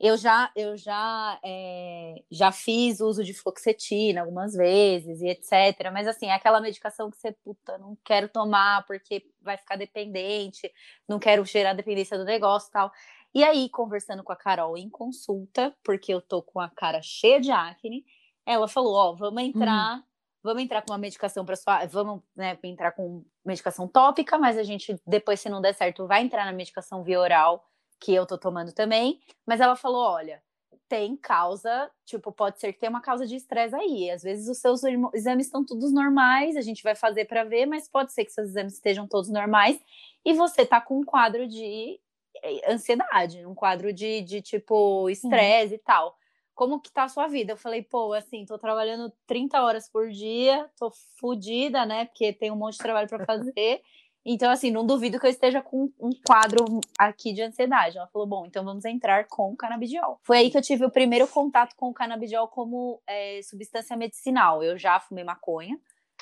eu 0.00 0.16
já, 0.16 0.50
eu 0.56 0.78
já, 0.78 1.38
é, 1.44 2.24
já 2.30 2.50
fiz 2.50 3.00
uso 3.00 3.22
de 3.22 3.34
fluoxetina 3.34 4.22
algumas 4.22 4.54
vezes 4.54 5.20
e 5.20 5.28
etc. 5.28 5.92
Mas 5.92 6.08
assim, 6.08 6.26
é 6.26 6.32
aquela 6.32 6.58
medicação 6.58 7.10
que 7.10 7.18
você, 7.18 7.32
puta, 7.32 7.76
não 7.76 7.94
quero 8.02 8.26
tomar 8.30 8.86
porque 8.86 9.26
vai 9.42 9.58
ficar 9.58 9.76
dependente, 9.76 10.72
não 11.06 11.18
quero 11.18 11.44
gerar 11.44 11.74
dependência 11.74 12.16
do 12.16 12.24
negócio 12.24 12.70
e 12.70 12.72
tal. 12.72 12.90
E 13.34 13.44
aí, 13.44 13.68
conversando 13.68 14.24
com 14.24 14.32
a 14.32 14.36
Carol 14.36 14.76
em 14.78 14.88
consulta, 14.88 15.76
porque 15.84 16.12
eu 16.14 16.22
tô 16.22 16.42
com 16.42 16.58
a 16.58 16.70
cara 16.70 17.02
cheia 17.02 17.38
de 17.38 17.50
acne, 17.50 18.02
ela 18.46 18.66
falou: 18.66 18.94
Ó, 18.94 19.10
oh, 19.10 19.16
vamos 19.16 19.42
entrar. 19.42 19.98
Hum. 19.98 20.02
Vamos 20.42 20.62
entrar 20.62 20.80
com 20.80 20.92
uma 20.92 20.98
medicação 20.98 21.44
para 21.44 21.54
sua. 21.54 21.84
Vamos 21.84 22.22
né, 22.34 22.58
entrar 22.64 22.92
com 22.92 23.22
medicação 23.44 23.86
tópica, 23.86 24.38
mas 24.38 24.56
a 24.56 24.62
gente, 24.62 24.98
depois, 25.06 25.38
se 25.38 25.50
não 25.50 25.60
der 25.60 25.74
certo, 25.74 26.06
vai 26.06 26.22
entrar 26.22 26.46
na 26.46 26.52
medicação 26.52 27.04
via 27.04 27.20
oral 27.20 27.69
que 28.00 28.14
eu 28.14 28.26
tô 28.26 28.38
tomando 28.38 28.72
também, 28.72 29.20
mas 29.46 29.60
ela 29.60 29.76
falou: 29.76 30.02
olha, 30.02 30.42
tem 30.90 31.16
causa, 31.16 31.88
tipo, 32.04 32.32
pode 32.32 32.58
ser 32.58 32.72
que 32.72 32.80
tenha 32.80 32.90
uma 32.90 33.00
causa 33.00 33.24
de 33.24 33.36
estresse 33.36 33.76
aí. 33.76 34.10
Às 34.10 34.24
vezes 34.24 34.48
os 34.48 34.58
seus 34.58 34.82
exames 35.14 35.46
estão 35.46 35.64
todos 35.64 35.92
normais, 35.92 36.56
a 36.56 36.60
gente 36.60 36.82
vai 36.82 36.96
fazer 36.96 37.26
para 37.26 37.44
ver, 37.44 37.64
mas 37.64 37.88
pode 37.88 38.12
ser 38.12 38.24
que 38.24 38.32
seus 38.32 38.48
exames 38.48 38.74
estejam 38.74 39.06
todos 39.06 39.30
normais 39.30 39.78
e 40.24 40.32
você 40.32 40.66
tá 40.66 40.80
com 40.80 40.98
um 40.98 41.04
quadro 41.04 41.46
de 41.46 42.00
eh, 42.42 42.72
ansiedade, 42.72 43.46
um 43.46 43.54
quadro 43.54 43.92
de, 43.92 44.20
de 44.22 44.42
tipo 44.42 45.08
estresse 45.08 45.74
uhum. 45.74 45.74
e 45.74 45.78
tal. 45.78 46.16
Como 46.56 46.80
que 46.80 46.90
tá 46.90 47.04
a 47.04 47.08
sua 47.08 47.28
vida? 47.28 47.52
Eu 47.52 47.56
falei, 47.56 47.82
pô, 47.82 48.12
assim, 48.12 48.44
tô 48.44 48.58
trabalhando 48.58 49.12
30 49.28 49.62
horas 49.62 49.88
por 49.88 50.10
dia, 50.10 50.68
tô 50.76 50.90
fodida, 51.20 51.86
né? 51.86 52.06
Porque 52.06 52.32
tem 52.32 52.50
um 52.50 52.56
monte 52.56 52.72
de 52.72 52.80
trabalho 52.80 53.08
para 53.08 53.24
fazer. 53.24 53.80
Então, 54.24 54.50
assim, 54.50 54.70
não 54.70 54.84
duvido 54.84 55.18
que 55.18 55.26
eu 55.26 55.30
esteja 55.30 55.62
com 55.62 55.90
um 55.98 56.10
quadro 56.26 56.64
aqui 56.98 57.32
de 57.32 57.42
ansiedade. 57.42 57.96
Ela 57.96 58.06
falou: 58.08 58.28
bom, 58.28 58.46
então 58.46 58.64
vamos 58.64 58.84
entrar 58.84 59.26
com 59.26 59.52
o 59.52 59.56
canabidiol. 59.56 60.20
Foi 60.22 60.38
aí 60.38 60.50
que 60.50 60.58
eu 60.58 60.62
tive 60.62 60.84
o 60.84 60.90
primeiro 60.90 61.26
contato 61.26 61.74
com 61.74 61.88
o 61.88 61.94
canabidiol 61.94 62.48
como 62.48 63.00
é, 63.06 63.40
substância 63.42 63.96
medicinal. 63.96 64.62
Eu 64.62 64.78
já 64.78 65.00
fumei 65.00 65.24
maconha 65.24 65.78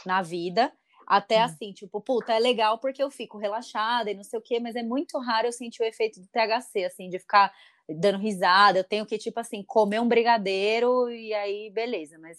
na 0.06 0.22
vida. 0.22 0.72
Até 1.06 1.40
hum. 1.40 1.44
assim, 1.44 1.72
tipo, 1.72 2.00
puta, 2.00 2.34
é 2.34 2.38
legal 2.38 2.78
porque 2.78 3.02
eu 3.02 3.10
fico 3.10 3.38
relaxada 3.38 4.10
e 4.10 4.14
não 4.14 4.22
sei 4.22 4.38
o 4.38 4.42
quê, 4.42 4.60
mas 4.60 4.76
é 4.76 4.82
muito 4.82 5.18
raro 5.18 5.48
eu 5.48 5.52
sentir 5.52 5.82
o 5.82 5.86
efeito 5.86 6.20
do 6.20 6.28
THC, 6.28 6.84
assim, 6.84 7.08
de 7.08 7.18
ficar 7.18 7.52
dando 7.88 8.18
risada. 8.18 8.78
Eu 8.78 8.84
tenho 8.84 9.06
que, 9.06 9.16
tipo 9.16 9.40
assim, 9.40 9.64
comer 9.64 10.00
um 10.00 10.06
brigadeiro 10.06 11.10
e 11.10 11.32
aí, 11.32 11.70
beleza, 11.70 12.18
mas 12.18 12.38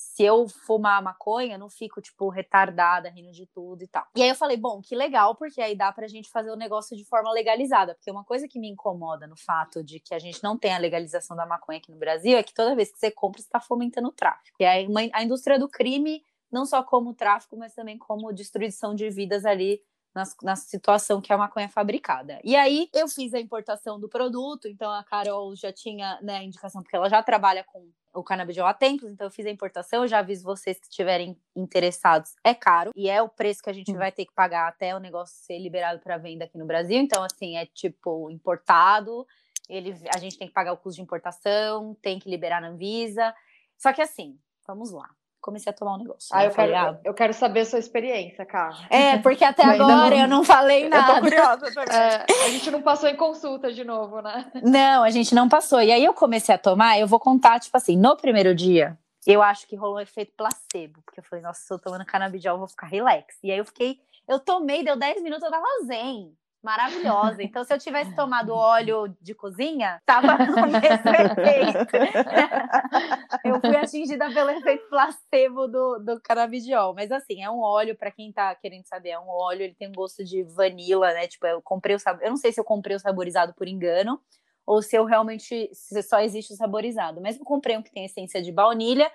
se 0.00 0.24
eu 0.24 0.48
fumar 0.48 1.02
maconha, 1.02 1.58
não 1.58 1.68
fico, 1.68 2.00
tipo, 2.00 2.30
retardada, 2.30 3.10
rindo 3.10 3.32
de 3.32 3.44
tudo 3.44 3.84
e 3.84 3.86
tal. 3.86 4.06
E 4.16 4.22
aí 4.22 4.30
eu 4.30 4.34
falei, 4.34 4.56
bom, 4.56 4.80
que 4.80 4.96
legal, 4.96 5.34
porque 5.34 5.60
aí 5.60 5.76
dá 5.76 5.92
pra 5.92 6.08
gente 6.08 6.30
fazer 6.30 6.50
o 6.50 6.56
negócio 6.56 6.96
de 6.96 7.04
forma 7.04 7.30
legalizada. 7.30 7.94
Porque 7.94 8.10
uma 8.10 8.24
coisa 8.24 8.48
que 8.48 8.58
me 8.58 8.70
incomoda 8.70 9.26
no 9.26 9.36
fato 9.36 9.84
de 9.84 10.00
que 10.00 10.14
a 10.14 10.18
gente 10.18 10.42
não 10.42 10.56
tem 10.56 10.72
a 10.72 10.78
legalização 10.78 11.36
da 11.36 11.44
maconha 11.44 11.78
aqui 11.78 11.92
no 11.92 11.98
Brasil 11.98 12.38
é 12.38 12.42
que 12.42 12.54
toda 12.54 12.74
vez 12.74 12.90
que 12.90 12.98
você 12.98 13.10
compra, 13.10 13.42
você 13.42 13.48
tá 13.50 13.60
fomentando 13.60 14.08
o 14.08 14.12
tráfico. 14.12 14.56
E 14.58 14.64
aí 14.64 14.88
a 15.12 15.22
indústria 15.22 15.58
do 15.58 15.68
crime, 15.68 16.24
não 16.50 16.64
só 16.64 16.82
como 16.82 17.12
tráfico, 17.12 17.54
mas 17.58 17.74
também 17.74 17.98
como 17.98 18.32
destruição 18.32 18.94
de 18.94 19.10
vidas 19.10 19.44
ali 19.44 19.82
na, 20.14 20.24
na, 20.42 20.56
situação 20.56 21.20
que 21.20 21.30
a 21.30 21.36
maconha 21.36 21.66
é 21.66 21.68
fabricada. 21.68 22.40
E 22.42 22.56
aí 22.56 22.88
eu 22.94 23.06
fiz 23.06 23.34
a 23.34 23.38
importação 23.38 24.00
do 24.00 24.08
produto, 24.08 24.66
então 24.66 24.90
a 24.90 25.04
Carol 25.04 25.54
já 25.54 25.70
tinha 25.70 26.18
né, 26.22 26.42
indicação, 26.42 26.82
porque 26.82 26.96
ela 26.96 27.10
já 27.10 27.22
trabalha 27.22 27.62
com 27.64 27.90
o 28.12 28.22
canabidiol 28.22 28.66
há 28.66 28.74
tempos, 28.74 29.10
então 29.10 29.26
eu 29.26 29.30
fiz 29.30 29.46
a 29.46 29.50
importação, 29.50 30.02
eu 30.02 30.08
já 30.08 30.18
aviso 30.18 30.44
vocês 30.44 30.78
que 30.78 30.86
estiverem 30.86 31.36
interessados, 31.54 32.34
é 32.42 32.54
caro, 32.54 32.90
e 32.94 33.08
é 33.08 33.22
o 33.22 33.28
preço 33.28 33.62
que 33.62 33.70
a 33.70 33.72
gente 33.72 33.92
vai 33.92 34.10
ter 34.10 34.26
que 34.26 34.34
pagar 34.34 34.68
até 34.68 34.94
o 34.94 35.00
negócio 35.00 35.36
ser 35.44 35.58
liberado 35.58 36.00
para 36.00 36.18
venda 36.18 36.44
aqui 36.44 36.58
no 36.58 36.66
Brasil, 36.66 36.98
então 36.98 37.22
assim, 37.22 37.56
é 37.56 37.66
tipo 37.66 38.30
importado, 38.30 39.26
ele, 39.68 39.94
a 40.14 40.18
gente 40.18 40.36
tem 40.36 40.48
que 40.48 40.54
pagar 40.54 40.72
o 40.72 40.76
custo 40.76 40.96
de 40.96 41.02
importação, 41.02 41.96
tem 42.02 42.18
que 42.18 42.28
liberar 42.28 42.60
na 42.60 42.68
Anvisa, 42.68 43.34
só 43.78 43.92
que 43.92 44.02
assim, 44.02 44.38
vamos 44.66 44.90
lá, 44.90 45.08
comecei 45.40 45.70
a 45.70 45.72
tomar 45.72 45.94
um 45.94 45.98
negócio. 45.98 46.28
Ah, 46.32 46.44
eu, 46.44 46.50
falei, 46.50 46.72
quero, 46.72 46.88
ah, 46.88 47.00
eu 47.04 47.14
quero 47.14 47.34
saber 47.34 47.60
a 47.60 47.64
sua 47.64 47.78
experiência, 47.78 48.44
cara. 48.44 48.76
É, 48.90 49.18
porque 49.18 49.44
até 49.44 49.64
agora 49.64 50.16
não... 50.16 50.22
eu 50.22 50.28
não 50.28 50.44
falei 50.44 50.88
nada. 50.88 51.00
Eu 51.10 51.14
tô 51.16 51.20
curiosa 51.22 51.74
também. 51.74 51.96
É, 51.96 52.46
a 52.46 52.48
gente 52.50 52.70
não 52.70 52.82
passou 52.82 53.08
em 53.08 53.16
consulta 53.16 53.72
de 53.72 53.84
novo, 53.84 54.20
né? 54.20 54.50
Não, 54.62 55.02
a 55.02 55.10
gente 55.10 55.34
não 55.34 55.48
passou. 55.48 55.82
E 55.82 55.90
aí 55.90 56.04
eu 56.04 56.14
comecei 56.14 56.54
a 56.54 56.58
tomar, 56.58 56.98
eu 56.98 57.06
vou 57.06 57.18
contar, 57.18 57.58
tipo 57.58 57.76
assim, 57.76 57.96
no 57.96 58.16
primeiro 58.16 58.54
dia, 58.54 58.98
eu 59.26 59.42
acho 59.42 59.66
que 59.66 59.76
rolou 59.76 59.96
um 59.96 60.00
efeito 60.00 60.32
placebo, 60.36 61.02
porque 61.04 61.20
eu 61.20 61.24
falei, 61.24 61.42
nossa, 61.42 61.60
se 61.60 61.72
eu 61.72 61.78
tomando 61.78 62.04
canabidiol, 62.04 62.54
eu 62.54 62.58
vou 62.60 62.68
ficar 62.68 62.86
relax. 62.86 63.36
E 63.42 63.50
aí 63.50 63.58
eu 63.58 63.64
fiquei, 63.64 63.98
eu 64.28 64.38
tomei, 64.38 64.84
deu 64.84 64.96
10 64.96 65.22
minutos, 65.22 65.44
eu 65.44 65.50
tava 65.50 65.66
zen 65.86 66.32
maravilhosa. 66.62 67.42
Então, 67.42 67.64
se 67.64 67.72
eu 67.72 67.78
tivesse 67.78 68.14
tomado 68.14 68.54
óleo 68.54 69.14
de 69.20 69.34
cozinha, 69.34 70.00
tava 70.04 70.36
no 70.38 70.56
mesmo 70.66 70.80
efeito. 70.80 71.96
eu 73.44 73.60
fui 73.60 73.76
atingida 73.76 74.30
pelo 74.32 74.50
efeito 74.50 74.88
placebo 74.88 75.66
do, 75.66 75.98
do 75.98 76.20
canabidiol. 76.20 76.94
Mas 76.94 77.10
assim, 77.10 77.42
é 77.42 77.50
um 77.50 77.60
óleo, 77.60 77.96
para 77.96 78.10
quem 78.10 78.32
tá 78.32 78.54
querendo 78.54 78.86
saber, 78.86 79.10
é 79.10 79.18
um 79.18 79.28
óleo, 79.28 79.62
ele 79.62 79.74
tem 79.74 79.88
um 79.88 79.92
gosto 79.92 80.24
de 80.24 80.42
vanila, 80.42 81.12
né? 81.12 81.26
Tipo, 81.26 81.46
eu 81.46 81.62
comprei 81.62 81.96
o 81.96 81.98
sabor. 81.98 82.22
Eu 82.22 82.30
não 82.30 82.36
sei 82.36 82.52
se 82.52 82.60
eu 82.60 82.64
comprei 82.64 82.96
o 82.96 83.00
saborizado 83.00 83.54
por 83.54 83.66
engano, 83.66 84.20
ou 84.66 84.82
se 84.82 84.96
eu 84.96 85.04
realmente 85.04 85.70
se 85.72 86.02
só 86.02 86.20
existe 86.20 86.52
o 86.52 86.56
saborizado. 86.56 87.20
Mas 87.20 87.38
eu 87.38 87.44
comprei 87.44 87.76
um 87.76 87.82
que 87.82 87.92
tem 87.92 88.04
essência 88.04 88.42
de 88.42 88.52
baunilha 88.52 89.10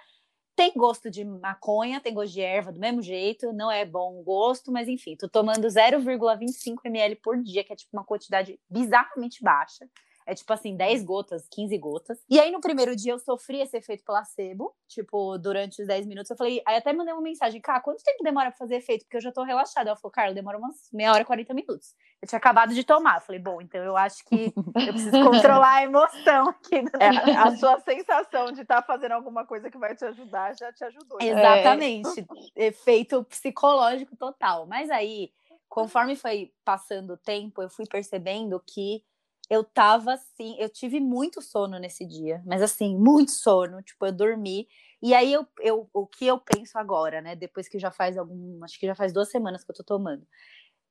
tem 0.56 0.72
gosto 0.74 1.12
de 1.12 1.24
maconha, 1.26 2.00
tem 2.00 2.14
gosto 2.14 2.34
de 2.34 2.42
erva 2.42 2.72
do 2.72 2.80
mesmo 2.80 3.02
jeito, 3.02 3.52
não 3.52 3.70
é 3.70 3.84
bom 3.86 4.24
gosto, 4.24 4.72
mas 4.72 4.88
enfim, 4.88 5.16
tô 5.16 5.28
tomando 5.28 5.68
0,25 5.68 6.78
ml 6.86 7.16
por 7.18 7.38
dia, 7.42 7.64
que 7.64 7.74
é 7.74 7.76
tipo 7.76 7.96
uma 7.96 8.06
quantidade 8.06 8.60
bizarramente 8.70 9.44
baixa. 9.44 9.86
É 10.26 10.34
tipo 10.34 10.52
assim, 10.52 10.76
10 10.76 11.04
gotas, 11.04 11.48
15 11.50 11.78
gotas. 11.78 12.18
E 12.30 12.40
aí 12.40 12.52
no 12.52 12.60
primeiro 12.60 12.96
dia 12.96 13.14
eu 13.14 13.20
sofri 13.20 13.62
esse 13.62 13.78
efeito 13.78 14.04
placebo, 14.04 14.76
tipo, 14.88 15.38
durante 15.38 15.82
os 15.82 15.88
10 15.88 16.08
minutos. 16.08 16.32
Eu 16.32 16.38
falei, 16.38 16.62
aí 16.66 16.78
até 16.78 16.92
mandei 16.92 17.14
uma 17.14 17.22
mensagem, 17.22 17.62
cara, 17.62 17.80
quanto 17.80 18.04
tempo 18.04 18.24
demora 18.24 18.50
pra 18.50 18.58
fazer 18.58 18.78
efeito? 18.78 19.06
Porque 19.06 19.18
eu 19.18 19.22
já 19.22 19.32
tô 19.32 19.44
relaxada. 19.44 19.90
Ela 19.90 19.98
falou, 19.98 20.12
Carla, 20.12 20.34
demora 20.34 20.58
umas 20.58 20.90
meia 20.92 21.14
hora, 21.14 21.24
40 21.24 21.54
minutos. 21.54 21.94
Eu 22.22 22.28
tinha 22.28 22.38
acabado 22.38 22.74
de 22.74 22.84
tomar. 22.84 23.18
Eu 23.18 23.22
falei, 23.22 23.40
bom, 23.40 23.62
então 23.62 23.84
eu 23.84 23.96
acho 23.96 24.26
que 24.26 24.52
eu 24.56 24.94
preciso 24.94 25.12
controlar 25.24 25.76
a 25.76 25.84
emoção 25.84 26.50
aqui. 26.50 26.78
É, 27.00 27.32
a 27.32 27.56
sua 27.56 27.80
sensação 27.82 28.52
de 28.52 28.62
estar 28.62 28.82
tá 28.82 28.88
fazendo 28.88 29.12
alguma 29.12 29.46
coisa 29.46 29.70
que 29.70 29.78
vai 29.78 29.96
te 29.96 30.06
ajudar 30.06 30.56
já 30.58 30.74
te 30.74 30.84
ajudou. 30.84 31.20
Né? 31.20 31.28
Exatamente. 31.28 32.26
É. 32.56 32.68
Efeito 32.68 33.24
psicológico 33.26 34.16
total. 34.16 34.66
Mas 34.66 34.90
aí, 34.90 35.32
conforme 35.70 36.16
foi 36.16 36.52
passando 36.64 37.14
o 37.14 37.18
tempo, 37.18 37.62
eu 37.62 37.70
fui 37.70 37.86
percebendo 37.86 38.62
que 38.66 39.04
eu 39.50 39.64
tava 39.64 40.14
assim, 40.14 40.56
eu 40.60 40.70
tive 40.70 41.00
muito 41.00 41.42
sono 41.42 41.78
nesse 41.80 42.06
dia, 42.06 42.42
mas 42.46 42.62
assim, 42.62 42.98
muito 42.98 43.32
sono, 43.32 43.82
tipo, 43.82 44.06
eu 44.06 44.12
dormi. 44.12 44.68
E 45.02 45.14
aí 45.14 45.32
eu, 45.34 45.48
eu 45.62 45.90
o 45.94 46.08
que 46.08 46.26
eu 46.26 46.40
penso 46.40 46.78
agora, 46.78 47.22
né, 47.22 47.36
depois 47.36 47.68
que 47.68 47.78
já 47.80 47.92
faz 47.92 48.18
algum, 48.18 48.64
acho 48.64 48.80
que 48.80 48.88
já 48.88 48.96
faz 48.96 49.14
duas 49.14 49.30
semanas 49.30 49.64
que 49.64 49.72
eu 49.72 49.76
tô 49.76 49.84
tomando. 49.84 50.26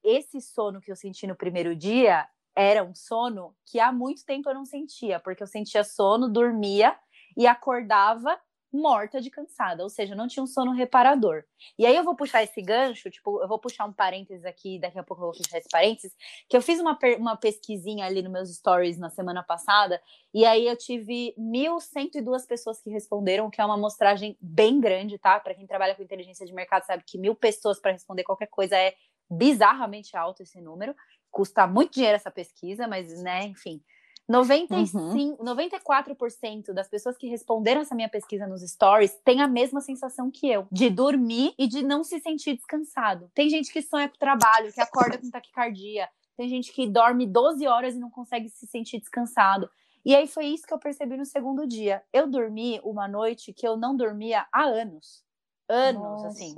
Esse 0.05 0.41
sono 0.41 0.81
que 0.81 0.91
eu 0.93 0.97
senti 0.97 1.27
no 1.27 1.37
primeiro 1.37 1.75
dia 1.75 2.29
era 2.57 2.85
um 2.85 2.95
sono 2.95 3.57
que 3.67 3.81
há 3.81 3.93
muito 3.93 4.25
tempo 4.25 4.49
eu 4.49 4.55
não 4.55 4.65
sentia, 4.65 5.19
porque 5.21 5.43
eu 5.43 5.47
sentia 5.47 5.83
sono, 5.83 6.29
dormia 6.29 6.97
e 7.37 7.47
acordava 7.47 8.39
morta 8.75 9.21
de 9.21 9.31
cansada, 9.31 9.83
ou 9.85 9.89
seja, 9.89 10.15
não 10.15 10.27
tinha 10.27 10.43
um 10.43 10.47
sono 10.47 10.73
reparador. 10.73 11.45
E 11.79 11.87
aí 11.87 11.95
eu 11.95 12.03
vou 12.03 12.17
puxar 12.17 12.43
esse 12.43 12.61
gancho, 12.61 13.09
tipo, 13.09 13.41
eu 13.41 13.47
vou 13.47 13.59
puxar 13.59 13.85
um 13.85 13.93
parênteses 13.93 14.45
aqui, 14.45 14.81
daqui 14.81 14.99
a 14.99 15.03
pouco 15.03 15.23
eu 15.23 15.27
vou 15.27 15.35
fechar 15.35 15.59
esse 15.59 15.69
parênteses, 15.69 16.13
que 16.49 16.57
eu 16.57 16.61
fiz 16.61 16.81
uma, 16.81 16.99
uma 17.19 17.37
pesquisinha 17.37 18.05
ali 18.05 18.21
nos 18.21 18.33
meus 18.33 18.55
stories 18.55 18.99
na 18.99 19.11
semana 19.11 19.43
passada, 19.43 20.03
e 20.33 20.45
aí 20.45 20.67
eu 20.67 20.77
tive 20.77 21.35
1.102 21.39 22.47
pessoas 22.49 22.81
que 22.81 22.91
responderam, 22.91 23.49
que 23.49 23.61
é 23.61 23.65
uma 23.65 23.75
amostragem 23.75 24.37
bem 24.41 24.81
grande, 24.81 25.19
tá? 25.19 25.39
Para 25.39 25.55
quem 25.55 25.67
trabalha 25.67 25.95
com 25.95 26.03
inteligência 26.03 26.45
de 26.45 26.53
mercado 26.53 26.85
sabe 26.85 27.05
que 27.07 27.17
mil 27.17 27.35
pessoas 27.35 27.81
para 27.81 27.93
responder 27.93 28.25
qualquer 28.25 28.49
coisa 28.49 28.77
é 28.77 28.95
bizarramente 29.31 30.17
alto 30.17 30.43
esse 30.43 30.61
número. 30.61 30.95
Custa 31.31 31.67
muito 31.67 31.95
dinheiro 31.95 32.17
essa 32.17 32.31
pesquisa, 32.31 32.89
mas, 32.89 33.23
né, 33.23 33.45
enfim. 33.45 33.81
95, 34.29 34.99
uhum. 34.99 35.55
94% 35.55 36.73
das 36.73 36.89
pessoas 36.89 37.17
que 37.17 37.29
responderam 37.29 37.83
essa 37.83 37.95
minha 37.95 38.09
pesquisa 38.09 38.47
nos 38.47 38.63
stories 38.63 39.15
têm 39.25 39.43
a 39.43 39.49
mesma 39.49 39.81
sensação 39.81 40.31
que 40.31 40.49
eu, 40.49 40.67
de 40.73 40.89
dormir 40.89 41.55
e 41.59 41.67
de 41.67 41.83
não 41.83 42.03
se 42.03 42.19
sentir 42.21 42.57
descansado. 42.57 43.31
Tem 43.35 43.51
gente 43.51 43.73
que 43.73 43.83
sonha 43.83 44.09
com 44.09 44.17
o 44.17 44.19
trabalho, 44.19 44.73
que 44.73 44.81
acorda 44.81 45.19
com 45.19 45.31
taquicardia, 45.31 46.09
tem 46.37 46.49
gente 46.49 46.73
que 46.73 46.89
dorme 46.89 47.27
12 47.27 47.67
horas 47.67 47.95
e 47.95 47.99
não 47.99 48.11
consegue 48.11 48.49
se 48.49 48.67
sentir 48.67 48.99
descansado. 48.99 49.69
E 50.05 50.15
aí 50.15 50.27
foi 50.27 50.47
isso 50.47 50.67
que 50.67 50.75
eu 50.75 50.79
percebi 50.79 51.17
no 51.17 51.25
segundo 51.25 51.67
dia. 51.67 52.03
Eu 52.13 52.29
dormi 52.29 52.81
uma 52.85 53.09
noite 53.09 53.53
que 53.53 53.67
eu 53.67 53.77
não 53.77 53.97
dormia 53.97 54.47
há 54.53 54.65
anos. 54.65 55.25
Anos, 55.67 56.03
Nossa, 56.03 56.29
assim. 56.29 56.55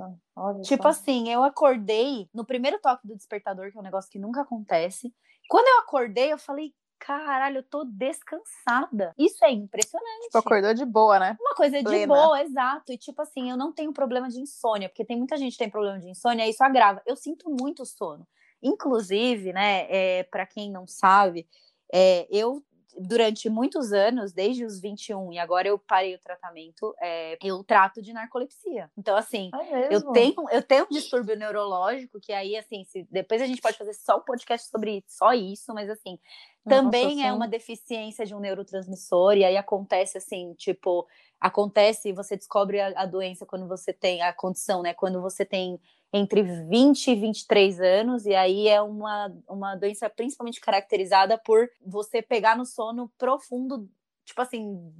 Tipo 0.63 0.83
só. 0.83 0.89
assim, 0.89 1.29
eu 1.29 1.43
acordei 1.43 2.29
no 2.33 2.45
primeiro 2.45 2.79
toque 2.81 3.07
do 3.07 3.15
despertador, 3.15 3.71
que 3.71 3.77
é 3.77 3.79
um 3.79 3.83
negócio 3.83 4.11
que 4.11 4.19
nunca 4.19 4.41
acontece. 4.41 5.13
Quando 5.47 5.67
eu 5.67 5.79
acordei, 5.79 6.33
eu 6.33 6.37
falei, 6.37 6.73
caralho, 6.99 7.57
eu 7.57 7.63
tô 7.63 7.83
descansada. 7.83 9.13
Isso 9.17 9.43
é 9.43 9.51
impressionante. 9.51 10.25
Tipo, 10.25 10.37
acordou 10.37 10.73
de 10.73 10.85
boa, 10.85 11.19
né? 11.19 11.37
Uma 11.39 11.55
coisa 11.55 11.81
Plena. 11.81 11.99
de 11.99 12.07
boa, 12.07 12.41
exato. 12.41 12.91
E 12.91 12.97
tipo 12.97 13.21
assim, 13.21 13.49
eu 13.49 13.57
não 13.57 13.71
tenho 13.71 13.93
problema 13.93 14.27
de 14.27 14.39
insônia, 14.39 14.89
porque 14.89 15.05
tem 15.05 15.17
muita 15.17 15.37
gente 15.37 15.53
que 15.53 15.59
tem 15.59 15.69
problema 15.69 15.99
de 15.99 16.09
insônia 16.09 16.45
e 16.45 16.49
isso 16.49 16.63
agrava. 16.63 17.01
Eu 17.05 17.15
sinto 17.15 17.49
muito 17.49 17.85
sono. 17.85 18.27
Inclusive, 18.61 19.53
né, 19.53 19.85
é, 19.89 20.23
para 20.23 20.45
quem 20.45 20.71
não 20.71 20.87
sabe, 20.87 21.47
é, 21.93 22.27
eu 22.29 22.63
durante 22.97 23.49
muitos 23.49 23.93
anos, 23.93 24.33
desde 24.33 24.65
os 24.65 24.79
21, 24.79 25.33
e 25.33 25.39
agora 25.39 25.67
eu 25.67 25.77
parei 25.77 26.15
o 26.15 26.19
tratamento, 26.19 26.95
é, 26.99 27.37
eu 27.43 27.63
trato 27.63 28.01
de 28.01 28.11
narcolepsia. 28.11 28.89
Então, 28.97 29.15
assim, 29.15 29.51
é 29.53 29.93
eu, 29.93 30.11
tenho, 30.11 30.33
eu 30.51 30.63
tenho 30.63 30.85
um 30.85 30.89
distúrbio 30.89 31.35
neurológico, 31.35 32.19
que 32.19 32.33
aí, 32.33 32.55
assim, 32.55 32.83
se, 32.85 33.07
depois 33.11 33.41
a 33.41 33.45
gente 33.45 33.61
pode 33.61 33.77
fazer 33.77 33.93
só 33.93 34.17
um 34.17 34.21
podcast 34.21 34.69
sobre 34.69 35.03
só 35.07 35.33
isso, 35.33 35.73
mas 35.73 35.89
assim, 35.89 36.19
também 36.67 37.17
Nossa, 37.17 37.27
é 37.27 37.33
uma 37.33 37.47
deficiência 37.47 38.25
de 38.25 38.35
um 38.35 38.39
neurotransmissor, 38.39 39.37
e 39.37 39.45
aí 39.45 39.55
acontece 39.55 40.17
assim, 40.17 40.53
tipo, 40.55 41.07
acontece, 41.39 42.11
você 42.11 42.35
descobre 42.35 42.79
a, 42.81 42.87
a 42.95 43.05
doença 43.05 43.45
quando 43.45 43.67
você 43.67 43.93
tem 43.93 44.21
a 44.21 44.33
condição, 44.33 44.81
né? 44.81 44.93
Quando 44.93 45.21
você 45.21 45.45
tem 45.45 45.79
entre 46.11 46.41
20 46.41 47.07
e 47.07 47.15
23 47.15 47.79
anos, 47.81 48.25
e 48.25 48.33
aí 48.33 48.67
é 48.67 48.81
uma, 48.81 49.33
uma 49.47 49.75
doença 49.75 50.09
principalmente 50.09 50.61
caracterizada 50.61 51.37
por 51.37 51.69
você 51.85 52.21
pegar 52.21 52.57
no 52.57 52.65
sono 52.65 53.11
profundo, 53.17 53.89
tipo 54.25 54.41
assim, 54.41 54.93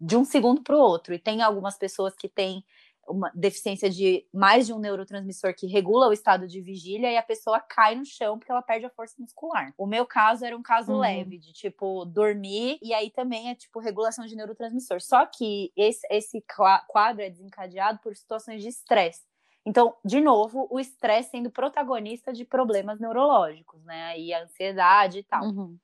de 0.00 0.16
um 0.16 0.24
segundo 0.24 0.62
para 0.62 0.76
o 0.76 0.80
outro. 0.80 1.14
E 1.14 1.18
tem 1.18 1.42
algumas 1.42 1.76
pessoas 1.76 2.14
que 2.14 2.28
têm 2.28 2.64
uma 3.06 3.30
deficiência 3.34 3.90
de 3.90 4.26
mais 4.32 4.66
de 4.66 4.72
um 4.72 4.78
neurotransmissor 4.78 5.54
que 5.54 5.66
regula 5.66 6.08
o 6.08 6.12
estado 6.12 6.46
de 6.46 6.60
vigília 6.60 7.12
e 7.12 7.16
a 7.16 7.22
pessoa 7.22 7.60
cai 7.60 7.94
no 7.94 8.04
chão 8.04 8.38
porque 8.38 8.50
ela 8.50 8.62
perde 8.62 8.86
a 8.86 8.90
força 8.90 9.14
muscular. 9.18 9.72
O 9.76 9.86
meu 9.86 10.06
caso 10.06 10.44
era 10.44 10.56
um 10.56 10.62
caso 10.62 10.92
uhum. 10.92 11.00
leve, 11.00 11.38
de 11.38 11.52
tipo 11.52 12.04
dormir, 12.04 12.78
e 12.82 12.92
aí 12.94 13.10
também 13.10 13.50
é 13.50 13.54
tipo 13.54 13.78
regulação 13.78 14.26
de 14.26 14.34
neurotransmissor. 14.34 15.00
Só 15.00 15.26
que 15.26 15.72
esse, 15.76 16.06
esse 16.10 16.44
quadro 16.88 17.22
é 17.22 17.30
desencadeado 17.30 17.98
por 18.02 18.16
situações 18.16 18.62
de 18.62 18.68
estresse. 18.68 19.22
Então, 19.66 19.94
de 20.04 20.20
novo, 20.20 20.66
o 20.70 20.78
estresse 20.78 21.30
sendo 21.30 21.50
protagonista 21.50 22.32
de 22.32 22.44
problemas 22.44 23.00
neurológicos, 23.00 23.82
né? 23.84 24.04
Aí 24.06 24.32
a 24.32 24.42
ansiedade 24.42 25.20
e 25.20 25.22
tal. 25.22 25.44
Uhum. 25.44 25.78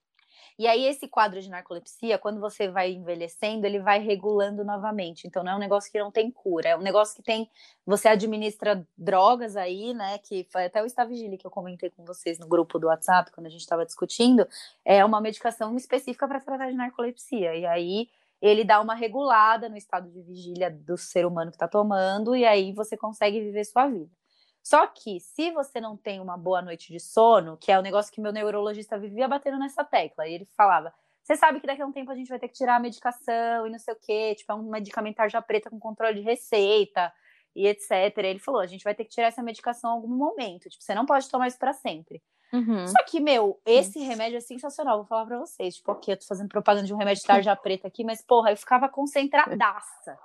E 0.61 0.67
aí, 0.67 0.85
esse 0.85 1.09
quadro 1.09 1.41
de 1.41 1.49
narcolepsia, 1.49 2.19
quando 2.19 2.39
você 2.39 2.69
vai 2.69 2.93
envelhecendo, 2.93 3.65
ele 3.65 3.79
vai 3.79 3.99
regulando 3.99 4.63
novamente. 4.63 5.27
Então, 5.27 5.43
não 5.43 5.53
é 5.53 5.57
um 5.57 5.59
negócio 5.59 5.91
que 5.91 5.99
não 5.99 6.11
tem 6.11 6.31
cura, 6.31 6.69
é 6.69 6.77
um 6.77 6.83
negócio 6.83 7.17
que 7.17 7.23
tem. 7.23 7.49
Você 7.87 8.09
administra 8.09 8.87
drogas 8.95 9.57
aí, 9.57 9.95
né? 9.95 10.19
Que 10.19 10.47
foi 10.51 10.67
até 10.67 10.83
o 10.83 10.87
Stavigile 10.87 11.39
que 11.39 11.47
eu 11.47 11.51
comentei 11.51 11.89
com 11.89 12.05
vocês 12.05 12.39
no 12.39 12.47
grupo 12.47 12.79
do 12.79 12.89
WhatsApp, 12.89 13.33
quando 13.33 13.47
a 13.47 13.49
gente 13.51 13.63
estava 13.63 13.87
discutindo. 13.87 14.47
É 14.85 15.03
uma 15.03 15.19
medicação 15.19 15.75
específica 15.79 16.29
para 16.29 16.41
tratar 16.41 16.71
de 16.71 16.77
narcolepsia. 16.77 17.57
E 17.57 17.65
aí, 17.65 18.11
ele 18.41 18.65
dá 18.65 18.81
uma 18.81 18.95
regulada 18.95 19.69
no 19.69 19.77
estado 19.77 20.11
de 20.11 20.23
vigília 20.23 20.71
do 20.71 20.97
ser 20.97 21.27
humano 21.27 21.51
que 21.51 21.57
está 21.57 21.69
tomando, 21.69 22.35
e 22.35 22.45
aí 22.45 22.73
você 22.73 22.97
consegue 22.97 23.41
viver 23.41 23.65
sua 23.65 23.87
vida. 23.87 24.11
Só 24.63 24.87
que, 24.87 25.21
se 25.21 25.51
você 25.53 25.81
não 25.81 25.97
tem 25.97 26.21
uma 26.21 26.37
boa 26.37 26.61
noite 26.61 26.93
de 26.93 27.01
sono, 27.01 27.57
que 27.57 27.73
é 27.73 27.77
o 27.77 27.81
um 27.81 27.83
negócio 27.83 28.13
que 28.13 28.21
meu 28.21 28.33
neurologista 28.33 28.99
vivia 28.99 29.27
batendo 29.27 29.59
nessa 29.59 29.85
tecla, 29.85 30.27
e 30.27 30.35
ele 30.35 30.49
falava: 30.57 30.93
você 31.23 31.37
sabe 31.37 31.61
que 31.61 31.67
daqui 31.67 31.83
a 31.83 31.87
um 31.87 31.93
tempo 31.93 32.11
a 32.11 32.15
gente 32.15 32.29
vai 32.29 32.39
ter 32.39 32.49
que 32.49 32.55
tirar 32.55 32.77
a 32.77 32.81
medicação 32.81 33.67
e 33.67 33.71
não 33.71 33.79
sei 33.79 33.95
o 33.95 33.99
quê, 34.01 34.35
tipo, 34.35 34.51
é 34.53 34.55
um 34.55 34.69
medicamentar 34.69 35.31
já 35.31 35.41
preta 35.41 35.71
com 35.71 35.79
controle 35.79 36.15
de 36.15 36.21
receita 36.23 37.13
e 37.55 37.67
etc. 37.67 38.17
Ele 38.19 38.39
falou: 38.39 38.61
a 38.61 38.67
gente 38.67 38.85
vai 38.85 38.95
ter 38.95 39.05
que 39.05 39.11
tirar 39.11 39.29
essa 39.29 39.43
medicação 39.43 39.91
em 39.91 39.95
algum 39.95 40.15
momento, 40.15 40.69
tipo, 40.69 40.83
você 40.83 40.95
não 40.95 41.07
pode 41.07 41.29
tomar 41.31 41.49
isso 41.49 41.59
para 41.59 41.73
sempre. 41.73 42.23
Uhum. 42.53 42.87
Só 42.89 43.05
que, 43.07 43.21
meu, 43.21 43.61
esse 43.65 44.01
remédio 44.01 44.37
é 44.37 44.41
sensacional, 44.41 44.99
vou 44.99 45.07
falar 45.07 45.25
pra 45.25 45.39
vocês. 45.39 45.77
Tipo, 45.77 45.93
aqui 45.93 46.11
eu 46.11 46.17
tô 46.17 46.27
fazendo 46.27 46.49
propaganda 46.49 46.87
de 46.87 46.93
um 46.93 46.97
remédio 46.97 47.21
de 47.21 47.27
tarja 47.27 47.55
preta 47.55 47.87
aqui, 47.87 48.05
mas, 48.05 48.23
porra, 48.23 48.51
eu 48.51 48.57
ficava 48.57 48.89
concentradaça. 48.89 50.19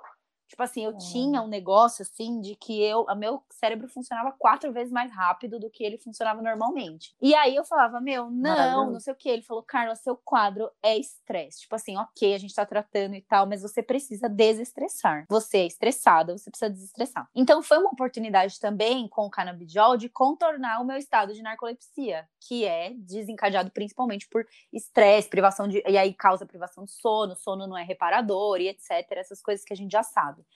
Tipo 0.48 0.62
assim, 0.62 0.84
eu 0.84 0.96
tinha 0.96 1.42
um 1.42 1.48
negócio 1.48 2.02
assim 2.02 2.40
de 2.40 2.54
que 2.54 2.80
eu, 2.80 3.02
o 3.08 3.14
meu 3.14 3.42
cérebro 3.50 3.88
funcionava 3.88 4.32
quatro 4.38 4.72
vezes 4.72 4.92
mais 4.92 5.10
rápido 5.12 5.58
do 5.58 5.68
que 5.68 5.84
ele 5.84 5.98
funcionava 5.98 6.40
normalmente. 6.40 7.14
E 7.20 7.34
aí 7.34 7.56
eu 7.56 7.64
falava, 7.64 8.00
meu, 8.00 8.30
não, 8.30 8.92
não 8.92 9.00
sei 9.00 9.12
o 9.12 9.16
que. 9.16 9.28
Ele 9.28 9.42
falou, 9.42 9.62
Carla, 9.62 9.96
seu 9.96 10.16
quadro 10.16 10.70
é 10.82 10.96
estresse. 10.96 11.62
Tipo 11.62 11.74
assim, 11.74 11.96
ok, 11.96 12.34
a 12.34 12.38
gente 12.38 12.54
tá 12.54 12.64
tratando 12.64 13.16
e 13.16 13.22
tal, 13.22 13.46
mas 13.46 13.62
você 13.62 13.82
precisa 13.82 14.28
desestressar. 14.28 15.26
Você 15.28 15.58
é 15.58 15.66
estressada, 15.66 16.36
você 16.36 16.50
precisa 16.50 16.70
desestressar. 16.70 17.28
Então 17.34 17.62
foi 17.62 17.78
uma 17.78 17.90
oportunidade 17.90 18.60
também 18.60 19.08
com 19.08 19.26
o 19.26 19.30
canabidiol 19.30 19.96
de 19.96 20.08
contornar 20.08 20.80
o 20.80 20.84
meu 20.84 20.96
estado 20.96 21.32
de 21.32 21.42
narcolepsia, 21.42 22.28
que 22.40 22.64
é 22.64 22.92
desencadeado 22.94 23.70
principalmente 23.72 24.28
por 24.28 24.46
estresse, 24.72 25.28
privação 25.28 25.66
de. 25.66 25.82
E 25.86 25.98
aí 25.98 26.14
causa 26.14 26.46
privação 26.46 26.84
de 26.84 26.92
sono, 26.92 27.34
sono 27.34 27.66
não 27.66 27.76
é 27.76 27.82
reparador 27.82 28.60
e 28.60 28.68
etc. 28.68 28.90
Essas 29.10 29.42
coisas 29.42 29.64
que 29.64 29.72
a 29.72 29.76
gente 29.76 29.90
já 29.90 30.02
sabe 30.02 30.35
sabe? 30.36 30.46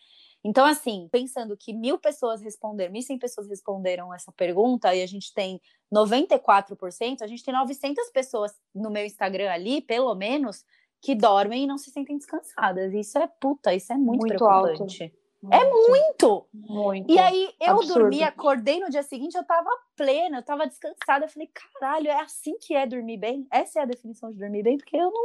Então, 0.43 0.64
assim, 0.64 1.09
pensando 1.12 1.57
que 1.57 1.72
mil 1.72 1.99
pessoas 1.99 2.41
responderam, 2.41 2.93
mil 2.93 3.03
cem 3.03 3.18
pessoas 3.18 3.47
responderam 3.47 4.12
essa 4.12 4.33
pergunta 4.33 4.95
e 4.95 5.03
a 5.03 5.07
gente 5.07 5.35
tem 5.35 5.61
94%, 5.93 7.20
a 7.20 7.26
gente 7.26 7.45
tem 7.45 7.53
900 7.53 8.11
pessoas 8.11 8.53
no 8.74 8.91
meu 8.91 9.05
Instagram 9.05 9.51
ali, 9.51 9.83
pelo 9.83 10.14
menos, 10.14 10.64
que 11.03 11.14
dormem 11.14 11.64
e 11.64 11.66
não 11.66 11.76
se 11.76 11.91
sentem 11.91 12.16
descansadas. 12.16 12.95
Isso 12.95 13.18
é 13.18 13.26
puta, 13.26 13.74
isso 13.74 13.93
é 13.93 13.97
muito, 13.97 14.20
muito 14.20 14.37
preocupante. 14.37 15.03
Alto. 15.03 15.20
Muito, 15.43 15.55
é 15.55 15.70
muito. 15.70 16.49
Muito. 16.53 17.11
E 17.11 17.18
aí 17.18 17.51
eu 17.61 17.76
Absurdo. 17.76 18.01
dormi, 18.01 18.22
acordei 18.22 18.78
no 18.78 18.91
dia 18.91 19.03
seguinte, 19.03 19.37
eu 19.37 19.45
tava 19.45 19.70
plena, 19.97 20.39
eu 20.39 20.43
tava 20.43 20.66
descansada. 20.66 21.24
Eu 21.24 21.31
falei, 21.31 21.49
caralho, 21.49 22.09
é 22.09 22.20
assim 22.20 22.59
que 22.59 22.74
é 22.74 22.87
dormir 22.87 23.16
bem? 23.16 23.47
Essa 23.51 23.81
é 23.81 23.83
a 23.83 23.87
definição 23.87 24.31
de 24.31 24.39
dormir 24.39 24.62
bem, 24.62 24.76
porque 24.76 24.97
eu 24.97 25.11
não 25.11 25.22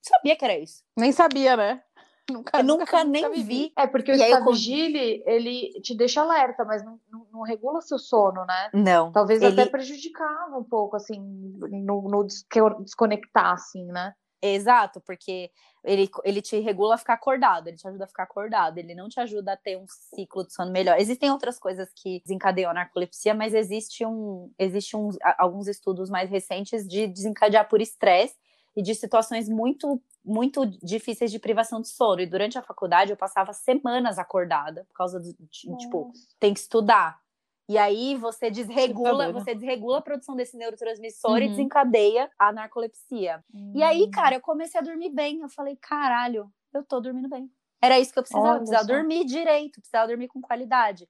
sabia 0.00 0.36
que 0.36 0.44
era 0.44 0.58
isso. 0.58 0.82
Nem 0.96 1.12
sabia, 1.12 1.54
né? 1.54 1.82
Nunca, 2.30 2.58
eu 2.58 2.64
nunca, 2.64 3.04
nunca 3.04 3.04
nem 3.04 3.30
vi. 3.32 3.42
vi. 3.42 3.72
É, 3.76 3.86
porque 3.86 4.12
o 4.12 4.14
Stabigile, 4.14 5.22
eu... 5.26 5.34
ele 5.34 5.80
te 5.82 5.94
deixa 5.94 6.22
alerta, 6.22 6.64
mas 6.64 6.84
não, 6.84 6.98
não, 7.10 7.26
não, 7.32 7.42
regula 7.42 7.80
seu 7.80 7.98
sono, 7.98 8.44
né? 8.46 8.70
Não. 8.72 9.10
Talvez 9.10 9.42
ele... 9.42 9.60
até 9.60 9.68
prejudicava 9.68 10.56
um 10.56 10.64
pouco, 10.64 10.96
assim, 10.96 11.18
no, 11.20 12.02
no 12.02 12.24
desconectar, 12.24 13.52
assim, 13.52 13.86
né? 13.86 14.14
Exato, 14.44 15.00
porque 15.00 15.50
ele, 15.84 16.10
ele 16.24 16.42
te 16.42 16.58
regula 16.58 16.96
a 16.96 16.98
ficar 16.98 17.14
acordado, 17.14 17.68
ele 17.68 17.76
te 17.76 17.86
ajuda 17.86 18.04
a 18.04 18.08
ficar 18.08 18.24
acordado, 18.24 18.76
ele 18.76 18.92
não 18.92 19.08
te 19.08 19.20
ajuda 19.20 19.52
a 19.52 19.56
ter 19.56 19.76
um 19.76 19.84
ciclo 19.88 20.44
de 20.44 20.52
sono 20.52 20.72
melhor. 20.72 20.98
Existem 20.98 21.30
outras 21.30 21.60
coisas 21.60 21.88
que 21.94 22.20
desencadeiam 22.24 22.70
a 22.72 22.74
narcolepsia, 22.74 23.34
mas 23.34 23.54
existe, 23.54 24.04
um, 24.04 24.52
existe 24.58 24.96
um, 24.96 25.10
alguns 25.38 25.68
estudos 25.68 26.10
mais 26.10 26.28
recentes 26.28 26.86
de 26.88 27.06
desencadear 27.06 27.68
por 27.68 27.80
estresse 27.80 28.34
e 28.76 28.82
de 28.82 28.94
situações 28.94 29.48
muito 29.48 30.00
muito 30.24 30.64
difíceis 30.64 31.32
de 31.32 31.38
privação 31.38 31.80
de 31.80 31.88
sono. 31.88 32.20
E 32.20 32.26
durante 32.26 32.56
a 32.56 32.62
faculdade 32.62 33.10
eu 33.10 33.16
passava 33.16 33.52
semanas 33.52 34.18
acordada 34.18 34.84
por 34.84 34.94
causa 34.94 35.18
do 35.18 35.34
tipo, 35.48 36.12
tem 36.38 36.54
que 36.54 36.60
estudar. 36.60 37.20
E 37.68 37.78
aí 37.78 38.16
você 38.16 38.50
desregula, 38.50 39.32
você 39.32 39.54
desregula 39.54 39.98
a 39.98 40.02
produção 40.02 40.36
desse 40.36 40.56
neurotransmissor 40.56 41.32
uhum. 41.32 41.38
e 41.38 41.48
desencadeia 41.48 42.30
a 42.38 42.52
narcolepsia. 42.52 43.42
Uhum. 43.52 43.72
E 43.74 43.82
aí, 43.82 44.02
hum. 44.02 44.10
cara, 44.10 44.36
eu 44.36 44.40
comecei 44.40 44.80
a 44.80 44.82
dormir 44.82 45.10
bem. 45.10 45.40
Eu 45.40 45.48
falei, 45.48 45.76
caralho, 45.76 46.52
eu 46.74 46.84
tô 46.84 47.00
dormindo 47.00 47.28
bem. 47.28 47.50
Era 47.80 47.98
isso 47.98 48.12
que 48.12 48.18
eu 48.18 48.22
precisava, 48.22 48.54
eu 48.54 48.58
precisava 48.58 48.84
dormir 48.86 49.24
direito, 49.24 49.80
precisava 49.80 50.06
dormir 50.06 50.28
com 50.28 50.40
qualidade. 50.40 51.08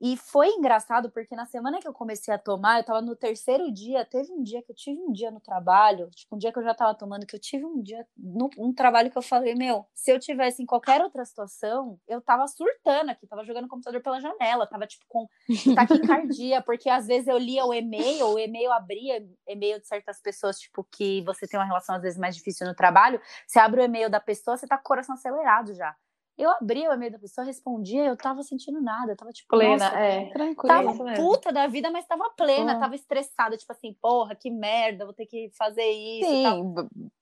E 0.00 0.16
foi 0.16 0.48
engraçado 0.50 1.10
porque 1.10 1.34
na 1.34 1.44
semana 1.44 1.80
que 1.80 1.88
eu 1.88 1.92
comecei 1.92 2.32
a 2.32 2.38
tomar, 2.38 2.78
eu 2.78 2.84
tava 2.84 3.02
no 3.02 3.16
terceiro 3.16 3.72
dia, 3.72 4.04
teve 4.04 4.32
um 4.32 4.42
dia 4.42 4.62
que 4.62 4.70
eu 4.70 4.76
tive 4.76 5.00
um 5.00 5.12
dia 5.12 5.30
no 5.30 5.40
trabalho, 5.40 6.08
tipo, 6.10 6.36
um 6.36 6.38
dia 6.38 6.52
que 6.52 6.58
eu 6.58 6.62
já 6.62 6.72
tava 6.72 6.94
tomando, 6.94 7.26
que 7.26 7.34
eu 7.34 7.40
tive 7.40 7.64
um 7.64 7.82
dia, 7.82 8.06
no, 8.16 8.48
um 8.58 8.72
trabalho 8.72 9.10
que 9.10 9.18
eu 9.18 9.22
falei, 9.22 9.56
meu, 9.56 9.84
se 9.92 10.12
eu 10.12 10.20
tivesse 10.20 10.62
em 10.62 10.66
qualquer 10.66 11.02
outra 11.02 11.24
situação, 11.24 11.98
eu 12.06 12.20
tava 12.20 12.46
surtando 12.46 13.10
aqui, 13.10 13.26
tava 13.26 13.44
jogando 13.44 13.64
o 13.64 13.68
computador 13.68 14.00
pela 14.00 14.20
janela, 14.20 14.68
tava 14.68 14.86
tipo 14.86 15.04
com 15.08 15.26
taquicardia, 15.74 16.62
porque 16.62 16.88
às 16.88 17.06
vezes 17.08 17.26
eu 17.26 17.36
lia 17.36 17.64
o 17.64 17.74
e-mail, 17.74 18.26
o 18.28 18.38
e-mail 18.38 18.70
abria 18.70 19.26
e-mail 19.48 19.80
de 19.80 19.88
certas 19.88 20.20
pessoas, 20.20 20.60
tipo, 20.60 20.86
que 20.92 21.22
você 21.22 21.46
tem 21.48 21.58
uma 21.58 21.66
relação 21.66 21.96
às 21.96 22.02
vezes 22.02 22.18
mais 22.18 22.36
difícil 22.36 22.66
no 22.68 22.74
trabalho, 22.74 23.20
você 23.46 23.58
abre 23.58 23.80
o 23.80 23.84
e-mail 23.84 24.08
da 24.08 24.20
pessoa, 24.20 24.56
você 24.56 24.66
tá 24.66 24.76
com 24.76 24.82
o 24.82 24.84
coração 24.84 25.16
acelerado 25.16 25.74
já. 25.74 25.96
Eu 26.38 26.50
abria 26.50 26.88
o 26.88 26.92
e-mail 26.92 27.10
da 27.10 27.18
pessoa, 27.18 27.44
respondia, 27.44 28.04
eu 28.04 28.16
tava 28.16 28.44
sentindo 28.44 28.80
nada, 28.80 29.10
eu 29.10 29.16
tava 29.16 29.32
tipo, 29.32 29.48
plena, 29.48 29.86
é, 29.98 30.26
tranquila. 30.26 30.94
Tava 30.94 31.14
puta 31.16 31.52
da 31.52 31.66
vida, 31.66 31.90
mas 31.90 32.06
tava 32.06 32.30
plena, 32.30 32.78
tava 32.78 32.94
estressada, 32.94 33.56
tipo 33.56 33.72
assim, 33.72 33.92
porra, 34.00 34.36
que 34.36 34.48
merda, 34.48 35.04
vou 35.04 35.12
ter 35.12 35.26
que 35.26 35.50
fazer 35.58 35.90
isso. 35.90 36.30
Sim, 36.30 36.74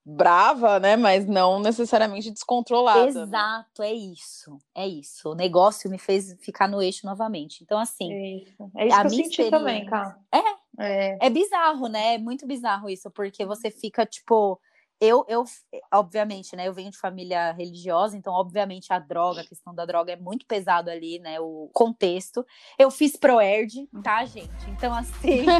brava, 0.05 0.79
né, 0.79 0.97
mas 0.97 1.27
não 1.27 1.59
necessariamente 1.59 2.31
descontrolada. 2.31 3.09
Exato, 3.09 3.83
é 3.83 3.93
isso, 3.95 4.59
é 4.75 4.87
isso. 4.87 5.31
O 5.31 5.35
negócio 5.35 5.91
me 5.91 5.99
fez 5.99 6.37
ficar 6.43 6.69
no 6.69 6.83
eixo 6.83 7.07
novamente. 7.07 7.64
Então, 7.64 7.79
assim, 7.79 8.12
é 8.12 8.37
isso, 8.37 8.71
é 8.77 8.87
isso 8.87 8.97
a 8.97 9.01
que 9.01 9.07
eu 9.07 9.11
senti 9.11 9.51
também, 9.51 9.87
cara. 9.87 10.19
É, 10.31 10.57
é, 10.79 11.19
é 11.23 11.31
bizarro, 11.31 11.89
né? 11.89 12.17
É 12.17 12.19
muito 12.19 12.47
bizarro 12.47 12.91
isso, 12.91 13.11
porque 13.11 13.47
você 13.47 13.71
fica, 13.71 14.05
tipo 14.05 14.61
eu, 15.01 15.24
eu, 15.28 15.44
obviamente, 15.92 16.57
né, 16.57 16.68
eu 16.68 16.74
venho 16.74 16.90
de 16.90 16.99
família 16.99 17.53
religiosa, 17.53 18.16
então, 18.16 18.32
obviamente, 18.32 18.92
a 18.92 18.99
droga, 18.99 19.42
a 19.42 19.47
questão 19.47 19.74
da 19.74 19.84
droga 19.84 20.12
é 20.12 20.16
muito 20.16 20.47
pesado 20.47 20.90
ali, 20.90 21.18
né, 21.18 21.38
o 21.40 21.70
contexto. 21.72 22.44
Eu 22.78 22.90
fiz 22.90 23.16
Proerd, 23.16 23.88
tá, 24.03 24.24
gente? 24.24 24.70
Então, 24.70 24.94
assim... 24.94 25.44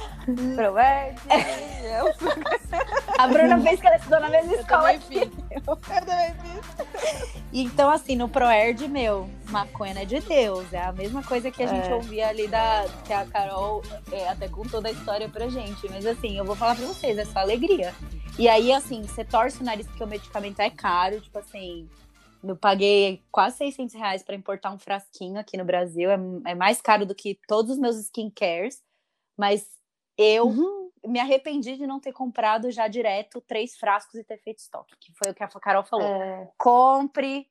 Proerd, 0.54 1.18
A 3.18 3.26
Bruna 3.26 3.60
fez 3.60 3.80
que 3.80 3.86
ela 3.86 3.96
estudou 3.96 4.20
na 4.20 4.28
mesma 4.28 4.52
eu 4.52 4.60
escola 4.60 4.98
fiz. 5.00 5.30
Eu. 5.50 5.62
eu 5.66 5.76
também 5.76 6.34
fiz. 6.34 7.40
Então, 7.52 7.90
assim, 7.90 8.14
no 8.14 8.28
Proerd, 8.28 8.86
meu, 8.88 9.28
maconha 9.48 10.00
é 10.00 10.04
de 10.04 10.20
Deus. 10.20 10.72
É 10.72 10.82
a 10.82 10.92
mesma 10.92 11.22
coisa 11.22 11.50
que 11.50 11.62
a 11.62 11.66
gente 11.66 11.88
é. 11.88 11.94
ouvia 11.94 12.28
ali 12.28 12.46
da. 12.46 12.86
Que 13.04 13.12
a 13.12 13.26
Carol 13.26 13.82
é, 14.12 14.28
até 14.28 14.48
contou 14.48 14.80
da 14.80 14.90
história 14.90 15.28
pra 15.28 15.48
gente. 15.48 15.88
Mas 15.88 16.06
assim, 16.06 16.38
eu 16.38 16.44
vou 16.44 16.54
falar 16.54 16.76
pra 16.76 16.86
vocês, 16.86 17.18
é 17.18 17.24
só 17.24 17.40
alegria. 17.40 17.94
E 18.38 18.48
aí, 18.48 18.72
assim, 18.72 19.02
você 19.02 19.24
torce 19.24 19.60
o 19.60 19.64
nariz 19.64 19.86
porque 19.86 20.04
o 20.04 20.06
medicamento 20.06 20.60
é 20.60 20.70
caro, 20.70 21.20
tipo 21.20 21.38
assim. 21.38 21.88
Eu 22.42 22.56
paguei 22.56 23.22
quase 23.30 23.58
600 23.58 23.94
reais 23.94 24.22
para 24.22 24.34
importar 24.34 24.70
um 24.70 24.78
frasquinho 24.78 25.38
aqui 25.38 25.56
no 25.56 25.64
Brasil. 25.64 26.10
É, 26.10 26.18
é, 26.46 26.54
mais 26.54 26.80
caro 26.80 27.04
do 27.04 27.14
que 27.14 27.38
todos 27.46 27.72
os 27.72 27.78
meus 27.78 27.96
skincares. 27.96 28.82
Mas 29.36 29.66
eu 30.22 30.46
uhum. 30.46 30.90
me 31.06 31.18
arrependi 31.18 31.76
de 31.76 31.86
não 31.86 32.00
ter 32.00 32.12
comprado 32.12 32.70
já 32.70 32.88
direto 32.88 33.40
três 33.40 33.76
frascos 33.76 34.14
e 34.14 34.24
ter 34.24 34.38
feito 34.38 34.58
estoque, 34.58 34.94
que 35.00 35.12
foi 35.12 35.32
o 35.32 35.34
que 35.34 35.42
a 35.42 35.48
Carol 35.48 35.84
falou. 35.84 36.06
É... 36.06 36.50
Compre 36.58 37.48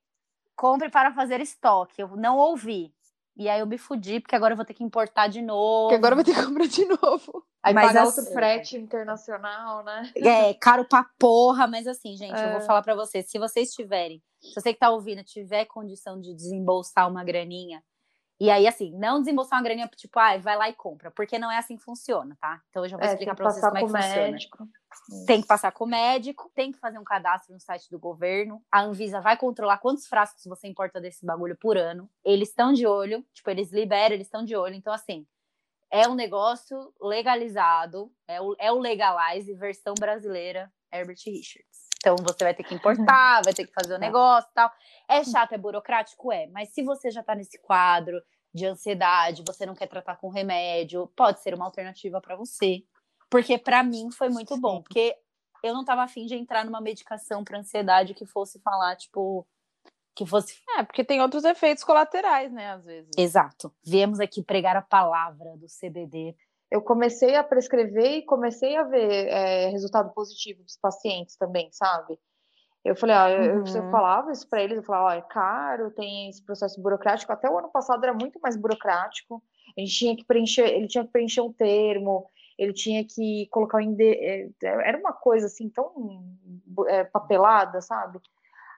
compre 0.59 0.89
para 0.89 1.13
fazer 1.13 1.39
estoque. 1.39 2.01
Eu 2.01 2.17
não 2.17 2.38
ouvi. 2.38 2.93
E 3.38 3.47
aí 3.47 3.61
eu 3.61 3.65
me 3.65 3.78
fudi, 3.78 4.20
porque 4.20 4.36
agora 4.36 4.51
eu 4.51 4.57
vou 4.57 4.65
ter 4.65 4.74
que 4.74 4.84
importar 4.84 5.30
de 5.30 5.41
novo. 5.41 5.88
Porque 5.88 5.95
agora 5.95 6.11
eu 6.11 6.17
vou 6.17 6.26
ter 6.26 6.36
que 6.36 6.45
comprar 6.45 6.67
de 6.67 6.86
novo. 6.86 7.45
Aí 7.63 7.74
mas 7.74 7.88
pagar 7.88 8.03
assim, 8.03 8.20
outro 8.20 8.34
frete 8.34 8.76
internacional, 8.76 9.82
né? 9.84 10.11
É, 10.17 10.53
caro 10.55 10.84
pra 10.84 11.05
porra, 11.17 11.65
mas 11.65 11.88
assim, 11.88 12.17
gente, 12.17 12.36
é. 12.36 12.45
eu 12.45 12.49
vou 12.49 12.59
é. 12.59 12.65
falar 12.65 12.82
para 12.82 12.95
vocês, 12.95 13.30
se 13.30 13.39
vocês 13.39 13.72
tiverem, 13.72 14.22
se 14.41 14.53
você 14.53 14.74
que 14.74 14.80
tá 14.80 14.89
ouvindo 14.89 15.24
tiver 15.24 15.63
condição 15.65 16.20
de 16.20 16.34
desembolsar 16.34 17.09
uma 17.09 17.24
graninha, 17.24 17.82
e 18.40 18.50
aí, 18.50 18.66
assim, 18.68 18.92
não 18.98 19.20
desembolsar 19.20 19.60
uma 19.60 19.64
graninha, 19.64 19.90
tipo, 19.96 20.18
ah, 20.18 20.38
vai 20.38 20.56
lá 20.56 20.70
e 20.70 20.74
compra, 20.74 21.12
porque 21.12 21.38
não 21.38 21.52
é 21.52 21.58
assim 21.58 21.76
que 21.76 21.84
funciona, 21.84 22.38
tá? 22.40 22.62
Então 22.70 22.86
eu 22.86 22.90
já 22.90 22.96
vou 22.96 23.06
é, 23.06 23.10
explicar 23.12 23.36
pra 23.36 23.52
vocês 23.52 23.62
como 23.62 23.78
é 23.78 23.84
que 23.84 23.92
médico. 23.92 24.58
funciona. 24.58 25.26
Tem 25.26 25.42
que 25.42 25.48
passar 25.48 25.72
com 25.74 25.84
o 25.84 25.88
médico, 25.88 26.50
tem 26.56 26.72
que 26.72 26.80
fazer 26.80 26.98
um 26.98 27.04
cadastro 27.04 27.54
no 27.54 27.60
site 27.60 27.90
do 27.92 28.00
governo. 28.00 28.64
A 28.72 28.82
Anvisa 28.82 29.20
vai 29.20 29.36
controlar 29.36 29.78
quantos 29.80 30.08
frascos 30.08 30.46
você 30.46 30.68
importa 30.68 31.02
desse 31.02 31.26
bagulho 31.26 31.58
por 31.58 31.78
ano. 31.78 32.10
Eles 32.24 32.50
estão 32.50 32.72
de 32.72 32.88
olho, 32.88 33.26
tipo, 33.34 33.50
eles 33.50 33.72
liberam, 33.72 34.16
eles 34.16 34.28
estão 34.28 34.46
de 34.46 34.56
olho. 34.56 34.74
Então, 34.74 34.94
assim, 34.94 35.28
é 35.92 36.08
um 36.08 36.16
negócio 36.16 36.94
legalizado, 37.02 38.12
é 38.28 38.40
o, 38.40 38.56
é 38.58 38.72
o 38.72 38.80
Legalize, 38.80 39.54
versão 39.56 39.94
brasileira, 40.00 40.72
Herbert 40.92 41.18
Richards. 41.26 41.89
Então 42.00 42.16
você 42.18 42.43
vai 42.43 42.54
ter 42.54 42.64
que 42.64 42.74
importar, 42.74 43.41
vai 43.43 43.54
ter 43.54 43.68
que 43.68 43.74
fazer 43.74 43.93
o 43.93 44.00
tá. 44.00 44.06
negócio 44.06 44.50
e 44.50 44.54
tal. 44.54 44.72
É 45.08 45.24
chato, 45.24 45.54
é 45.54 45.58
burocrático? 45.58 46.32
É, 46.32 46.47
mas 46.47 46.70
se 46.70 46.82
você 46.82 47.12
já 47.12 47.22
tá 47.22 47.36
nesse 47.36 47.60
quadro 47.62 48.22
de 48.54 48.66
ansiedade, 48.66 49.43
você 49.45 49.66
não 49.66 49.76
quer 49.76 49.88
tratar 49.88 50.16
com 50.16 50.30
remédio, 50.30 51.12
pode 51.16 51.41
ser 51.41 51.54
uma 51.54 51.66
alternativa 51.66 52.22
para 52.22 52.36
você. 52.36 52.84
Porque 53.30 53.58
para 53.58 53.84
mim 53.84 54.10
foi 54.12 54.30
muito 54.30 54.58
bom, 54.60 54.82
porque 54.82 55.16
eu 55.62 55.74
não 55.74 55.84
tava 55.84 56.04
afim 56.04 56.26
de 56.26 56.36
entrar 56.36 56.66
numa 56.66 56.82
medicação 56.82 57.43
para 57.43 57.60
ansiedade 57.60 58.14
que 58.14 58.26
fosse 58.26 58.60
falar, 58.62 58.95
tipo, 58.95 59.45
que 60.16 60.26
fosse. 60.26 60.56
É, 60.78 60.84
porque 60.84 61.04
tem 61.04 61.22
outros 61.22 61.43
efeitos 61.43 61.84
colaterais, 61.84 62.52
né, 62.52 62.72
às 62.72 62.84
vezes. 62.86 63.12
Exato. 63.18 63.72
Viemos 63.86 64.20
aqui 64.20 64.41
pregar 64.41 64.76
a 64.76 64.82
palavra 64.82 65.56
do 65.58 65.68
CBD 65.68 66.36
eu 66.72 66.82
comecei 66.82 67.36
a 67.36 67.43
prescrever 67.43 68.17
e 68.17 68.26
comecei 68.26 68.76
a 68.78 68.84
ver 68.84 69.28
é, 69.28 69.70
resultado 69.70 70.13
positivo 70.13 70.63
dos 70.63 70.78
pacientes 70.78 71.36
também, 71.36 71.70
sabe? 71.72 72.20
Eu 72.86 72.95
falei, 72.95 73.15
ó, 73.15 73.28
eu, 73.28 73.55
uhum. 73.57 73.76
eu 73.76 73.91
falava 73.91 74.32
isso 74.32 74.47
para 74.47 74.63
eles, 74.63 74.78
eu 74.78 74.84
falava, 74.84 75.07
ó, 75.07 75.11
é 75.11 75.22
caro, 75.22 75.91
tem 75.91 76.30
esse 76.30 76.43
processo 76.43 76.82
burocrático. 76.82 77.32
Até 77.32 77.49
o 77.49 77.57
ano 77.57 77.70
passado 77.70 78.03
era 78.03 78.13
muito 78.13 78.39
mais 78.39 78.55
burocrático. 78.55 79.43
A 79.78 79.82
gente 79.82 79.93
tinha 79.93 80.15
que 80.15 80.26
preencher, 80.26 80.67
ele 80.67 80.88
tinha 80.88 81.03
que 81.03 81.11
preencher 81.11 81.41
um 81.41 81.51
termo, 81.51 82.26
ele 82.57 82.74
tinha 82.74 83.03
que 83.03 83.47
colocar 83.51 83.78
o 83.78 83.82
endereço. 83.82 84.53
É, 84.63 84.89
era 84.89 84.97
uma 84.97 85.11
coisa 85.11 85.47
assim 85.47 85.70
tão 85.70 86.38
é, 86.88 87.03
papelada, 87.03 87.82
sabe? 87.82 88.20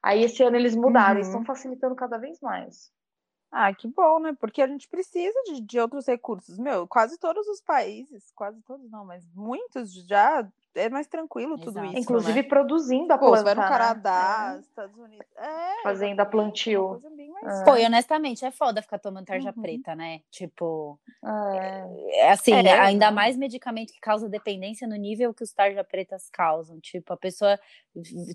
Aí 0.01 0.23
esse 0.23 0.41
ano 0.41 0.55
eles 0.55 0.75
mudaram, 0.75 1.15
uhum. 1.15 1.21
estão 1.21 1.45
facilitando 1.45 1.95
cada 1.95 2.17
vez 2.17 2.39
mais. 2.41 2.91
Ah, 3.51 3.73
que 3.73 3.87
bom, 3.87 4.19
né? 4.19 4.33
Porque 4.39 4.61
a 4.61 4.67
gente 4.67 4.87
precisa 4.87 5.37
de, 5.45 5.61
de 5.61 5.79
outros 5.79 6.05
recursos. 6.07 6.57
Meu, 6.57 6.87
quase 6.87 7.17
todos 7.17 7.45
os 7.47 7.61
países, 7.61 8.31
quase 8.33 8.61
todos 8.61 8.89
não, 8.89 9.05
mas 9.05 9.25
muitos 9.33 9.93
já 10.07 10.49
é 10.75 10.89
mais 10.89 11.07
tranquilo 11.07 11.57
tudo 11.57 11.79
Exato. 11.79 11.87
isso. 11.87 11.99
Inclusive 11.99 12.41
né? 12.41 12.47
produzindo 12.47 13.11
a 13.13 13.17
Pô, 13.17 13.27
planta. 13.27 13.37
Pô, 13.37 13.43
vai 13.43 13.55
no 13.55 13.61
Canadá, 13.61 14.53
né? 14.53 14.59
Estados 14.61 14.97
Unidos. 14.97 15.25
É, 15.37 15.83
Fazendo 15.83 16.19
a 16.19 16.25
plantio. 16.25 17.01
É. 17.43 17.63
Pô, 17.63 17.75
e 17.75 17.85
honestamente, 17.85 18.45
é 18.45 18.51
foda 18.51 18.81
ficar 18.81 18.99
tomando 18.99 19.25
tarja 19.25 19.53
uhum. 19.55 19.61
preta, 19.61 19.95
né? 19.95 20.21
Tipo. 20.29 20.99
É. 21.23 22.19
é 22.19 22.31
assim, 22.31 22.53
é, 22.53 22.79
ainda 22.79 23.11
mais 23.11 23.35
medicamento 23.35 23.91
que 23.91 23.99
causa 23.99 24.29
dependência 24.29 24.87
no 24.87 24.95
nível 24.95 25.33
que 25.33 25.43
os 25.43 25.51
tarja 25.51 25.83
pretas 25.83 26.29
causam. 26.29 26.79
Tipo, 26.79 27.13
a 27.13 27.17
pessoa 27.17 27.59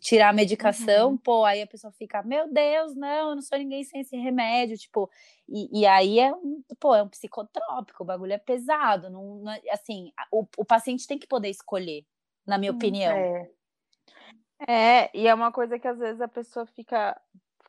tirar 0.00 0.30
a 0.30 0.32
medicação, 0.32 1.12
uhum. 1.12 1.16
pô, 1.16 1.44
aí 1.44 1.62
a 1.62 1.66
pessoa 1.66 1.92
fica, 1.92 2.22
meu 2.22 2.52
Deus, 2.52 2.94
não, 2.94 3.30
eu 3.30 3.34
não 3.34 3.42
sou 3.42 3.58
ninguém 3.58 3.82
sem 3.84 4.00
esse 4.00 4.16
remédio. 4.16 4.76
Tipo, 4.76 5.10
e, 5.48 5.80
e 5.80 5.86
aí 5.86 6.18
é 6.18 6.32
um, 6.32 6.62
pô, 6.78 6.94
é 6.94 7.02
um 7.02 7.08
psicotrópico, 7.08 8.02
o 8.02 8.06
bagulho 8.06 8.32
é 8.32 8.38
pesado. 8.38 9.08
Não, 9.08 9.36
não 9.36 9.56
assim, 9.70 10.12
o, 10.30 10.44
o 10.58 10.64
paciente 10.64 11.06
tem 11.06 11.18
que 11.18 11.26
poder 11.26 11.48
escolher 11.48 12.04
na 12.46 12.58
minha 12.58 12.72
hum, 12.72 12.76
opinião. 12.76 13.16
É. 13.16 13.50
é, 14.68 15.10
e 15.14 15.26
é 15.26 15.34
uma 15.34 15.52
coisa 15.52 15.78
que 15.78 15.88
às 15.88 15.98
vezes 15.98 16.20
a 16.20 16.28
pessoa 16.28 16.66
fica. 16.66 17.20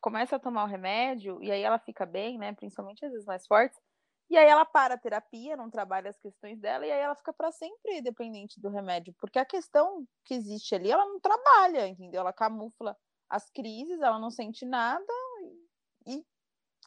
começa 0.01 0.35
a 0.35 0.39
tomar 0.39 0.63
o 0.63 0.67
remédio 0.67 1.41
e 1.41 1.51
aí 1.51 1.61
ela 1.61 1.79
fica 1.79 2.05
bem, 2.05 2.37
né? 2.37 2.53
Principalmente 2.53 3.05
às 3.05 3.11
vezes 3.11 3.25
mais 3.25 3.45
fortes. 3.47 3.77
E 4.29 4.37
aí 4.37 4.47
ela 4.47 4.65
para 4.65 4.95
a 4.95 4.97
terapia, 4.97 5.55
não 5.55 5.69
trabalha 5.69 6.09
as 6.09 6.19
questões 6.19 6.59
dela, 6.59 6.85
e 6.85 6.91
aí 6.91 6.99
ela 6.99 7.15
fica 7.15 7.31
para 7.31 7.49
sempre 7.49 8.01
dependente 8.01 8.59
do 8.59 8.69
remédio. 8.69 9.15
Porque 9.19 9.39
a 9.39 9.45
questão 9.45 10.05
que 10.25 10.33
existe 10.33 10.75
ali, 10.75 10.91
ela 10.91 11.05
não 11.05 11.17
trabalha, 11.17 11.87
entendeu? 11.87 12.19
Ela 12.19 12.33
camufla 12.33 12.95
as 13.29 13.49
crises, 13.49 14.01
ela 14.01 14.19
não 14.19 14.29
sente 14.29 14.65
nada, 14.65 15.13
e 16.05 16.25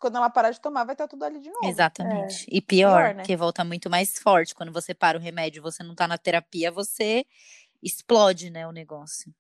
quando 0.01 0.17
ela 0.17 0.31
parar 0.31 0.51
de 0.51 0.61
tomar, 0.61 0.85
vai 0.85 0.95
estar 0.95 1.07
tudo 1.07 1.25
ali 1.25 1.39
de 1.41 1.51
novo. 1.51 1.67
Exatamente. 1.67 2.45
É. 2.51 2.57
E 2.57 2.61
pior, 2.63 2.97
pior 2.97 3.15
né? 3.15 3.23
que 3.23 3.37
volta 3.37 3.63
muito 3.63 3.91
mais 3.91 4.19
forte. 4.19 4.55
Quando 4.55 4.73
você 4.73 4.95
para 4.95 5.19
o 5.19 5.21
remédio, 5.21 5.63
você 5.63 5.83
não 5.83 5.95
tá 5.95 6.09
na 6.09 6.17
terapia, 6.17 6.73
você 6.73 7.27
explode, 7.83 8.51
né, 8.51 8.67
o 8.67 8.73
negócio. 8.73 9.33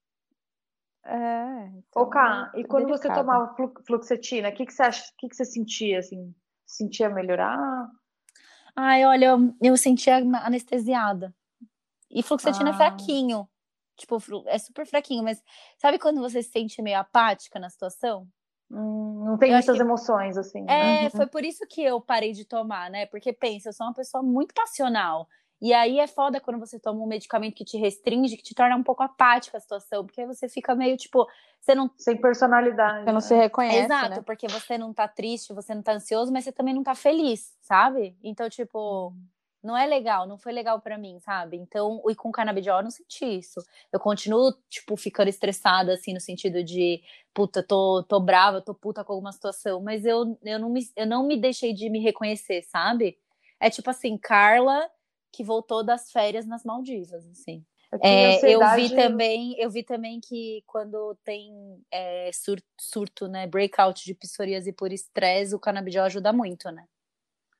É. 1.05 1.67
Então, 1.67 2.03
Ô, 2.03 2.07
Ká, 2.07 2.53
e 2.55 2.65
quando 2.65 2.87
delicado. 2.87 3.15
você 3.15 3.21
tomava 3.21 3.55
fluoxetina, 3.87 4.51
o 4.51 4.53
que, 4.53 4.67
que 4.67 4.73
você 4.73 4.83
acha, 4.83 5.03
o 5.03 5.17
que, 5.19 5.29
que 5.29 5.37
você 5.37 5.45
sentia, 5.45 5.99
assim? 5.99 6.35
Sentia 6.67 7.09
melhorar? 7.09 7.89
Ai, 8.77 9.05
olha, 9.05 9.27
eu, 9.27 9.55
eu 9.63 9.77
sentia 9.77 10.17
anestesiada. 10.17 11.35
E 12.11 12.23
fluoxetina 12.23 12.71
é 12.71 12.73
ah. 12.73 12.75
é 12.75 12.77
fraquinho. 12.77 13.49
Tipo, 13.97 14.19
é 14.47 14.59
super 14.59 14.87
fraquinho, 14.87 15.23
mas 15.23 15.43
sabe 15.77 15.99
quando 15.99 16.21
você 16.21 16.43
se 16.43 16.51
sente 16.51 16.81
meio 16.81 16.99
apática 16.99 17.59
na 17.59 17.69
situação? 17.69 18.27
Hum, 18.71 19.25
não 19.27 19.37
tem 19.37 19.53
muitas 19.53 19.77
que... 19.77 19.83
emoções, 19.83 20.39
assim. 20.39 20.63
É, 20.63 21.03
né? 21.03 21.11
foi 21.11 21.27
por 21.27 21.45
isso 21.45 21.67
que 21.67 21.83
eu 21.83 22.01
parei 22.01 22.33
de 22.33 22.45
tomar, 22.47 22.91
né? 22.91 23.05
Porque 23.07 23.33
pensa, 23.33 23.69
eu 23.69 23.73
sou 23.73 23.87
uma 23.87 23.95
pessoa 23.95 24.23
muito 24.23 24.55
passional. 24.55 25.29
E 25.61 25.75
aí 25.75 25.99
é 25.99 26.07
foda 26.07 26.41
quando 26.41 26.59
você 26.59 26.79
toma 26.79 27.03
um 27.03 27.07
medicamento 27.07 27.55
que 27.55 27.65
te 27.65 27.77
restringe, 27.77 28.37
que 28.37 28.43
te 28.43 28.55
torna 28.55 28.75
um 28.77 28.83
pouco 28.83 29.03
apática 29.03 29.59
a 29.59 29.61
situação, 29.61 30.07
porque 30.07 30.25
você 30.25 30.49
fica 30.49 30.75
meio 30.75 30.97
tipo, 30.97 31.27
você 31.61 31.75
não 31.75 31.91
sem 31.99 32.17
personalidade, 32.17 33.05
você 33.05 33.07
não 33.07 33.15
né? 33.15 33.21
se 33.21 33.35
reconhece, 33.35 33.85
Exato, 33.85 34.11
né? 34.17 34.23
porque 34.25 34.49
você 34.49 34.79
não 34.79 34.95
tá 34.95 35.07
triste, 35.07 35.53
você 35.53 35.75
não 35.75 35.83
tá 35.83 35.93
ansioso, 35.93 36.33
mas 36.33 36.45
você 36.45 36.53
também 36.53 36.75
não 36.75 36.83
tá 36.83 36.95
feliz, 36.95 37.55
sabe? 37.61 38.17
Então, 38.23 38.49
tipo, 38.49 39.15
não 39.63 39.77
é 39.77 39.85
legal, 39.87 40.27
não 40.27 40.39
foi 40.39 40.53
legal 40.53 40.81
para 40.81 40.97
mim, 40.97 41.19
sabe? 41.21 41.59
Então, 41.59 42.03
e 42.09 42.15
com 42.15 42.33
canabidiol 42.33 42.79
eu 42.79 42.85
não 42.85 42.91
senti 42.91 43.27
isso. 43.27 43.61
Eu 43.93 44.01
continuo, 44.01 44.55
tipo, 44.71 44.97
ficando 44.97 45.29
estressada, 45.29 45.93
assim, 45.93 46.15
no 46.15 46.21
sentido 46.21 46.65
de, 46.65 47.03
puta, 47.35 47.63
tô, 47.63 48.03
tô 48.09 48.19
brava, 48.19 48.63
tô 48.63 48.75
puta 48.75 49.05
com 49.05 49.13
alguma 49.13 49.33
situação, 49.33 49.83
mas 49.83 50.07
eu, 50.07 50.39
eu, 50.43 50.59
não 50.59 50.71
me, 50.71 50.81
eu 50.97 51.07
não 51.07 51.27
me 51.27 51.39
deixei 51.39 51.75
de 51.75 51.91
me 51.91 52.01
reconhecer, 52.01 52.63
sabe? 52.63 53.19
É 53.61 53.69
tipo 53.69 53.91
assim, 53.91 54.17
Carla 54.17 54.91
que 55.33 55.45
voltou 55.45 55.85
das 55.85 56.11
férias 56.11 56.47
nas 56.47 56.65
Maldivas, 56.65 57.27
assim. 57.27 57.65
É, 58.03 58.39
eu 58.55 58.61
vi 58.77 58.95
também, 58.95 59.57
eu 59.59 59.69
vi 59.69 59.83
também 59.83 60.21
que 60.21 60.63
quando 60.65 61.17
tem 61.25 61.83
é, 61.91 62.31
surto, 62.33 62.65
surto, 62.79 63.27
né, 63.27 63.49
breakout 63.49 64.05
de 64.05 64.15
psoríase 64.15 64.73
por 64.73 64.93
estresse, 64.93 65.55
o 65.55 65.59
canabidiol 65.59 66.05
ajuda 66.05 66.33
muito, 66.33 66.71
né? 66.71 66.85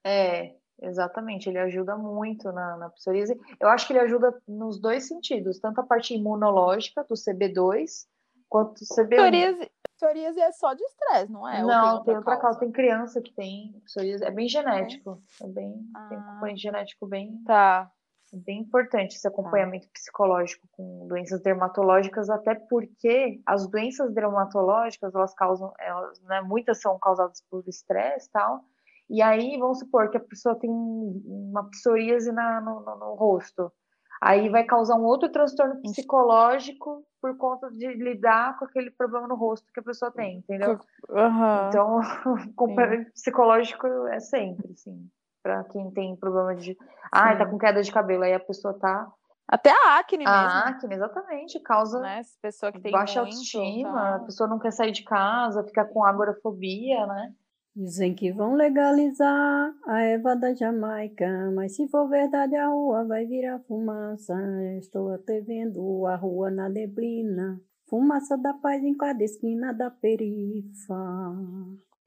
É, 0.05 0.55
exatamente, 0.81 1.49
ele 1.49 1.59
ajuda 1.59 1.97
muito 1.97 2.53
na, 2.53 2.77
na 2.77 2.91
psoríase. 2.91 3.39
Eu 3.59 3.69
acho 3.69 3.89
que 3.89 3.93
ele 3.93 4.01
ajuda 4.01 4.41
nos 4.47 4.79
dois 4.79 5.09
sentidos, 5.09 5.59
tanto 5.59 5.81
a 5.81 5.85
parte 5.85 6.15
imunológica 6.15 7.03
do 7.03 7.15
CB2 7.15 8.07
quanto 8.51 8.83
o 8.83 8.85
CB1. 8.85 9.17
Psoríase, 9.17 9.71
psoríase 9.97 10.41
é 10.41 10.53
só 10.53 10.75
de 10.75 10.83
estresse, 10.83 11.33
não 11.33 11.49
é? 11.49 11.63
Não, 11.63 11.97
tem, 11.97 12.07
tem 12.07 12.17
outra 12.17 12.33
causa. 12.33 12.43
causa. 12.43 12.59
Tem 12.59 12.73
criança 12.73 13.23
que 13.23 13.33
tem 13.33 13.81
psoríase. 13.85 14.25
É 14.25 14.31
bem 14.31 14.49
genético. 14.49 15.23
É, 15.41 15.47
é 15.47 15.49
bem. 15.49 15.91
Ah. 15.95 16.09
Tem 16.09 16.19
um 16.19 16.23
componente 16.23 16.63
genético 16.63 17.07
bem. 17.07 17.43
Tá. 17.47 17.91
É 18.33 18.37
bem 18.37 18.61
importante 18.61 19.17
esse 19.17 19.27
acompanhamento 19.27 19.87
tá. 19.87 19.93
psicológico 19.95 20.69
com 20.73 21.07
doenças 21.09 21.41
dermatológicas, 21.43 22.29
até 22.29 22.55
porque 22.55 23.41
as 23.47 23.69
doenças 23.69 24.13
dermatológicas, 24.13 25.15
elas 25.15 25.35
causam, 25.35 25.73
elas, 25.79 26.21
né, 26.23 26.41
muitas 26.41 26.81
são 26.81 26.99
causadas 26.99 27.43
por 27.51 27.67
estresse 27.67 28.29
e 28.29 28.31
tal, 28.31 28.65
e 29.09 29.21
aí 29.21 29.59
vamos 29.59 29.81
supor 29.81 30.11
que 30.11 30.17
a 30.17 30.21
pessoa 30.21 30.55
tem 30.55 30.71
uma 30.71 31.69
psoríase 31.71 32.31
na, 32.31 32.61
no, 32.61 32.81
no, 32.81 32.97
no 32.97 33.15
rosto, 33.15 33.73
aí 34.21 34.49
vai 34.49 34.65
causar 34.65 34.97
um 34.97 35.05
outro 35.05 35.31
transtorno 35.31 35.81
psicológico 35.81 37.05
por 37.21 37.37
conta 37.37 37.71
de 37.71 37.87
lidar 37.95 38.59
com 38.59 38.65
aquele 38.65 38.91
problema 38.91 39.27
no 39.27 39.35
rosto 39.35 39.73
que 39.73 39.81
a 39.81 39.83
pessoa 39.83 40.11
tem, 40.11 40.39
entendeu? 40.39 40.79
Uhum. 41.09 41.69
Então, 41.69 42.01
o 42.57 43.13
psicológico 43.13 43.87
é 44.09 44.21
sempre, 44.21 44.73
assim, 44.73 45.09
para 45.43 45.65
quem 45.65 45.91
tem 45.91 46.17
problema 46.17 46.55
de. 46.55 46.77
Ah, 47.11 47.37
tá 47.37 47.47
com 47.47 47.59
queda 47.59 47.83
de 47.83 47.93
cabelo, 47.93 48.25
aí 48.25 48.35
a 48.35 48.41
pessoa 48.41 48.75
tá. 48.75 49.11
Até 49.49 49.71
a 49.71 49.99
acne 49.99 50.25
a 50.27 50.31
mesmo. 50.31 50.59
A 50.59 50.59
acne, 50.69 50.95
exatamente, 50.95 51.61
causa 51.61 51.99
né? 52.01 52.21
pessoa 52.41 52.71
que 52.71 52.81
tem 52.81 52.93
baixa 52.93 53.21
muito, 53.23 53.35
autoestima, 53.35 53.93
tá. 53.93 54.15
a 54.17 54.19
pessoa 54.21 54.49
não 54.49 54.61
quer 54.61 54.71
sair 54.71 54.93
de 54.93 55.03
casa, 55.03 55.65
fica 55.65 55.85
com 55.85 56.05
agorafobia, 56.05 57.07
né? 57.07 57.35
Dizem 57.81 58.15
que 58.15 58.31
vão 58.31 58.57
legalizar 58.57 59.75
a 59.87 60.03
Eva 60.03 60.37
da 60.37 60.53
Jamaica, 60.53 61.51
mas 61.55 61.77
se 61.77 61.89
for 61.89 62.07
verdade 62.11 62.55
a 62.55 62.69
rua 62.69 63.07
vai 63.07 63.25
virar 63.25 63.59
fumaça. 63.61 64.35
Estou 64.79 65.15
até 65.15 65.41
vendo 65.41 66.05
a 66.05 66.15
rua 66.15 66.51
na 66.51 66.69
neblina, 66.69 67.59
fumaça 67.89 68.37
da 68.37 68.53
paz 68.53 68.85
em 68.85 68.95
cada 68.95 69.25
esquina 69.25 69.73
da 69.73 69.91
perifa. 69.91 70.95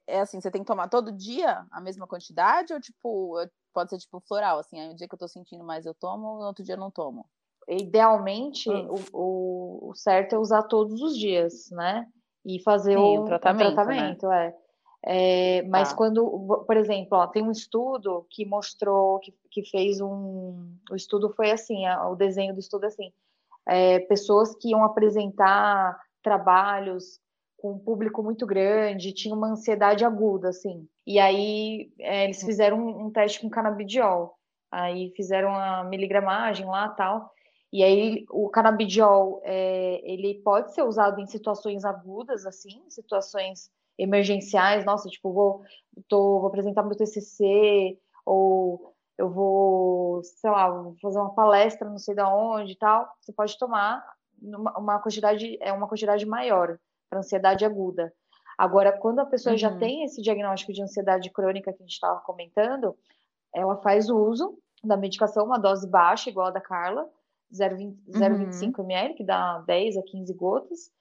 É 0.05 0.19
assim, 0.19 0.39
você 0.39 0.51
tem 0.51 0.61
que 0.61 0.67
tomar 0.67 0.89
todo 0.89 1.11
dia 1.11 1.65
a 1.71 1.81
mesma 1.81 2.05
quantidade 2.05 2.71
ou 2.71 2.79
tipo, 2.79 3.33
pode 3.73 3.89
ser 3.89 3.97
tipo 3.97 4.21
floral, 4.27 4.59
assim, 4.59 4.79
aí 4.79 4.91
um 4.91 4.95
dia 4.95 5.07
que 5.07 5.15
eu 5.15 5.19
tô 5.19 5.27
sentindo 5.27 5.63
mais 5.63 5.87
eu 5.87 5.95
tomo, 5.95 6.37
no 6.37 6.45
outro 6.45 6.63
dia 6.63 6.75
eu 6.75 6.79
não 6.79 6.91
tomo? 6.91 7.25
Idealmente, 7.67 8.69
hum. 8.69 8.93
o, 9.11 9.17
o, 9.17 9.89
o, 9.89 9.95
certo 9.95 10.35
é 10.35 10.37
usar 10.37 10.61
todos 10.63 11.01
os 11.01 11.17
dias, 11.17 11.71
né? 11.71 12.05
E 12.45 12.61
fazer 12.61 12.95
Sim, 12.95 13.17
o, 13.17 13.21
o 13.21 13.25
tratamento, 13.25 13.71
o 13.71 13.73
tratamento 13.73 14.27
né? 14.27 14.47
é. 14.49 14.62
É, 15.05 15.61
mas 15.63 15.89
tá. 15.89 15.97
quando, 15.97 16.63
por 16.65 16.77
exemplo, 16.77 17.17
ó, 17.17 17.27
tem 17.27 17.43
um 17.43 17.51
estudo 17.51 18.25
que 18.29 18.45
mostrou, 18.45 19.19
que, 19.19 19.33
que 19.51 19.63
fez 19.69 19.99
um. 19.99 20.77
O 20.89 20.95
estudo 20.95 21.29
foi 21.29 21.51
assim, 21.51 21.85
a, 21.85 22.07
o 22.07 22.15
desenho 22.15 22.53
do 22.53 22.59
estudo 22.59 22.85
é 22.85 22.87
assim: 22.87 23.11
é, 23.67 23.99
pessoas 23.99 24.55
que 24.55 24.69
iam 24.69 24.83
apresentar 24.83 25.99
trabalhos 26.21 27.19
com 27.57 27.73
um 27.73 27.79
público 27.79 28.23
muito 28.23 28.45
grande, 28.45 29.13
tinham 29.13 29.37
uma 29.37 29.51
ansiedade 29.51 30.05
aguda, 30.05 30.49
assim. 30.49 30.87
E 31.05 31.19
aí 31.19 31.91
é, 31.99 32.23
eles 32.23 32.41
fizeram 32.41 32.77
um, 32.77 33.05
um, 33.05 33.11
teste 33.11 33.41
com 33.41 33.49
canabidiol. 33.49 34.37
Aí 34.71 35.11
fizeram 35.15 35.53
a 35.53 35.83
miligramagem 35.83 36.65
lá 36.65 36.87
tal. 36.89 37.29
E 37.71 37.83
aí 37.83 38.25
o 38.29 38.49
canabidiol 38.49 39.41
é, 39.43 40.01
ele 40.03 40.35
pode 40.43 40.73
ser 40.73 40.83
usado 40.83 41.19
em 41.19 41.25
situações 41.25 41.83
agudas, 41.83 42.45
assim, 42.45 42.83
situações 42.89 43.69
emergenciais, 43.97 44.85
nossa, 44.85 45.09
tipo, 45.09 45.31
vou, 45.31 45.63
tô, 46.07 46.39
vou 46.39 46.47
apresentar 46.47 46.83
meu 46.83 46.95
TCC, 46.95 47.97
ou 48.25 48.93
eu 49.17 49.29
vou, 49.29 50.23
sei 50.23 50.49
lá, 50.49 50.69
vou 50.69 50.95
fazer 51.01 51.19
uma 51.19 51.33
palestra 51.33 51.89
não 51.89 51.99
sei 51.99 52.15
da 52.15 52.33
onde 52.33 52.73
e 52.73 52.77
tal, 52.77 53.07
você 53.21 53.31
pode 53.31 53.57
tomar 53.57 54.03
uma, 54.41 54.77
uma 54.77 54.99
quantidade, 54.99 55.57
é 55.61 55.71
uma 55.71 55.87
quantidade 55.87 56.25
maior 56.25 56.77
para 57.09 57.19
ansiedade 57.19 57.63
aguda. 57.63 58.13
Agora, 58.57 58.91
quando 58.91 59.19
a 59.19 59.25
pessoa 59.25 59.53
uhum. 59.53 59.57
já 59.57 59.75
tem 59.77 60.03
esse 60.03 60.21
diagnóstico 60.21 60.73
de 60.73 60.81
ansiedade 60.81 61.29
crônica 61.31 61.71
que 61.71 61.81
a 61.81 61.85
gente 61.85 61.93
estava 61.93 62.19
comentando, 62.21 62.95
ela 63.53 63.77
faz 63.77 64.09
o 64.09 64.17
uso 64.17 64.57
da 64.83 64.97
medicação, 64.97 65.45
uma 65.45 65.57
dose 65.57 65.87
baixa, 65.87 66.29
igual 66.29 66.47
a 66.47 66.51
da 66.51 66.61
Carla, 66.61 67.07
0,25 67.53 68.79
uhum. 68.79 68.85
ml, 68.85 69.13
que 69.13 69.23
dá 69.23 69.59
10 69.59 69.97
a 69.97 70.03
15 70.03 70.33
gotas, 70.33 70.91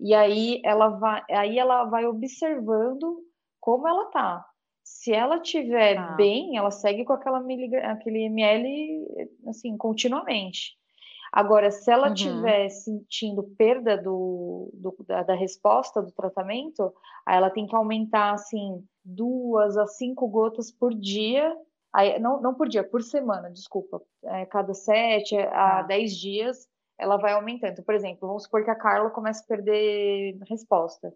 e 0.00 0.14
aí 0.14 0.60
ela 0.64 0.88
vai, 0.88 1.22
aí 1.30 1.58
ela 1.58 1.84
vai 1.84 2.06
observando 2.06 3.20
como 3.60 3.88
ela 3.88 4.06
tá. 4.06 4.44
Se 4.84 5.12
ela 5.12 5.40
tiver 5.40 5.98
ah. 5.98 6.12
bem, 6.12 6.56
ela 6.56 6.70
segue 6.70 7.04
com 7.04 7.12
aquela 7.12 7.40
miligra 7.40 7.92
aquele 7.92 8.24
ml 8.24 9.06
assim 9.46 9.76
continuamente. 9.76 10.78
Agora, 11.30 11.70
se 11.70 11.90
ela 11.90 12.08
estiver 12.08 12.64
uhum. 12.64 12.70
sentindo 12.70 13.42
perda 13.58 13.98
do, 13.98 14.70
do 14.72 14.96
da, 15.06 15.22
da, 15.22 15.34
resposta 15.34 16.00
do 16.00 16.10
tratamento, 16.10 16.92
aí 17.26 17.36
ela 17.36 17.50
tem 17.50 17.66
que 17.66 17.76
aumentar 17.76 18.32
assim 18.32 18.82
duas 19.04 19.76
a 19.76 19.86
cinco 19.86 20.26
gotas 20.26 20.72
por 20.72 20.94
dia. 20.94 21.54
Aí, 21.92 22.18
não, 22.18 22.40
não 22.40 22.54
por 22.54 22.66
dia, 22.66 22.82
por 22.82 23.02
semana, 23.02 23.50
desculpa. 23.50 24.00
É, 24.24 24.46
cada 24.46 24.72
sete 24.72 25.36
a 25.36 25.80
ah. 25.80 25.82
dez 25.82 26.16
dias 26.16 26.66
ela 26.98 27.16
vai 27.16 27.32
aumentando. 27.32 27.82
Por 27.82 27.94
exemplo, 27.94 28.26
vamos 28.26 28.44
supor 28.44 28.64
que 28.64 28.70
a 28.70 28.74
Carla 28.74 29.10
começa 29.10 29.42
a 29.42 29.46
perder 29.46 30.38
resposta. 30.48 31.12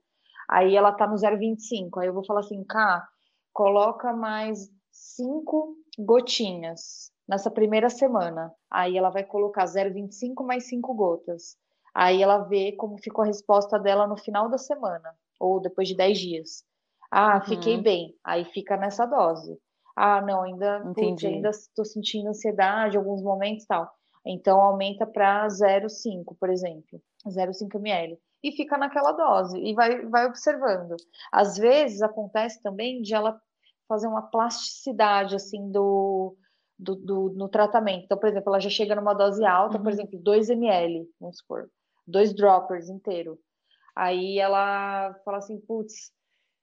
Aí 0.48 0.76
ela 0.76 0.92
tá 0.92 1.06
no 1.06 1.14
0,25. 1.16 1.98
Aí 1.98 2.06
eu 2.06 2.14
vou 2.14 2.24
falar 2.24 2.40
assim, 2.40 2.62
Cá, 2.64 3.06
coloca 3.52 4.12
mais 4.12 4.70
cinco 4.90 5.76
gotinhas 5.98 7.10
nessa 7.28 7.50
primeira 7.50 7.88
semana. 7.88 8.52
Aí 8.70 8.96
ela 8.96 9.10
vai 9.10 9.24
colocar 9.24 9.64
0,25 9.64 10.44
mais 10.44 10.68
cinco 10.68 10.94
gotas. 10.94 11.56
Aí 11.94 12.22
ela 12.22 12.38
vê 12.38 12.72
como 12.72 12.98
ficou 12.98 13.22
a 13.22 13.26
resposta 13.26 13.78
dela 13.78 14.06
no 14.06 14.16
final 14.16 14.48
da 14.48 14.56
semana, 14.56 15.14
ou 15.38 15.60
depois 15.60 15.88
de 15.88 15.96
10 15.96 16.18
dias. 16.18 16.64
Ah, 17.10 17.40
fiquei 17.42 17.76
uhum. 17.76 17.82
bem. 17.82 18.16
Aí 18.24 18.44
fica 18.46 18.76
nessa 18.76 19.04
dose. 19.04 19.58
Ah, 19.94 20.22
não, 20.22 20.42
ainda, 20.42 20.80
putz, 20.94 21.22
ainda 21.24 21.50
estou 21.50 21.84
sentindo 21.84 22.28
ansiedade 22.28 22.96
em 22.96 22.98
alguns 22.98 23.22
momentos 23.22 23.66
tal. 23.66 23.92
Então 24.24 24.60
aumenta 24.60 25.06
para 25.06 25.46
0,5, 25.48 26.36
por 26.38 26.50
exemplo, 26.50 27.02
0,5 27.26 27.76
ml. 27.76 28.18
E 28.42 28.52
fica 28.52 28.76
naquela 28.76 29.12
dose 29.12 29.58
e 29.58 29.74
vai, 29.74 30.04
vai 30.06 30.26
observando. 30.26 30.96
Às 31.30 31.56
vezes 31.56 32.02
acontece 32.02 32.60
também 32.62 33.00
de 33.00 33.14
ela 33.14 33.40
fazer 33.88 34.06
uma 34.06 34.22
plasticidade 34.22 35.36
assim 35.36 35.70
do, 35.70 36.36
do, 36.78 36.96
do 36.96 37.32
no 37.36 37.48
tratamento. 37.48 38.04
Então, 38.04 38.18
por 38.18 38.28
exemplo, 38.28 38.50
ela 38.50 38.60
já 38.60 38.70
chega 38.70 38.94
numa 38.94 39.14
dose 39.14 39.44
alta, 39.44 39.76
uhum. 39.76 39.82
por 39.82 39.92
exemplo, 39.92 40.18
2 40.18 40.50
ml, 40.50 41.08
vamos 41.20 41.38
supor, 41.38 41.68
dois 42.06 42.34
droppers 42.34 42.88
inteiro. 42.88 43.38
Aí 43.94 44.38
ela 44.38 45.14
fala 45.24 45.38
assim, 45.38 45.60
putz, 45.60 46.12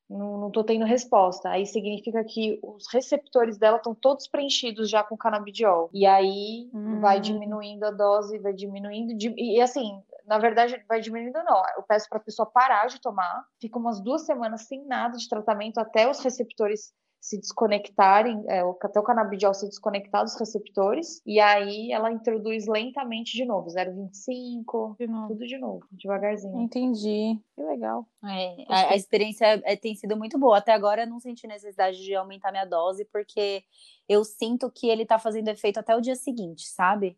não, 0.10 0.50
tô 0.50 0.64
tendo 0.64 0.86
resposta. 0.86 1.50
Aí 1.50 1.66
significa 1.66 2.24
que 2.24 2.60
os 2.64 2.92
receptores 2.92 3.58
dela 3.58 3.78
estão 3.78 3.94
todos 3.94 4.28
preenchidos 4.28 4.90
já 4.90 5.04
com 5.04 5.16
canabidiol. 5.16 5.90
E 5.94 6.06
aí 6.06 6.70
hum. 6.74 7.00
vai 7.00 7.20
diminuindo 7.20 7.84
a 7.84 7.92
dose, 7.92 8.40
vai 8.40 8.54
diminuindo. 8.54 9.16
E 9.38 9.62
assim, 9.62 10.02
na 10.26 10.40
verdade, 10.40 10.84
vai 10.88 11.00
diminuindo 11.00 11.44
não. 11.44 11.62
Eu 11.78 11.84
peço 11.84 12.10
para 12.10 12.18
a 12.18 12.24
pessoa 12.24 12.46
parar 12.46 12.88
de 12.88 13.00
tomar, 13.00 13.46
fica 13.62 13.78
umas 13.78 14.02
duas 14.02 14.26
semanas 14.26 14.62
sem 14.68 14.86
nada 14.86 15.18
de 15.18 15.30
tratamento 15.30 15.80
até 15.80 16.10
os 16.10 16.20
receptores 16.22 16.94
se 17.20 17.38
desconectarem, 17.38 18.44
é, 18.48 18.62
até 18.62 19.00
o 19.00 19.04
canabidiol 19.04 19.54
se 19.54 19.68
desconectar 19.68 20.24
dos 20.24 20.40
receptores, 20.40 21.22
e 21.26 21.40
aí 21.40 21.92
ela 21.92 22.12
introduz 22.12 22.66
lentamente 22.66 23.36
de 23.36 23.46
novo, 23.46 23.68
0,25, 23.68 24.96
de 24.98 25.08
novo. 25.08 25.28
tudo 25.28 25.46
de 25.46 25.58
novo, 25.58 25.86
devagarzinho. 25.92 26.62
Entendi, 26.62 27.38
que 27.54 27.62
legal. 27.62 28.08
É, 28.24 28.66
a, 28.70 28.94
a, 28.94 28.96
experiência 28.96 29.62
é, 29.66 29.76
tem 29.76 29.96
sido 29.96 30.16
muito 30.16 30.40
boa. 30.40 30.60
Até 30.60 30.74
agora 30.74 31.04
eu 31.04 31.08
não 31.08 31.20
senti 31.20 31.46
necessidade 31.46 32.02
de 32.02 32.16
aumentar 32.16 32.52
minha 32.52 32.66
dose, 32.66 33.04
porque 33.06 33.64
eu 34.08 34.24
sinto 34.24 34.72
que 34.72 34.88
ele 34.88 35.06
tá 35.06 35.20
fazendo 35.20 35.50
efeito 35.50 35.80
até 35.80 35.96
o 35.96 36.02
dia 36.02 36.16
seguinte, 36.16 36.68
sabe? 36.68 37.18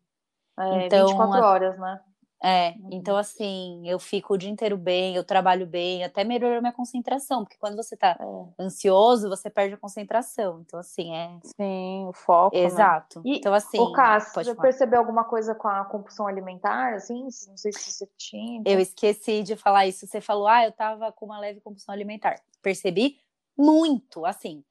É, 0.58 0.86
então, 0.86 1.06
24 1.06 1.46
horas, 1.46 1.78
né? 1.78 2.00
É, 2.42 2.70
uhum. 2.70 2.88
então 2.90 3.16
assim, 3.16 3.88
eu 3.88 3.98
fico 4.00 4.34
o 4.34 4.36
dia 4.36 4.50
inteiro 4.50 4.76
bem, 4.76 5.14
eu 5.14 5.22
trabalho 5.22 5.64
bem, 5.64 6.02
até 6.02 6.24
melhorou 6.24 6.60
minha 6.60 6.72
concentração, 6.72 7.44
porque 7.44 7.56
quando 7.56 7.76
você 7.76 7.96
tá 7.96 8.16
é. 8.18 8.62
ansioso, 8.62 9.28
você 9.28 9.48
perde 9.48 9.74
a 9.74 9.78
concentração. 9.78 10.60
Então, 10.66 10.80
assim, 10.80 11.14
é. 11.14 11.38
Sim, 11.56 12.06
o 12.08 12.12
foco. 12.12 12.56
Né? 12.56 12.64
Exato. 12.64 13.20
Né? 13.20 13.36
então, 13.36 13.54
assim. 13.54 13.78
O 13.78 13.92
Cássio, 13.92 14.34
você 14.34 14.54
falar. 14.54 14.62
percebeu 14.62 14.98
alguma 14.98 15.24
coisa 15.24 15.54
com 15.54 15.68
a 15.68 15.84
compulsão 15.84 16.26
alimentar, 16.26 16.94
assim? 16.94 17.22
Não 17.22 17.56
sei 17.56 17.72
se 17.72 17.92
você 17.92 18.08
tinha. 18.18 18.62
Eu 18.66 18.80
esqueci 18.80 19.42
de 19.42 19.56
falar 19.56 19.86
isso. 19.86 20.06
Você 20.06 20.20
falou, 20.20 20.48
ah, 20.48 20.64
eu 20.64 20.72
tava 20.72 21.12
com 21.12 21.26
uma 21.26 21.38
leve 21.38 21.60
compulsão 21.60 21.94
alimentar. 21.94 22.40
Percebi 22.60 23.18
muito, 23.56 24.26
assim. 24.26 24.64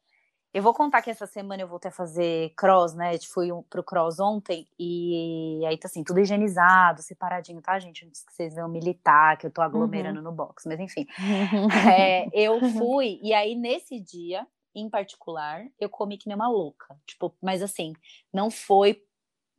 Eu 0.54 0.62
vou 0.62 0.74
contar 0.74 1.02
que 1.02 1.10
essa 1.10 1.26
semana 1.26 1.62
eu 1.62 1.68
voltei 1.68 1.90
a 1.90 1.94
fazer 1.94 2.54
cross, 2.58 2.94
né? 2.94 3.16
Eu 3.16 3.20
fui 3.24 3.50
pro 3.70 3.84
cross 3.84 4.20
ontem 4.20 4.68
e 4.78 5.64
aí 5.66 5.78
tá 5.78 5.88
assim, 5.88 6.04
tudo 6.04 6.20
higienizado, 6.20 7.02
separadinho, 7.02 7.62
tá, 7.62 7.80
gente? 7.80 8.06
Antes 8.06 8.24
que 8.24 8.34
vocês 8.34 8.56
vão 8.56 8.68
militar, 8.68 9.38
que 9.38 9.48
eu 9.48 9.52
tô 9.52 9.62
aglomerando 9.62 10.20
uhum. 10.20 10.26
no 10.26 10.32
box, 10.32 10.68
mas 10.68 10.80
enfim. 10.80 11.08
é, 11.98 12.28
eu 12.34 12.60
fui, 12.72 13.20
e 13.24 13.34
aí 13.34 13.56
nesse 13.56 14.00
dia, 14.00 14.46
em 14.76 14.90
particular, 14.90 15.66
eu 15.80 15.90
comi 15.90 16.18
que 16.18 16.28
nem 16.28 16.36
uma 16.36 16.50
louca. 16.50 16.98
Tipo, 17.06 17.34
mas 17.42 17.62
assim, 17.62 17.94
não 18.34 18.52
foi 18.52 19.02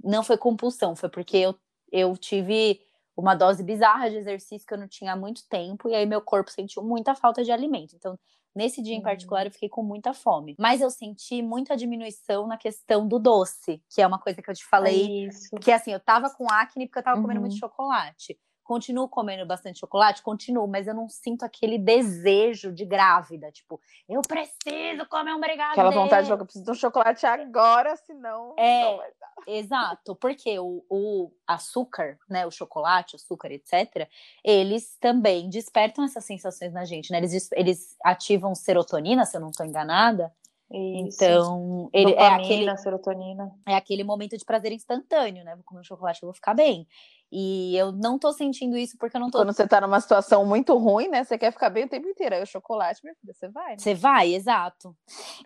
não 0.03 0.23
foi 0.23 0.37
compulsão, 0.37 0.97
foi 0.97 1.09
porque 1.09 1.37
eu, 1.37 1.55
eu 1.91 2.17
tive 2.17 2.81
uma 3.17 3.35
dose 3.35 3.63
bizarra 3.63 4.11
de 4.11 4.17
exercício 4.17 4.67
que 4.67 4.75
eu 4.75 4.79
não 4.79 4.89
tinha 4.89 5.13
há 5.13 5.17
muito 5.17 5.47
tempo, 5.49 5.89
e 5.89 5.95
aí 5.95 6.07
meu 6.07 6.21
corpo 6.21 6.51
sentiu 6.51 6.83
muita 6.83 7.15
falta 7.15 7.43
de 7.45 7.53
alimento. 7.53 7.95
Então, 7.95 8.19
Nesse 8.55 8.83
dia 8.83 8.95
em 8.95 9.01
particular, 9.01 9.41
uhum. 9.43 9.47
eu 9.47 9.53
fiquei 9.53 9.69
com 9.69 9.83
muita 9.83 10.13
fome. 10.13 10.55
Mas 10.59 10.83
eu 10.83 10.91
senti 10.91 11.41
muita 11.41 11.75
diminuição 11.75 12.47
na 12.47 12.59
questão 12.59 13.09
do 13.09 13.19
doce, 13.19 13.83
que 13.89 14.03
é 14.03 14.07
uma 14.07 14.19
coisa 14.19 14.43
que 14.43 14.51
eu 14.51 14.55
te 14.55 14.65
falei. 14.67 15.27
Isso. 15.27 15.57
Que 15.57 15.73
assim, 15.73 15.91
eu 15.91 16.01
tava 16.01 16.29
com 16.29 16.47
acne 16.51 16.87
porque 16.87 16.99
eu 16.99 17.03
tava 17.03 17.17
uhum. 17.17 17.23
comendo 17.23 17.41
muito 17.41 17.55
uhum. 17.55 17.59
chocolate. 17.59 18.39
Continuo 18.65 19.09
comendo 19.09 19.45
bastante 19.45 19.81
chocolate? 19.81 20.23
Continuo, 20.23 20.67
mas 20.67 20.87
eu 20.87 20.95
não 20.95 21.09
sinto 21.09 21.45
aquele 21.45 21.79
desejo 21.79 22.73
de 22.73 22.85
grávida. 22.85 23.51
Tipo, 23.51 23.81
eu 24.09 24.23
preciso 24.23 25.07
comer 25.09 25.35
um 25.35 25.41
brigadeiro. 25.41 25.73
Aquela 25.73 25.91
vontade 25.91 26.27
de 26.27 26.33
eu 26.33 26.39
preciso 26.39 26.65
de 26.65 26.71
um 26.71 26.75
chocolate 26.75 27.27
agora, 27.27 27.97
senão. 27.97 28.55
É, 28.57 28.85
não 28.85 28.97
vai 28.99 29.11
dar. 29.21 29.33
exato. 29.47 30.15
Porque 30.17 30.59
o, 30.59 30.85
o 30.89 31.31
açúcar, 31.47 32.19
né, 32.29 32.47
o 32.47 32.51
chocolate, 32.51 33.17
açúcar, 33.17 33.51
etc., 33.51 34.09
eles 34.45 34.97
também 35.01 35.49
despertam 35.49 36.05
essas 36.05 36.25
sensações 36.25 36.73
na 36.73 36.85
gente, 36.85 37.11
né? 37.11 37.19
Eles, 37.19 37.51
eles 37.53 37.97
ativam 38.05 38.55
serotonina, 38.55 39.25
se 39.25 39.37
eu 39.37 39.41
não 39.41 39.51
estou 39.51 39.67
enganada. 39.67 40.33
Isso. 40.73 41.23
Então, 41.23 41.91
ele 41.93 42.13
Dopamina, 42.13 42.33
é 42.33 42.45
aquele 42.45 42.77
serotonina. 42.79 43.53
É 43.69 43.75
aquele 43.75 44.03
momento 44.03 44.37
de 44.39 44.45
prazer 44.45 44.73
instantâneo, 44.73 45.45
né? 45.45 45.55
Vou 45.55 45.65
comer 45.65 45.81
um 45.81 45.85
chocolate, 45.85 46.23
eu 46.23 46.27
vou 46.27 46.35
ficar 46.35 46.55
bem. 46.55 46.87
E 47.31 47.77
eu 47.77 47.93
não 47.93 48.19
tô 48.19 48.33
sentindo 48.33 48.77
isso 48.77 48.97
porque 48.99 49.17
eu 49.17 49.21
não 49.21 49.31
tô. 49.31 49.39
Quando 49.39 49.55
você 49.55 49.67
tá 49.67 49.81
numa 49.81 50.01
situação 50.01 50.45
muito 50.45 50.77
ruim, 50.77 51.09
né? 51.09 51.25
Você 51.25 51.39
quer 51.39 51.51
ficar 51.51 51.71
bem 51.71 51.85
o 51.85 51.89
tempo 51.89 52.07
inteiro. 52.09 52.35
Aí 52.35 52.43
o 52.43 52.47
chocolate, 52.47 53.01
minha 53.03 53.15
filha, 53.15 53.33
você 53.33 53.49
vai. 53.49 53.71
Né? 53.73 53.79
Você 53.79 53.95
vai, 53.95 54.35
exato. 54.35 54.95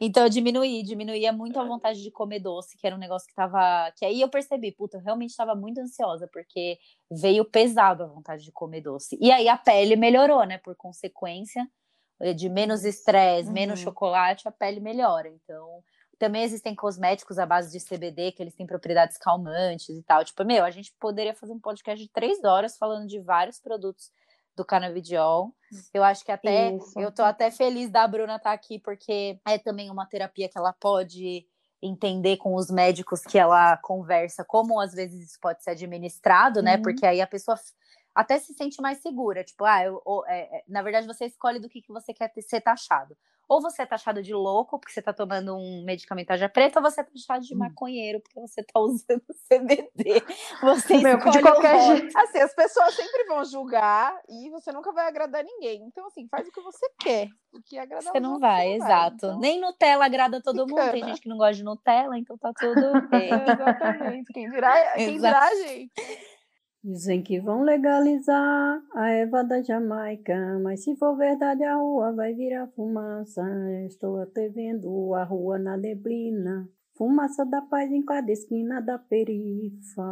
Então 0.00 0.24
eu 0.24 0.28
diminuí, 0.28 0.82
diminuía 0.82 1.32
muito 1.32 1.58
a 1.58 1.64
vontade 1.64 2.02
de 2.02 2.10
comer 2.10 2.40
doce, 2.40 2.76
que 2.76 2.86
era 2.86 2.94
um 2.94 2.98
negócio 2.98 3.28
que 3.28 3.34
tava. 3.34 3.92
Que 3.96 4.04
aí 4.04 4.20
eu 4.20 4.28
percebi, 4.28 4.72
puta, 4.72 4.96
eu 4.96 5.00
realmente 5.00 5.36
tava 5.36 5.54
muito 5.54 5.80
ansiosa, 5.80 6.28
porque 6.32 6.78
veio 7.10 7.44
pesado 7.44 8.02
a 8.02 8.06
vontade 8.06 8.44
de 8.44 8.52
comer 8.52 8.80
doce. 8.80 9.16
E 9.20 9.30
aí 9.30 9.48
a 9.48 9.56
pele 9.56 9.94
melhorou, 9.94 10.44
né? 10.44 10.58
Por 10.58 10.74
consequência, 10.74 11.68
de 12.34 12.48
menos 12.48 12.84
estresse, 12.84 13.48
uhum. 13.48 13.54
menos 13.54 13.80
chocolate, 13.80 14.48
a 14.48 14.52
pele 14.52 14.80
melhora. 14.80 15.28
Então 15.28 15.82
também 16.18 16.42
existem 16.42 16.74
cosméticos 16.74 17.38
à 17.38 17.44
base 17.44 17.70
de 17.70 17.84
CBD, 17.84 18.32
que 18.32 18.42
eles 18.42 18.54
têm 18.54 18.66
propriedades 18.66 19.18
calmantes 19.18 19.90
e 19.90 20.02
tal. 20.02 20.24
Tipo, 20.24 20.44
meu, 20.44 20.64
a 20.64 20.70
gente 20.70 20.94
poderia 20.98 21.34
fazer 21.34 21.52
um 21.52 21.60
podcast 21.60 22.02
de 22.02 22.10
três 22.10 22.42
horas 22.42 22.78
falando 22.78 23.06
de 23.06 23.20
vários 23.20 23.60
produtos 23.60 24.10
do 24.56 24.64
canabidiol. 24.64 25.54
Eu 25.92 26.02
acho 26.02 26.24
que 26.24 26.32
até 26.32 26.72
Isso. 26.72 26.98
eu 26.98 27.12
tô 27.12 27.22
até 27.22 27.50
feliz 27.50 27.90
da 27.90 28.06
Bruna 28.08 28.36
estar 28.36 28.50
tá 28.50 28.52
aqui, 28.52 28.78
porque 28.78 29.38
é 29.46 29.58
também 29.58 29.90
uma 29.90 30.06
terapia 30.06 30.48
que 30.48 30.56
ela 30.56 30.72
pode 30.72 31.46
entender 31.82 32.38
com 32.38 32.54
os 32.54 32.70
médicos 32.70 33.20
que 33.20 33.38
ela 33.38 33.76
conversa, 33.76 34.42
como 34.42 34.80
às 34.80 34.94
vezes 34.94 35.28
isso 35.28 35.38
pode 35.40 35.62
ser 35.62 35.70
administrado, 35.70 36.62
né? 36.62 36.76
Uhum. 36.76 36.82
Porque 36.82 37.04
aí 37.04 37.20
a 37.20 37.26
pessoa 37.26 37.58
até 38.16 38.38
se 38.38 38.54
sente 38.54 38.80
mais 38.80 38.98
segura. 38.98 39.44
Tipo, 39.44 39.64
ah, 39.66 39.84
eu, 39.84 40.02
é, 40.26 40.58
é, 40.58 40.64
na 40.66 40.80
verdade 40.80 41.06
você 41.06 41.26
escolhe 41.26 41.60
do 41.60 41.68
que, 41.68 41.82
que 41.82 41.92
você 41.92 42.14
quer 42.14 42.32
ser 42.40 42.62
taxado. 42.62 43.14
Ou 43.48 43.60
você 43.60 43.82
é 43.82 43.86
taxado 43.86 44.22
de 44.22 44.34
louco, 44.34 44.76
porque 44.76 44.92
você 44.92 45.00
tá 45.00 45.12
tomando 45.12 45.54
um 45.54 45.84
medicamento 45.84 46.36
já 46.36 46.48
preto, 46.48 46.76
ou 46.76 46.82
você 46.82 47.02
é 47.02 47.04
taxado 47.04 47.44
de 47.44 47.54
hum. 47.54 47.58
maconheiro, 47.58 48.20
porque 48.20 48.40
você 48.40 48.60
tá 48.64 48.80
usando 48.80 49.22
CBD. 49.48 50.20
Você 50.62 50.98
Meu, 50.98 51.18
de 51.18 51.40
qualquer 51.40 51.80
jeito. 51.82 52.18
Assim, 52.18 52.38
as 52.38 52.54
pessoas 52.54 52.94
sempre 52.94 53.24
vão 53.26 53.44
julgar 53.44 54.18
e 54.28 54.50
você 54.50 54.72
nunca 54.72 54.90
vai 54.92 55.06
agradar 55.06 55.44
ninguém. 55.44 55.84
Então, 55.84 56.06
assim, 56.06 56.26
faz 56.28 56.48
o 56.48 56.50
que 56.50 56.60
você 56.60 56.88
quer. 56.98 57.28
Porque 57.52 57.78
agradar 57.78 58.12
Você 58.12 58.18
não 58.18 58.40
vai, 58.40 58.72
exato. 58.72 59.26
Vai, 59.26 59.30
então... 59.30 59.38
Nem 59.38 59.60
Nutella 59.60 60.06
agrada 60.06 60.42
todo 60.42 60.66
mundo. 60.66 60.90
Tem 60.90 61.04
gente 61.04 61.20
que 61.20 61.28
não 61.28 61.36
gosta 61.36 61.54
de 61.54 61.62
Nutella, 61.62 62.18
então 62.18 62.36
tá 62.36 62.52
tudo 62.52 62.80
bem. 63.10 63.30
Exatamente. 63.30 64.32
Quem 64.32 64.50
dirá, 64.50 64.94
quem 64.94 65.20
dirá, 65.20 65.54
gente. 65.54 65.92
Dizem 66.82 67.22
que 67.22 67.40
vão 67.40 67.62
legalizar 67.62 68.80
a 68.94 69.08
Eva 69.10 69.42
da 69.42 69.60
Jamaica, 69.60 70.58
mas 70.62 70.84
se 70.84 70.94
for 70.96 71.16
verdade 71.16 71.64
a 71.64 71.76
rua 71.76 72.12
vai 72.12 72.32
virar 72.32 72.68
fumaça. 72.68 73.42
Estou 73.86 74.20
até 74.20 74.48
vendo 74.48 75.12
a 75.14 75.24
rua 75.24 75.58
na 75.58 75.76
neblina, 75.76 76.68
fumaça 76.96 77.44
da 77.44 77.60
paz 77.62 77.90
em 77.90 78.04
cada 78.04 78.30
esquina 78.30 78.80
da 78.80 78.98
perifa. 78.98 80.02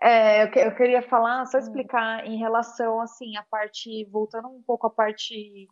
É, 0.00 0.44
eu, 0.44 0.48
eu, 0.64 0.76
queria 0.76 1.02
falar, 1.02 1.44
só 1.46 1.58
hum. 1.58 1.60
explicar 1.60 2.24
em 2.24 2.38
relação, 2.38 3.00
assim, 3.00 3.36
a 3.36 3.42
parte, 3.42 4.04
voltando 4.06 4.48
um 4.48 4.62
pouco 4.62 4.86
à 4.86 4.90
parte 4.90 5.68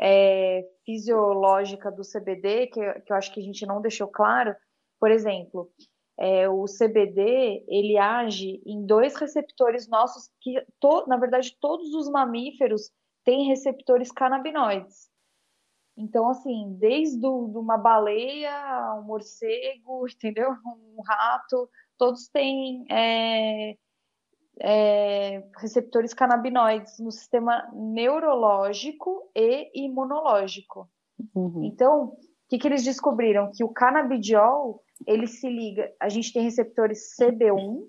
é, 0.00 0.64
fisiológica 0.84 1.90
do 1.90 2.02
CBD, 2.02 2.68
que, 2.68 3.00
que 3.00 3.12
eu 3.12 3.16
acho 3.16 3.32
que 3.32 3.40
a 3.40 3.42
gente 3.42 3.66
não 3.66 3.80
deixou 3.80 4.08
claro, 4.08 4.54
por 5.00 5.10
exemplo, 5.10 5.70
é, 6.18 6.48
o 6.48 6.64
CBD 6.64 7.64
ele 7.68 7.96
age 7.96 8.60
em 8.66 8.84
dois 8.84 9.14
receptores 9.16 9.88
nossos 9.88 10.28
que, 10.40 10.60
to, 10.80 11.06
na 11.06 11.16
verdade, 11.16 11.56
todos 11.60 11.94
os 11.94 12.10
mamíferos 12.10 12.90
têm 13.24 13.46
receptores 13.46 14.10
canabinoides. 14.10 15.08
Então, 15.96 16.28
assim, 16.28 16.76
desde 16.78 17.18
do, 17.18 17.32
uma 17.58 17.76
baleia, 17.76 18.94
um 18.98 19.02
morcego, 19.02 20.06
entendeu? 20.10 20.50
Um 20.64 21.02
rato, 21.02 21.68
todos 21.96 22.28
têm 22.28 22.84
é, 22.90 23.76
é, 24.60 25.42
receptores 25.56 26.14
canabinoides 26.14 26.98
no 26.98 27.10
sistema 27.10 27.68
neurológico 27.72 29.30
e 29.34 29.70
imunológico. 29.74 30.88
Uhum. 31.34 31.64
Então, 31.64 32.04
o 32.04 32.16
que, 32.48 32.58
que 32.58 32.68
eles 32.68 32.84
descobriram? 32.84 33.50
Que 33.54 33.64
o 33.64 33.68
canabidiol, 33.68 34.82
ele 35.06 35.26
se 35.26 35.48
liga, 35.48 35.92
a 36.00 36.08
gente 36.08 36.32
tem 36.32 36.42
receptores 36.42 37.16
CB1, 37.18 37.82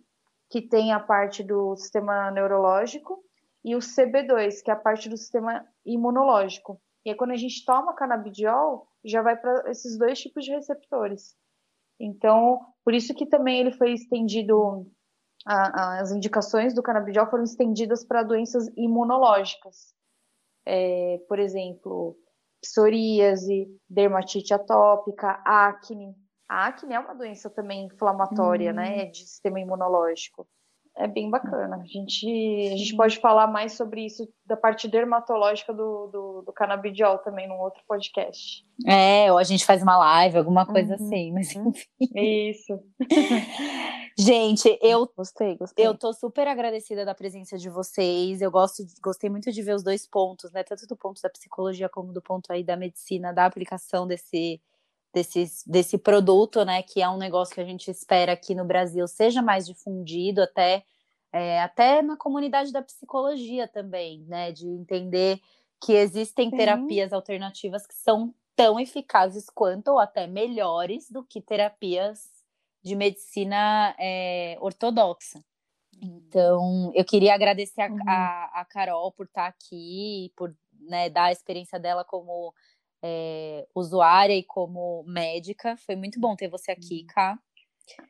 que 0.50 0.62
tem 0.62 0.92
a 0.92 1.00
parte 1.00 1.44
do 1.44 1.76
sistema 1.76 2.32
neurológico, 2.32 3.24
e 3.64 3.76
o 3.76 3.80
CB2, 3.80 4.64
que 4.64 4.72
é 4.72 4.74
a 4.74 4.78
parte 4.78 5.10
do 5.10 5.18
sistema 5.18 5.66
imunológico. 5.86 6.80
E 7.06 7.10
aí, 7.10 7.16
quando 7.16 7.32
a 7.32 7.38
gente 7.38 7.64
toma 7.66 7.94
canabidiol, 7.94 8.88
já 9.04 9.22
vai 9.22 9.36
para 9.36 9.70
esses 9.70 9.98
dois 9.98 10.20
tipos 10.20 10.44
de 10.44 10.52
receptores. 10.52 11.36
Então, 12.00 12.60
por 12.84 12.94
isso 12.94 13.14
que 13.14 13.26
também 13.26 13.60
ele 13.60 13.72
foi 13.72 13.94
estendido 13.94 14.88
a, 15.46 16.00
as 16.00 16.12
indicações 16.12 16.74
do 16.74 16.84
canabidiol 16.84 17.30
foram 17.30 17.44
estendidas 17.44 18.04
para 18.04 18.24
doenças 18.24 18.68
imunológicas. 18.76 19.94
É, 20.66 21.20
por 21.28 21.40
exemplo, 21.40 22.18
psoríase, 22.62 23.68
dermatite 23.90 24.54
atópica, 24.54 25.42
acne. 25.46 26.16
A 26.48 26.68
acne 26.68 26.94
é 26.94 27.00
uma 27.00 27.14
doença 27.14 27.50
também 27.50 27.86
inflamatória, 27.86 28.72
hum. 28.72 28.76
né, 28.76 29.06
de 29.06 29.20
sistema 29.20 29.60
imunológico. 29.60 30.48
É 31.00 31.08
bem 31.08 31.30
bacana. 31.30 31.78
A 31.78 31.86
gente, 31.86 32.28
a 32.74 32.76
gente 32.76 32.94
pode 32.94 33.20
falar 33.20 33.48
mais 33.48 33.72
sobre 33.72 34.06
isso 34.06 34.28
da 34.46 34.58
parte 34.58 34.86
dermatológica 34.86 35.74
do, 35.74 36.08
do, 36.08 36.42
do 36.42 36.52
canabidiol 36.52 37.20
também 37.20 37.48
num 37.48 37.58
outro 37.58 37.82
podcast. 37.88 38.66
É, 38.86 39.32
ou 39.32 39.38
a 39.38 39.44
gente 39.44 39.66
faz 39.66 39.82
uma 39.82 39.98
live, 39.98 40.38
alguma 40.38 40.66
coisa 40.66 40.98
uhum. 40.98 41.06
assim, 41.06 41.32
mas 41.32 41.56
enfim. 41.56 41.88
Isso. 42.52 42.78
gente, 44.20 44.78
eu 44.82 45.10
gostei, 45.16 45.56
gostei. 45.56 45.88
Eu 45.88 45.98
tô 45.98 46.12
super 46.12 46.46
agradecida 46.50 47.06
da 47.06 47.16
presença 47.16 47.58
de 47.58 47.70
vocês. 47.70 48.42
Eu 48.42 48.52
gosto, 48.52 48.84
gostei 49.02 49.30
muito 49.30 49.54
de 49.54 49.62
ver 49.62 49.76
os 49.76 49.84
dois 49.84 50.06
pontos, 50.06 50.52
né? 50.52 50.64
Tanto 50.64 50.86
do 50.86 50.98
ponto 50.98 51.22
da 51.22 51.30
psicologia 51.30 51.88
como 51.88 52.12
do 52.12 52.22
ponto 52.22 52.52
aí 52.52 52.62
da 52.62 52.76
medicina, 52.76 53.34
da 53.34 53.46
aplicação 53.46 54.06
desse 54.06 54.62
desse, 55.14 55.46
desse 55.66 55.98
produto, 55.98 56.64
né, 56.64 56.84
que 56.84 57.02
é 57.02 57.10
um 57.10 57.18
negócio 57.18 57.54
que 57.54 57.62
a 57.62 57.66
gente 57.66 57.90
espera 57.90 58.34
aqui 58.34 58.54
no 58.54 58.66
Brasil 58.66 59.08
seja 59.08 59.42
mais 59.42 59.66
difundido, 59.66 60.42
até, 60.42 60.84
é, 61.32 61.62
até 61.62 62.02
na 62.02 62.16
comunidade 62.16 62.72
da 62.72 62.82
psicologia 62.82 63.68
também, 63.68 64.24
né, 64.28 64.52
de 64.52 64.68
entender 64.68 65.40
que 65.82 65.94
existem 65.94 66.50
Sim. 66.50 66.58
terapias 66.58 67.14
alternativas 67.14 67.88
que 67.88 67.96
são 67.96 68.34
tão 68.56 68.80
eficazes 68.80 69.50
quanto 69.50 69.90
ou 69.90 70.00
até 70.00 70.28
melhores 70.28 71.10
do 71.10 71.24
que 71.24 71.42
terapias 71.42 72.28
de 72.84 72.96
medicina 72.96 73.96
é, 73.98 74.58
ortodoxa. 74.60 75.40
Então, 76.02 76.92
eu 76.94 77.04
queria 77.04 77.34
agradecer 77.34 77.82
a, 77.82 77.90
uhum. 77.90 78.00
a, 78.08 78.62
a 78.62 78.66
Carol 78.66 79.12
por 79.12 79.26
estar 79.26 79.48
aqui, 79.48 80.32
por 80.36 80.56
né, 80.80 81.10
dar 81.10 81.26
a 81.26 81.32
experiência 81.32 81.80
dela 81.80 82.06
como 82.06 82.54
é, 83.04 83.68
usuária 83.74 84.36
e 84.36 84.44
como 84.44 85.04
médica. 85.08 85.78
Foi 85.78 85.96
muito 85.96 86.20
bom 86.20 86.36
ter 86.36 86.48
você 86.48 86.72
aqui, 86.72 87.02
uhum. 87.02 87.08
Ká. 87.08 87.40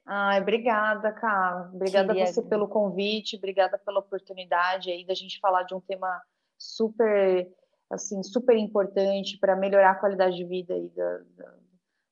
Ai, 0.06 0.42
obrigada, 0.42 1.12
Ká. 1.12 1.70
Obrigada 1.74 2.14
Queria... 2.14 2.28
você 2.28 2.42
pelo 2.42 2.68
convite, 2.68 3.38
obrigada 3.38 3.78
pela 3.78 4.00
oportunidade 4.00 4.92
aí 4.92 5.06
da 5.06 5.14
gente 5.14 5.40
falar 5.40 5.64
de 5.64 5.74
um 5.74 5.80
tema 5.80 6.22
super, 6.58 7.48
assim, 7.90 8.22
super 8.24 8.58
importante 8.58 9.38
para 9.38 9.56
melhorar 9.56 9.92
a 9.92 9.96
qualidade 9.96 10.36
de 10.36 10.44
vida 10.44 10.74
aí 10.74 10.90
da, 10.90 11.18
da, 11.38 11.56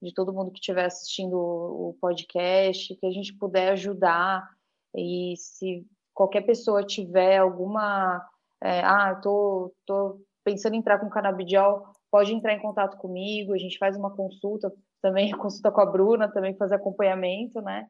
de 0.01 0.13
todo 0.13 0.33
mundo 0.33 0.51
que 0.51 0.59
estiver 0.59 0.85
assistindo 0.85 1.37
o, 1.37 1.89
o 1.89 1.97
podcast, 1.99 2.95
que 2.95 3.05
a 3.05 3.11
gente 3.11 3.33
puder 3.33 3.73
ajudar 3.73 4.49
e 4.95 5.35
se 5.37 5.85
qualquer 6.13 6.41
pessoa 6.41 6.83
tiver 6.83 7.37
alguma, 7.37 8.25
é, 8.61 8.79
ah, 8.79 9.13
tô, 9.21 9.73
tô 9.85 10.21
pensando 10.43 10.75
em 10.75 10.79
entrar 10.79 10.99
com 10.99 11.09
canabidiol, 11.09 11.91
pode 12.11 12.33
entrar 12.33 12.53
em 12.53 12.61
contato 12.61 12.97
comigo, 12.97 13.53
a 13.53 13.57
gente 13.57 13.77
faz 13.77 13.95
uma 13.95 14.15
consulta 14.15 14.73
também, 15.01 15.31
consulta 15.37 15.71
com 15.71 15.81
a 15.81 15.85
Bruna, 15.85 16.31
também 16.31 16.55
fazer 16.55 16.75
acompanhamento, 16.75 17.61
né? 17.61 17.87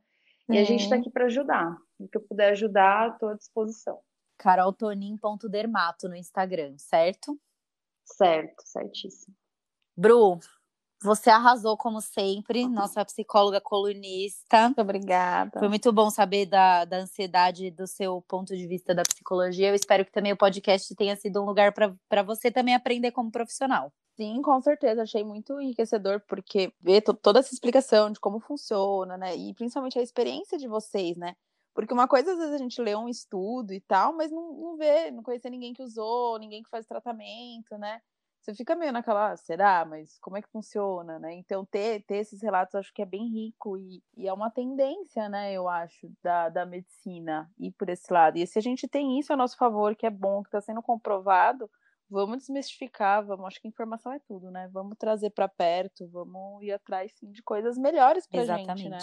E 0.49 0.57
a 0.57 0.63
gente 0.63 0.84
está 0.84 0.95
aqui 0.95 1.09
para 1.09 1.26
ajudar. 1.26 1.76
O 1.99 2.07
que 2.07 2.18
eu 2.18 2.22
puder 2.22 2.51
ajudar, 2.51 3.11
estou 3.11 3.30
à 3.30 3.34
disposição. 3.36 3.99
caroltonin.dermato 4.38 6.07
no 6.07 6.15
Instagram, 6.15 6.76
certo? 6.78 7.38
Certo, 8.05 8.63
certíssimo. 8.63 9.36
Bru, 9.97 10.39
você 11.03 11.30
arrasou 11.30 11.78
como 11.78 12.01
sempre, 12.01 12.68
nossa 12.68 13.05
psicóloga 13.05 13.61
colunista. 13.61 14.63
Muito 14.63 14.82
obrigada. 14.82 15.59
Foi 15.59 15.68
muito 15.68 15.91
bom 15.91 16.09
saber 16.09 16.45
da, 16.45 16.86
da 16.86 16.97
ansiedade 16.97 17.70
do 17.70 17.86
seu 17.86 18.22
ponto 18.22 18.55
de 18.55 18.65
vista 18.65 18.95
da 18.95 19.03
psicologia. 19.03 19.68
Eu 19.70 19.76
espero 19.76 20.05
que 20.05 20.11
também 20.11 20.32
o 20.32 20.38
podcast 20.38 20.95
tenha 20.95 21.15
sido 21.15 21.41
um 21.41 21.45
lugar 21.45 21.74
para 21.74 22.24
você 22.24 22.49
também 22.49 22.74
aprender 22.74 23.11
como 23.11 23.32
profissional. 23.32 23.93
Sim, 24.18 24.41
com 24.41 24.59
certeza. 24.61 25.03
Achei 25.03 25.24
muito 25.24 25.59
enriquecedor, 25.61 26.22
porque 26.28 26.74
ver 26.82 27.01
toda 27.01 27.39
essa 27.39 27.53
explicação 27.53 28.11
de 28.11 28.20
como 28.20 28.39
funciona, 28.39 29.15
né? 29.18 29.36
E 29.36 29.53
principalmente 29.53 29.99
a 29.99 30.01
experiência 30.01 30.57
de 30.57 30.68
vocês, 30.68 31.15
né? 31.18 31.36
Porque 31.74 31.93
uma 31.93 32.07
coisa, 32.07 32.32
às 32.32 32.38
vezes, 32.39 32.53
a 32.55 32.57
gente 32.57 32.82
lê 32.82 32.95
um 32.95 33.07
estudo 33.07 33.72
e 33.74 33.80
tal, 33.82 34.13
mas 34.13 34.32
não, 34.32 34.53
não 34.53 34.78
vê, 34.78 35.11
não 35.11 35.22
conhece 35.22 35.47
ninguém 35.49 35.74
que 35.74 35.84
usou, 35.84 36.39
ninguém 36.39 36.63
que 36.63 36.70
faz 36.70 36.88
tratamento, 36.88 37.78
né? 37.78 38.01
você 38.41 38.55
fica 38.55 38.76
meio 38.76 38.93
naquela, 38.93 39.32
ah, 39.34 39.38
será? 39.38 39.84
Mas 39.84 40.18
como 40.20 40.38
é 40.38 40.41
que 40.41 40.47
funciona, 40.49 41.20
né? 41.20 41.34
Então, 41.34 41.65
ter, 41.65 42.03
ter 42.05 42.18
esses 42.18 42.41
relatos 42.41 42.76
acho 42.76 42.93
que 42.93 43.01
é 43.01 43.05
bem 43.05 43.28
rico 43.28 43.78
e, 43.78 44.01
e 44.15 44.26
é 44.28 44.32
uma 44.34 44.49
tendência, 44.49 45.28
né, 45.28 45.51
eu 45.51 45.68
acho, 45.68 46.09
da, 46.24 46.47
da 46.47 46.65
medicina 46.65 47.51
ir 47.59 47.72
por 47.74 47.89
esse 47.89 48.11
lado. 48.11 48.38
E 48.38 48.47
se 48.47 48.57
a 48.57 48.61
gente 48.61 48.88
tem 48.88 49.20
isso 49.20 49.34
a 49.34 49.36
nosso 49.38 49.57
favor, 49.57 49.95
que 49.95 50.05
é 50.05 50.09
bom, 50.09 50.41
que 50.43 50.47
está 50.47 50.61
sendo 50.61 50.82
comprovado, 50.82 51.70
vamos 52.10 52.39
desmistificar, 52.39 53.26
vamos, 53.26 53.45
acho 53.45 53.62
que 53.62 53.68
informação 53.68 54.12
é 54.12 54.20
tudo, 54.20 54.49
né? 54.49 54.70
Vamos 54.72 54.97
trazer 54.97 55.30
para 55.32 55.47
perto, 55.47 56.08
vamos 56.08 56.64
ir 56.64 56.72
atrás 56.72 57.12
sim, 57.16 57.32
de 57.32 57.41
coisas 57.41 57.78
melhores 57.78 58.26
para 58.28 58.45
gente, 58.45 58.89
né? 58.89 58.97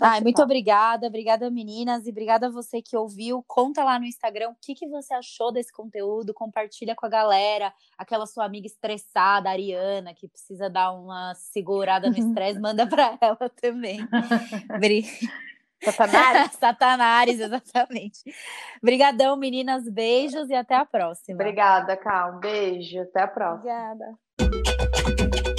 Ai, 0.00 0.20
muito 0.20 0.42
obrigada, 0.42 1.06
obrigada 1.06 1.48
meninas 1.48 2.06
e 2.06 2.10
obrigada 2.10 2.48
a 2.48 2.50
você 2.50 2.82
que 2.82 2.96
ouviu. 2.96 3.44
Conta 3.46 3.84
lá 3.84 4.00
no 4.00 4.04
Instagram 4.04 4.50
o 4.50 4.56
que, 4.60 4.74
que 4.74 4.88
você 4.88 5.14
achou 5.14 5.52
desse 5.52 5.72
conteúdo, 5.72 6.34
compartilha 6.34 6.94
com 6.96 7.06
a 7.06 7.08
galera, 7.08 7.72
aquela 7.96 8.26
sua 8.26 8.44
amiga 8.44 8.66
estressada, 8.66 9.48
Ariana, 9.48 10.12
que 10.12 10.26
precisa 10.26 10.68
dar 10.68 10.92
uma 10.92 11.34
segurada 11.36 12.10
no 12.10 12.18
estresse, 12.18 12.58
manda 12.58 12.84
para 12.84 13.16
ela 13.20 13.48
também. 13.48 14.00
Satanares. 15.84 16.52
Satanares, 16.58 17.40
exatamente. 17.40 18.20
Obrigadão, 18.82 19.36
meninas, 19.36 19.88
beijos 19.88 20.48
e 20.50 20.54
até 20.54 20.76
a 20.76 20.84
próxima. 20.84 21.36
Obrigada, 21.36 21.96
Cal, 21.96 22.36
um 22.36 22.40
beijo, 22.40 23.00
até 23.00 23.22
a 23.22 23.28
próxima. 23.28 23.92
Obrigada. 23.92 25.51